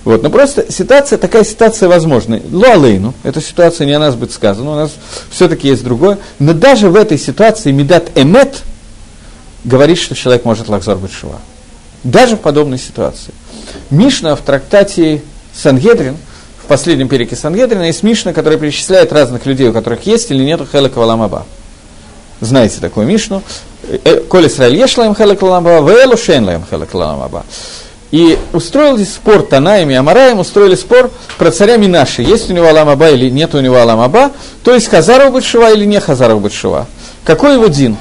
Вот, 0.05 0.23
но 0.23 0.29
просто 0.29 0.71
ситуация, 0.71 1.19
такая 1.19 1.45
ситуация 1.45 1.89
возможна. 1.89 2.41
Луалейну, 2.51 3.15
эта 3.23 3.41
ситуация 3.41 3.87
не 3.87 3.93
о 3.93 3.99
нас 3.99 4.15
будет 4.15 4.33
сказана, 4.33 4.73
у 4.73 4.75
нас 4.75 4.93
все-таки 5.31 5.69
есть 5.69 5.83
другое. 5.83 6.19
Но 6.39 6.53
даже 6.53 6.91
в 6.91 6.97
этой 6.97 7.19
ситуации 7.19 7.73
Медат 7.73 8.11
Эмет 8.15 8.63
говорит, 9.65 9.99
что 9.99 10.15
человек 10.15 10.45
может 10.45 10.69
лакзор 10.69 10.97
быть 10.97 11.13
шива. 11.13 11.41
Даже 12.03 12.37
в 12.37 12.41
подобной 12.41 12.79
ситуации. 12.79 13.33
Мишна 13.89 14.37
в 14.37 14.43
трактате 14.43 15.23
Сангедрин, 15.55 16.17
в 16.63 16.67
последнем 16.67 17.09
переке 17.09 17.35
Сангедрина, 17.35 17.85
есть 17.85 18.03
Мишна, 18.03 18.35
которая 18.35 18.59
перечисляет 18.59 19.11
разных 19.11 19.47
людей, 19.47 19.69
у 19.69 19.73
которых 19.73 20.07
есть 20.07 20.31
или 20.31 20.45
нет 20.45 20.61
Хелек 20.71 20.97
Валамаба. 20.97 21.47
Знаете 22.41 22.81
такую 22.81 23.07
Мишну? 23.07 23.43
«Э, 24.05 24.21
Коли 24.29 24.49
Исраиль 24.49 24.77
ешлаем 24.77 25.15
Хелек 25.15 25.41
Валамаба, 25.41 25.83
Вэлу 25.83 26.17
Шейнлаем 26.19 26.65
Хелек 26.71 26.93
Валамаба. 26.93 27.45
И 28.15 28.39
устроили 28.53 29.03
спор 29.03 29.43
Танаем 29.43 29.91
и 29.91 29.95
Амараем, 29.95 30.39
устроили 30.39 30.77
спор 30.77 31.11
про 31.37 31.51
царя 31.51 31.79
Минаши. 31.79 32.23
Есть 32.23 32.49
у 32.49 32.55
него 32.55 32.69
Аламаба 32.69 33.11
или 33.11 33.29
нет 33.29 33.57
у 33.57 33.61
него 33.61 33.79
Аламаба, 33.79 34.31
то 34.62 34.73
есть 34.73 34.87
Хазаров 34.87 35.35
Бетшива 35.35 35.73
или 35.75 35.85
не 35.85 35.99
Хазаров 35.99 36.41
Бетшива. 36.41 36.87
Какой 37.25 37.55
его 37.55 37.67
дин? 37.67 37.97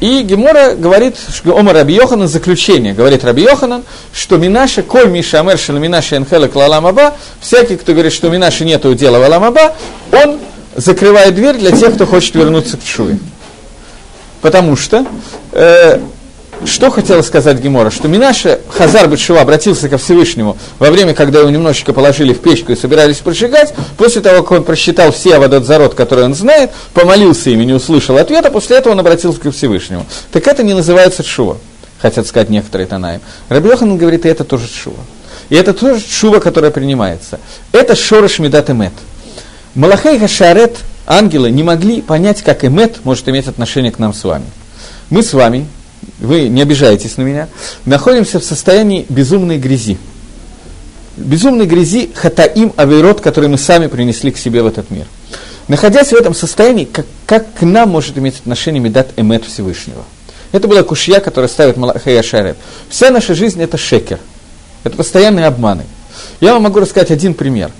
И 0.00 0.22
Гемора 0.22 0.76
говорит, 0.76 1.16
Омар 1.44 1.74
Раби 1.74 1.92
Йоханан, 1.92 2.26
заключение, 2.26 2.94
говорит 2.94 3.22
Раби 3.22 3.42
Йоханан, 3.42 3.84
что 4.14 4.38
Минаша, 4.38 4.82
коль 4.82 5.10
Миша 5.10 5.40
Амершина 5.40 5.76
Минаша 5.76 6.16
Энхела 6.16 6.48
Клаламаба, 6.48 7.12
всякий, 7.38 7.76
кто 7.76 7.92
говорит, 7.92 8.14
что 8.14 8.28
у 8.28 8.30
Минаши 8.30 8.64
нету 8.64 8.94
дела 8.94 9.18
в 9.18 9.24
Аламаба, 9.24 9.74
он 10.10 10.38
закрывает 10.74 11.34
дверь 11.34 11.58
для 11.58 11.72
тех, 11.72 11.96
кто 11.96 12.06
хочет 12.06 12.34
вернуться 12.34 12.78
к 12.78 12.80
Шуве. 12.82 13.18
Потому 14.40 14.74
что 14.74 15.04
э, 15.52 16.00
что 16.66 16.90
хотела 16.90 17.22
сказать 17.22 17.58
Гемора? 17.58 17.90
Что 17.90 18.08
Минаша 18.08 18.60
Хазар 18.68 19.08
Бетшува 19.08 19.40
обратился 19.40 19.88
ко 19.88 19.98
Всевышнему 19.98 20.56
во 20.78 20.90
время, 20.90 21.14
когда 21.14 21.40
его 21.40 21.50
немножечко 21.50 21.92
положили 21.92 22.32
в 22.32 22.40
печку 22.40 22.72
и 22.72 22.76
собирались 22.76 23.18
прожигать, 23.18 23.74
после 23.96 24.20
того, 24.22 24.42
как 24.42 24.52
он 24.52 24.64
просчитал 24.64 25.12
все 25.12 25.36
Авадот 25.36 25.64
Зарод, 25.64 25.94
которые 25.94 26.26
он 26.26 26.34
знает, 26.34 26.70
помолился 26.94 27.50
им 27.50 27.60
и 27.60 27.66
не 27.66 27.72
услышал 27.72 28.16
ответа, 28.16 28.50
после 28.50 28.76
этого 28.76 28.92
он 28.92 29.00
обратился 29.00 29.40
ко 29.40 29.50
Всевышнему. 29.50 30.06
Так 30.32 30.46
это 30.46 30.62
не 30.62 30.74
называется 30.74 31.22
Шува, 31.22 31.58
хотят 32.00 32.26
сказать 32.26 32.50
некоторые 32.50 32.86
Танаем. 32.86 33.20
Рабиохан 33.48 33.96
говорит, 33.96 34.26
и 34.26 34.28
это 34.28 34.44
тоже 34.44 34.66
Шува. 34.68 35.00
И 35.48 35.54
это 35.54 35.74
тоже 35.74 36.00
Шува, 36.00 36.40
которая 36.40 36.70
принимается. 36.70 37.38
Это 37.72 37.94
Шорош 37.94 38.38
Медат 38.38 38.70
Эмет. 38.70 38.92
Малахей 39.74 40.18
Хашарет, 40.18 40.78
ангелы, 41.06 41.50
не 41.50 41.62
могли 41.62 42.02
понять, 42.02 42.42
как 42.42 42.64
Эмет 42.64 43.04
может 43.04 43.28
иметь 43.28 43.48
отношение 43.48 43.90
к 43.90 43.98
нам 43.98 44.14
с 44.14 44.24
вами. 44.24 44.46
Мы 45.10 45.22
с 45.22 45.32
вами, 45.32 45.66
вы 46.18 46.48
не 46.48 46.62
обижаетесь 46.62 47.16
на 47.16 47.22
меня, 47.22 47.48
находимся 47.84 48.40
в 48.40 48.44
состоянии 48.44 49.06
безумной 49.08 49.58
грязи. 49.58 49.98
Безумной 51.16 51.66
грязи 51.66 52.10
хатаим 52.14 52.72
авейрот, 52.76 53.20
который 53.20 53.48
мы 53.48 53.58
сами 53.58 53.86
принесли 53.86 54.30
к 54.30 54.38
себе 54.38 54.62
в 54.62 54.66
этот 54.66 54.90
мир. 54.90 55.06
Находясь 55.68 56.08
в 56.08 56.14
этом 56.14 56.34
состоянии, 56.34 56.84
как, 56.84 57.06
как 57.26 57.54
к 57.54 57.62
нам 57.62 57.90
может 57.90 58.18
иметь 58.18 58.40
отношение 58.40 58.80
Медат 58.80 59.10
Эмет 59.16 59.44
Всевышнего? 59.44 60.04
Это 60.52 60.68
была 60.68 60.82
кушья, 60.82 61.20
которая 61.20 61.48
ставит 61.48 61.76
Малахая 61.76 62.22
Шарет. 62.22 62.56
Вся 62.88 63.10
наша 63.10 63.34
жизнь– 63.34 63.62
это 63.62 63.78
шекер. 63.78 64.18
Это 64.84 64.96
постоянные 64.96 65.46
обманы. 65.46 65.84
Я 66.40 66.54
вам 66.54 66.64
могу 66.64 66.80
рассказать 66.80 67.10
один 67.10 67.34
пример. 67.34 67.70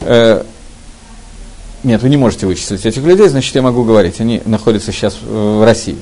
Э, 0.00 0.42
нет, 1.82 2.00
вы 2.00 2.08
не 2.08 2.16
можете 2.16 2.46
вычислить 2.46 2.86
этих 2.86 3.02
людей, 3.02 3.28
значит, 3.28 3.54
я 3.54 3.62
могу 3.62 3.84
говорить. 3.84 4.20
Они 4.20 4.40
находятся 4.46 4.90
сейчас 4.90 5.16
в 5.22 5.64
России. 5.64 5.98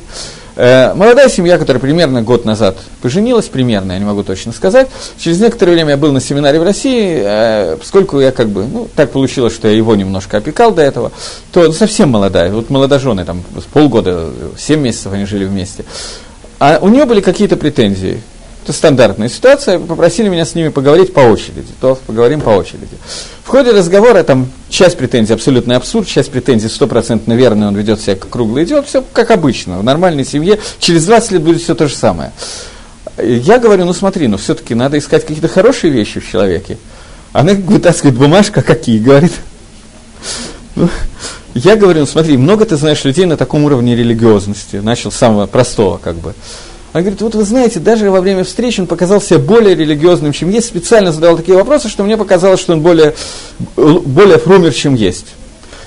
Э, 0.55 0.92
молодая 0.94 1.28
семья, 1.28 1.59
которая 1.59 1.80
примерно 1.80 2.22
год 2.22 2.44
назад 2.44 2.76
поженилась, 3.00 3.46
примерно, 3.46 3.92
я 3.92 3.98
не 3.98 4.05
могу 4.05 4.22
точно 4.22 4.53
сказать. 4.53 4.88
Через 5.18 5.40
некоторое 5.40 5.72
время 5.72 5.90
я 5.90 5.96
был 5.96 6.12
на 6.12 6.20
семинаре 6.20 6.61
в 6.61 6.62
России, 6.62 7.22
э, 7.24 7.76
поскольку 7.78 8.20
я 8.20 8.32
как 8.32 8.48
бы, 8.48 8.66
ну, 8.66 8.88
так 8.94 9.11
получилось, 9.11 9.55
что 9.55 9.68
я 9.68 9.74
его 9.74 9.96
немножко 9.96 10.38
опекал 10.38 10.72
до 10.72 10.82
этого, 10.82 11.11
то 11.53 11.62
ну, 11.62 11.72
совсем 11.72 12.11
молодая, 12.11 12.50
вот 12.50 12.68
молодожены, 12.68 13.24
там, 13.24 13.42
полгода, 13.72 14.30
семь 14.59 14.80
месяцев 14.80 15.12
они 15.12 15.24
жили 15.24 15.44
вместе. 15.44 15.84
А 16.59 16.78
у 16.80 16.88
нее 16.88 17.07
были 17.07 17.20
какие-то 17.20 17.57
претензии. 17.57 18.22
Это 18.62 18.72
стандартная 18.72 19.28
ситуация, 19.28 19.80
попросили 19.80 20.28
меня 20.28 20.44
с 20.44 20.55
ними 20.55 20.68
поговорить 20.68 21.12
по 21.12 21.20
очереди, 21.20 21.72
то 21.80 21.98
поговорим 22.07 22.40
по 22.40 22.50
очереди. 22.50 22.96
В 23.42 23.48
ходе 23.48 23.72
разговора, 23.72 24.22
там, 24.22 24.48
Часть 24.73 24.97
претензий 24.97 25.35
абсолютный 25.35 25.77
абсурд, 25.77 26.09
часть 26.09 26.31
претензий 26.31 26.68
стопроцентно 26.68 27.35
верный, 27.35 27.66
он 27.66 27.77
ведет 27.77 28.01
себя 28.01 28.16
как 28.16 28.31
круглый 28.31 28.64
идиот, 28.64 28.87
все 28.87 29.05
как 29.12 29.31
обычно, 29.31 29.79
в 29.79 29.85
нормальной 29.85 30.25
семье, 30.25 30.59
через 30.79 31.05
20 31.05 31.33
лет 31.33 31.43
будет 31.43 31.61
все 31.61 31.75
то 31.75 31.89
же 31.89 31.95
самое. 31.95 32.33
Я 33.18 33.59
говорю, 33.59 33.85
ну 33.85 33.93
смотри, 33.93 34.29
ну 34.29 34.39
все-таки 34.39 34.75
надо 34.75 34.97
искать 34.97 35.27
какие-то 35.27 35.49
хорошие 35.49 35.93
вещи 35.93 36.20
в 36.20 36.27
человеке. 36.27 36.79
Она 37.35 37.53
вытаскивает 37.53 38.16
бумажка, 38.16 38.62
какие, 38.62 38.99
говорит. 38.99 39.33
Ну, 40.75 40.89
я 41.53 41.77
говорю, 41.77 42.01
ну 42.01 42.07
смотри, 42.07 42.39
много 42.39 42.64
ты 42.64 42.77
знаешь 42.77 43.05
людей 43.05 43.27
на 43.27 43.37
таком 43.37 43.64
уровне 43.64 43.95
религиозности, 43.95 44.77
начал 44.77 45.12
с 45.12 45.16
самого 45.16 45.47
простого 45.47 45.99
как 45.99 46.16
бы. 46.16 46.33
Она 46.93 47.03
говорит, 47.03 47.22
вот 47.22 47.34
вы 47.34 47.45
знаете, 47.45 47.80
даже 47.80 48.11
во 48.11 48.20
время 48.20 48.45
встреч 48.45 48.78
он 48.78 48.86
показал 48.86 49.20
себя 49.20 49.38
более 49.38 49.74
религиозным, 49.74 50.32
чем 50.32 50.51
есть. 50.51 50.66
Специально 50.66 51.11
задал 51.11 51.36
такие 51.36 51.57
вопросы, 51.57 51.88
что 51.88 52.05
мне 52.05 52.18
показалось, 52.18 52.61
что 52.61 52.74
он 52.74 52.82
более, 52.82 53.14
более 53.76 54.38
фрумер, 54.38 54.72
чем 54.74 54.95
есть. 54.95 55.26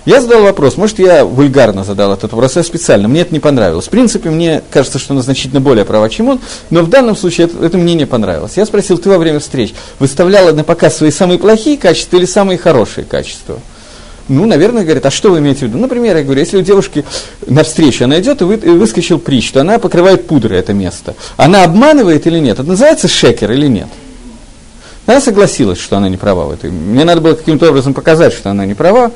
Я 0.06 0.22
задал 0.22 0.43
вопрос, 0.43 0.78
может, 0.78 0.99
я 0.99 1.26
вульгарно 1.26 1.84
задал 1.84 2.14
этот 2.14 2.32
вопрос, 2.32 2.56
я 2.58 2.64
специально, 2.64 3.08
мне 3.08 3.22
это 3.22 3.34
не 3.34 3.39
понравилось. 3.39 3.88
В 3.88 3.89
принципе, 3.89 4.30
мне 4.30 4.62
кажется, 4.70 4.99
что 4.99 5.16
он 5.16 5.22
значительно 5.24 5.62
более 5.62 5.84
права, 5.84 6.10
чем 6.10 6.30
он, 6.30 6.39
но 6.70 6.84
в 6.84 6.89
данном 6.89 7.16
случае 7.16 7.47
это, 7.47 7.66
это 7.66 7.78
мне 7.80 7.95
не 7.95 8.06
понравилось. 8.06 8.53
Я 8.56 8.68
спросил, 8.68 8.99
ты 8.99 9.10
во 9.10 9.18
время 9.18 9.39
встреч 9.39 9.74
выставляла 9.97 10.51
на 10.51 10.64
показ 10.64 10.97
свои 10.97 11.10
самые 11.10 11.39
плохие 11.39 11.76
качества 11.78 12.18
или 12.18 12.26
самые 12.26 12.60
хорошие 12.60 13.03
качества? 13.03 13.60
Ну, 14.28 14.45
наверное, 14.45 14.84
говорит, 14.84 15.05
а 15.05 15.11
что 15.11 15.32
вы 15.32 15.39
имеете 15.39 15.61
в 15.61 15.69
виду? 15.69 15.78
Например, 15.78 16.17
я 16.17 16.23
говорю, 16.23 16.39
если 16.39 16.57
у 16.57 16.61
девушки 16.61 17.05
на 17.45 17.63
встрече 17.63 18.05
она 18.05 18.19
идет 18.19 18.41
и, 18.41 18.43
вы, 18.43 18.55
и 18.55 18.69
выскочил 18.69 19.19
притч, 19.19 19.51
то 19.51 19.61
она 19.61 19.78
покрывает 19.78 20.26
пудрой 20.26 20.59
это 20.59 20.73
место. 20.73 21.15
Она 21.38 21.63
обманывает 21.63 22.26
или 22.26 22.39
нет? 22.39 22.59
Это 22.59 22.67
называется 22.67 23.07
шекер 23.07 23.51
или 23.51 23.67
нет? 23.67 23.88
Она 25.05 25.21
согласилась, 25.21 25.80
что 25.80 25.97
она 25.97 26.09
не 26.09 26.17
права 26.17 26.45
в 26.45 26.51
этой. 26.51 26.71
Мне 26.71 27.03
надо 27.03 27.21
было 27.21 27.36
каким-то 27.36 27.69
образом 27.69 27.93
показать, 27.93 28.34
что 28.34 28.49
она 28.49 28.65
не 28.65 28.73
права. 28.73 29.11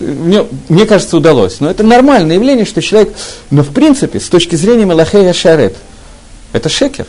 Мне, 0.00 0.46
мне 0.70 0.86
кажется, 0.86 1.18
удалось. 1.18 1.60
Но 1.60 1.70
это 1.70 1.82
нормальное 1.82 2.36
явление, 2.36 2.64
что 2.64 2.80
человек, 2.80 3.14
но 3.50 3.62
в 3.62 3.70
принципе, 3.70 4.20
с 4.20 4.28
точки 4.28 4.56
зрения 4.56 4.86
Малахея 4.86 5.34
Шарет, 5.34 5.76
это 6.54 6.70
шекер, 6.70 7.06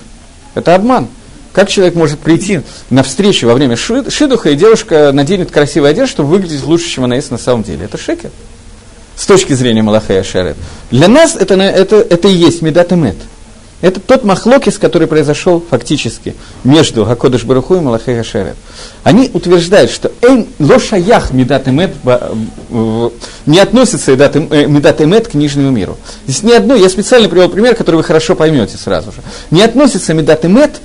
это 0.56 0.76
обман. 0.76 1.08
Как 1.58 1.70
человек 1.70 1.96
может 1.96 2.20
прийти 2.20 2.62
на 2.92 3.02
встречу 3.02 3.48
во 3.48 3.56
время 3.56 3.76
шидуха, 3.76 4.52
и 4.52 4.56
девушка 4.56 5.12
наденет 5.12 5.50
красивую 5.50 5.90
одежду, 5.90 6.12
чтобы 6.12 6.30
выглядеть 6.30 6.64
лучше, 6.64 6.88
чем 6.88 7.06
она 7.06 7.16
есть 7.16 7.32
на 7.32 7.40
самом 7.40 7.64
деле? 7.64 7.86
Это 7.86 7.98
шекер. 7.98 8.30
С 9.16 9.26
точки 9.26 9.54
зрения 9.54 9.82
Малахея 9.82 10.22
Шарет. 10.22 10.56
Для 10.92 11.08
нас 11.08 11.36
это, 11.36 11.56
это, 11.56 11.96
это 11.96 12.28
и 12.28 12.32
есть 12.32 12.62
Медат 12.62 12.94
Эмет. 12.94 13.16
Это 13.82 14.00
тот 14.00 14.24
махлокис, 14.24 14.78
который 14.78 15.08
произошел 15.08 15.64
фактически 15.68 16.36
между 16.64 17.06
Гакодыш 17.06 17.44
Баруху 17.44 17.74
и 17.74 17.80
Малахея 17.80 18.22
Шерет. 18.22 18.56
Они 19.02 19.32
утверждают, 19.34 19.90
что 19.90 20.12
эйн 20.22 20.46
лошаях 20.60 21.32
медат 21.32 21.68
эмет 21.68 21.96
не 23.48 23.60
относится 23.60 24.12
медат 24.12 25.02
эмет 25.02 25.28
к 25.28 25.34
нижнему 25.34 25.72
миру. 25.72 25.98
Здесь 26.28 26.44
ни 26.44 26.52
одно, 26.52 26.76
я 26.76 26.88
специально 26.88 27.28
привел 27.28 27.50
пример, 27.50 27.74
который 27.74 27.96
вы 27.96 28.04
хорошо 28.04 28.36
поймете 28.36 28.78
сразу 28.78 29.12
же. 29.12 29.18
Не 29.50 29.64
относится 29.64 30.14
медат 30.14 30.46
эмет 30.46 30.74
к 30.74 30.80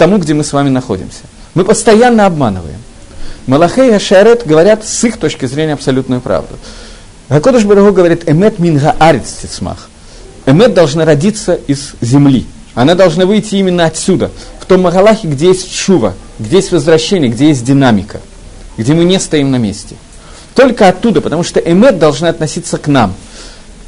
тому, 0.00 0.16
где 0.16 0.32
мы 0.32 0.44
с 0.44 0.54
вами 0.54 0.70
находимся. 0.70 1.24
Мы 1.52 1.62
постоянно 1.62 2.24
обманываем. 2.24 2.78
Малахей 3.46 3.94
и 3.94 3.98
Шарет 3.98 4.46
говорят 4.46 4.82
с 4.82 5.04
их 5.04 5.18
точки 5.18 5.44
зрения 5.44 5.74
абсолютную 5.74 6.22
правду. 6.22 6.56
Гакодыш 7.28 7.64
Барагу 7.64 7.92
говорит, 7.92 8.26
эмет 8.26 8.58
минга 8.58 8.96
арец 8.98 9.30
тицмах. 9.42 9.90
Эмет 10.46 10.72
должна 10.72 11.04
родиться 11.04 11.52
из 11.52 11.92
земли. 12.00 12.46
Она 12.74 12.94
должна 12.94 13.26
выйти 13.26 13.56
именно 13.56 13.84
отсюда, 13.84 14.30
в 14.58 14.64
том 14.64 14.80
Магалахе, 14.80 15.28
где 15.28 15.48
есть 15.48 15.70
шува, 15.70 16.14
где 16.38 16.56
есть 16.56 16.72
возвращение, 16.72 17.30
где 17.30 17.48
есть 17.48 17.62
динамика, 17.62 18.22
где 18.78 18.94
мы 18.94 19.04
не 19.04 19.20
стоим 19.20 19.50
на 19.50 19.56
месте. 19.56 19.96
Только 20.54 20.88
оттуда, 20.88 21.20
потому 21.20 21.42
что 21.42 21.60
эмет 21.60 21.98
должна 21.98 22.30
относиться 22.30 22.78
к 22.78 22.86
нам– 22.86 23.14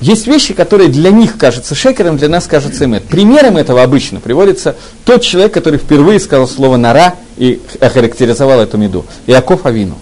есть 0.03 0.27
вещи, 0.27 0.53
которые 0.53 0.89
для 0.89 1.11
них 1.11 1.39
кажутся 1.39 1.75
шекером, 1.77 2.17
для 2.17 2.29
нас 2.29 2.47
кажутся 2.47 2.87
эмет. 2.87 3.05
Примером 3.05 3.57
этого 3.57 3.83
обычно 3.83 4.19
приводится 4.19 4.75
тот 5.05 5.23
человек, 5.23 5.55
который 5.55 5.79
впервые 5.79 6.19
сказал 6.19 6.49
слово 6.49 6.77
«нара» 6.77 7.15
и 7.37 7.61
охарактеризовал 7.81 8.61
эту 8.61 8.79
меду. 8.79 9.05
Иаков 9.29 9.65
Авину. 9.65 9.97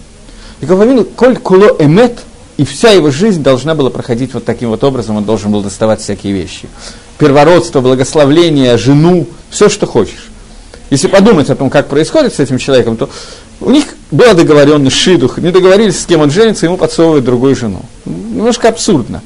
Иаков 0.59 0.79
Авину, 0.79 1.05
коль 1.05 1.37
куло 1.37 1.75
эмет, 1.77 2.19
и 2.57 2.65
вся 2.65 2.89
его 2.89 3.11
жизнь 3.11 3.43
должна 3.43 3.75
была 3.75 3.91
проходить 3.91 4.33
вот 4.33 4.43
таким 4.43 4.69
вот 4.69 4.83
образом, 4.83 5.17
он 5.17 5.23
должен 5.23 5.51
был 5.51 5.61
доставать 5.61 6.01
всякие 6.01 6.33
вещи. 6.33 6.67
Первородство, 7.19 7.81
благословление, 7.81 8.77
жену, 8.77 9.27
все, 9.51 9.69
что 9.69 9.85
хочешь. 9.85 10.31
Если 10.89 11.07
подумать 11.07 11.49
о 11.51 11.55
том, 11.55 11.69
как 11.69 11.87
происходит 11.87 12.33
с 12.33 12.39
этим 12.39 12.57
человеком, 12.57 12.97
то 12.97 13.07
у 13.59 13.69
них 13.69 13.85
была 14.09 14.33
договоренность, 14.33 14.95
шидух, 14.95 15.37
не 15.37 15.51
договорились, 15.51 16.01
с 16.01 16.05
кем 16.07 16.21
он 16.21 16.31
женится, 16.31 16.65
ему 16.65 16.77
подсовывают 16.77 17.23
другую 17.23 17.55
жену. 17.55 17.81
Немножко 18.05 18.67
абсурдно. 18.67 19.21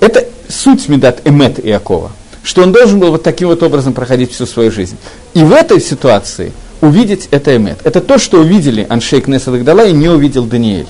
Это 0.00 0.26
суть 0.48 0.88
Медат 0.88 1.26
Эмет 1.26 1.64
Иакова, 1.64 2.12
что 2.42 2.62
он 2.62 2.72
должен 2.72 3.00
был 3.00 3.10
вот 3.10 3.22
таким 3.22 3.48
вот 3.48 3.62
образом 3.62 3.92
проходить 3.92 4.32
всю 4.32 4.46
свою 4.46 4.70
жизнь. 4.70 4.96
И 5.34 5.42
в 5.42 5.52
этой 5.52 5.80
ситуации 5.80 6.52
увидеть 6.80 7.28
это 7.30 7.56
Эмет. 7.56 7.78
Это 7.84 8.00
то, 8.00 8.18
что 8.18 8.40
увидели 8.40 8.86
Аншейк 8.88 9.26
Несад 9.26 9.62
Дала 9.64 9.84
и 9.84 9.92
не 9.92 10.08
увидел 10.08 10.44
Даниэль. 10.44 10.86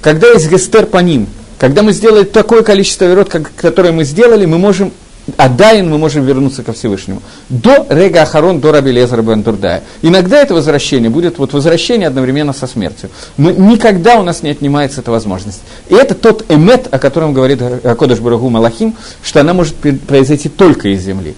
Когда 0.00 0.28
есть 0.30 0.50
гестер 0.50 0.86
по 0.86 0.98
ним, 0.98 1.28
когда 1.58 1.82
мы 1.82 1.92
сделали 1.92 2.24
такое 2.24 2.62
количество 2.62 3.04
верот, 3.04 3.28
которое 3.28 3.92
мы 3.92 4.04
сделали, 4.04 4.46
мы 4.46 4.58
можем 4.58 4.92
а 5.36 5.48
Дайн 5.48 5.88
мы 5.88 5.98
можем 5.98 6.24
вернуться 6.24 6.62
ко 6.62 6.72
Всевышнему. 6.72 7.22
До 7.48 7.86
Рега 7.88 8.22
Ахарон, 8.22 8.60
до 8.60 8.72
Раби 8.72 8.90
Лезера 8.90 9.22
Бен 9.22 9.42
Турдая. 9.42 9.82
Иногда 10.02 10.42
это 10.42 10.54
возвращение 10.54 11.10
будет 11.10 11.38
вот 11.38 11.52
возвращение 11.52 12.08
одновременно 12.08 12.52
со 12.52 12.66
смертью. 12.66 13.08
Но 13.36 13.50
никогда 13.50 14.18
у 14.18 14.24
нас 14.24 14.42
не 14.42 14.50
отнимается 14.50 15.00
эта 15.00 15.10
возможность. 15.10 15.60
И 15.88 15.94
это 15.94 16.14
тот 16.14 16.50
эмет, 16.50 16.88
о 16.90 16.98
котором 16.98 17.32
говорит 17.32 17.60
Кодыш 17.98 18.18
Барагу 18.18 18.48
Малахим, 18.50 18.96
что 19.22 19.40
она 19.40 19.54
может 19.54 19.76
произойти 20.06 20.48
только 20.48 20.88
из 20.88 21.02
земли. 21.02 21.34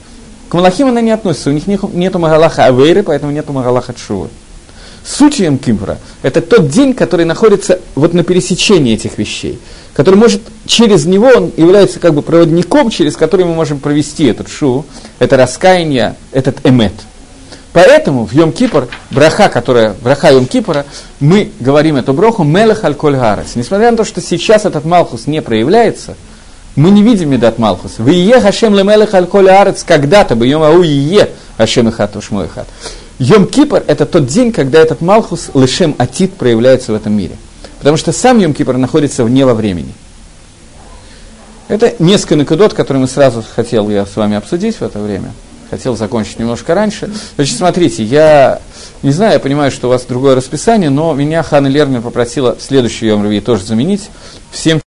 К 0.49 0.55
Малахим 0.55 0.89
она 0.89 1.01
не 1.01 1.11
относится, 1.11 1.51
у 1.51 1.53
них 1.53 1.67
нет 1.67 2.15
Магалаха 2.15 2.65
Авейры, 2.67 3.03
поэтому 3.03 3.33
нет 3.33 3.49
Магалаха 3.49 3.93
Тшувы. 3.93 4.29
Суть 5.05 5.39
Йом 5.39 5.59
Кипра– 5.59 5.99
это 6.23 6.41
тот 6.41 6.69
день, 6.69 6.95
который 6.95 7.27
находится 7.27 7.81
вот 7.95 8.15
на 8.15 8.25
пересечении 8.25 8.95
этих 8.95 9.19
вещей, 9.19 9.59
который 9.95 10.17
может, 10.17 10.43
через 10.67 11.07
него 11.07 11.29
он 11.29 11.53
является 11.57 12.01
как 12.01 12.15
бы 12.15 12.23
проводником, 12.23 12.91
через 12.91 13.17
который 13.17 13.47
мы 13.47 13.55
можем 13.55 13.79
провести 13.79 14.27
этот 14.27 14.49
шу, 14.49 14.85
это 15.19 15.37
раскаяние, 15.37 16.17
этот 16.33 16.59
эмет. 16.65 16.93
Поэтому 17.73 18.25
в 18.25 18.33
Йом 18.33 18.53
Кипр, 18.53 18.89
браха, 19.11 19.49
которая, 19.49 19.97
браха 20.01 20.31
Йом 20.31 20.47
Кипра, 20.47 20.85
мы 21.19 21.51
говорим 21.59 21.97
эту 21.97 22.13
броху 22.13 22.45
Мелех 22.45 22.85
аль 22.85 22.95
коль 22.95 23.17
гарец. 23.17 23.57
Несмотря 23.57 23.91
на 23.91 23.97
то, 23.97 24.05
что 24.05 24.21
сейчас 24.21 24.65
этот 24.65 24.85
Малхус 24.85 25.27
не 25.27 25.43
проявляется, 25.43 26.17
мы 26.77 26.91
не 26.91 27.03
видим 27.03 27.31
Медат 27.31 27.59
Малхус. 27.59 27.95
Вы 27.99 28.13
е 28.13 28.41
Хашем 28.41 28.77
лемелех 28.77 29.15
аль 29.15 29.27
коль 29.27 29.47
гарец 29.47 29.85
когда-то 29.85 30.37
бы 30.37 30.47
Йом 30.47 30.63
Ау 30.63 30.83
е 30.83 31.31
Хашем 31.57 31.89
ихат 31.89 32.13
хат. 32.15 32.67
Йом 33.19 33.47
Кипр– 33.47 33.83
это 33.87 34.07
тот 34.07 34.27
день, 34.27 34.53
когда 34.53 34.81
этот 34.81 35.01
Малхус, 35.01 35.51
Лешем 35.55 35.95
Атит, 35.99 36.35
проявляется 36.35 36.93
в 36.93 36.97
этом 36.97 37.13
мире. 37.13 37.37
Потому 37.85 37.99
что 37.99 38.13
сам 38.13 38.39
Йом 38.39 38.55
находится 38.81 39.25
вне 39.25 39.45
во 39.45 39.53
времени. 39.53 39.93
Это 41.69 41.93
несколько 41.99 42.35
накидот, 42.35 42.73
которые 42.73 43.03
мы 43.03 43.07
сразу 43.07 43.45
хотел 43.55 43.91
я 43.91 44.07
с 44.07 44.17
вами 44.17 44.39
обсудить 44.39 44.77
в 44.77 44.83
это 44.83 44.99
время. 44.99 45.35
Хотел 45.69 45.95
закончить 45.95 46.39
немножко 46.39 46.75
раньше. 46.75 47.13
Значит, 47.37 47.59
смотрите, 47.59 48.03
я 48.03 48.63
не 49.03 49.11
знаю, 49.11 49.35
я 49.35 49.39
понимаю, 49.39 49.71
что 49.71 49.89
у 49.89 49.91
вас 49.91 50.07
другое 50.07 50.35
расписание, 50.35 50.89
но 50.89 51.13
меня 51.13 51.43
Ханна 51.43 51.67
Лернер 51.67 52.01
попросила 52.01 52.57
следующий 52.59 53.09
Йом 53.09 53.43
тоже 53.43 53.67
заменить. 53.67 54.09
Всем 54.51 54.81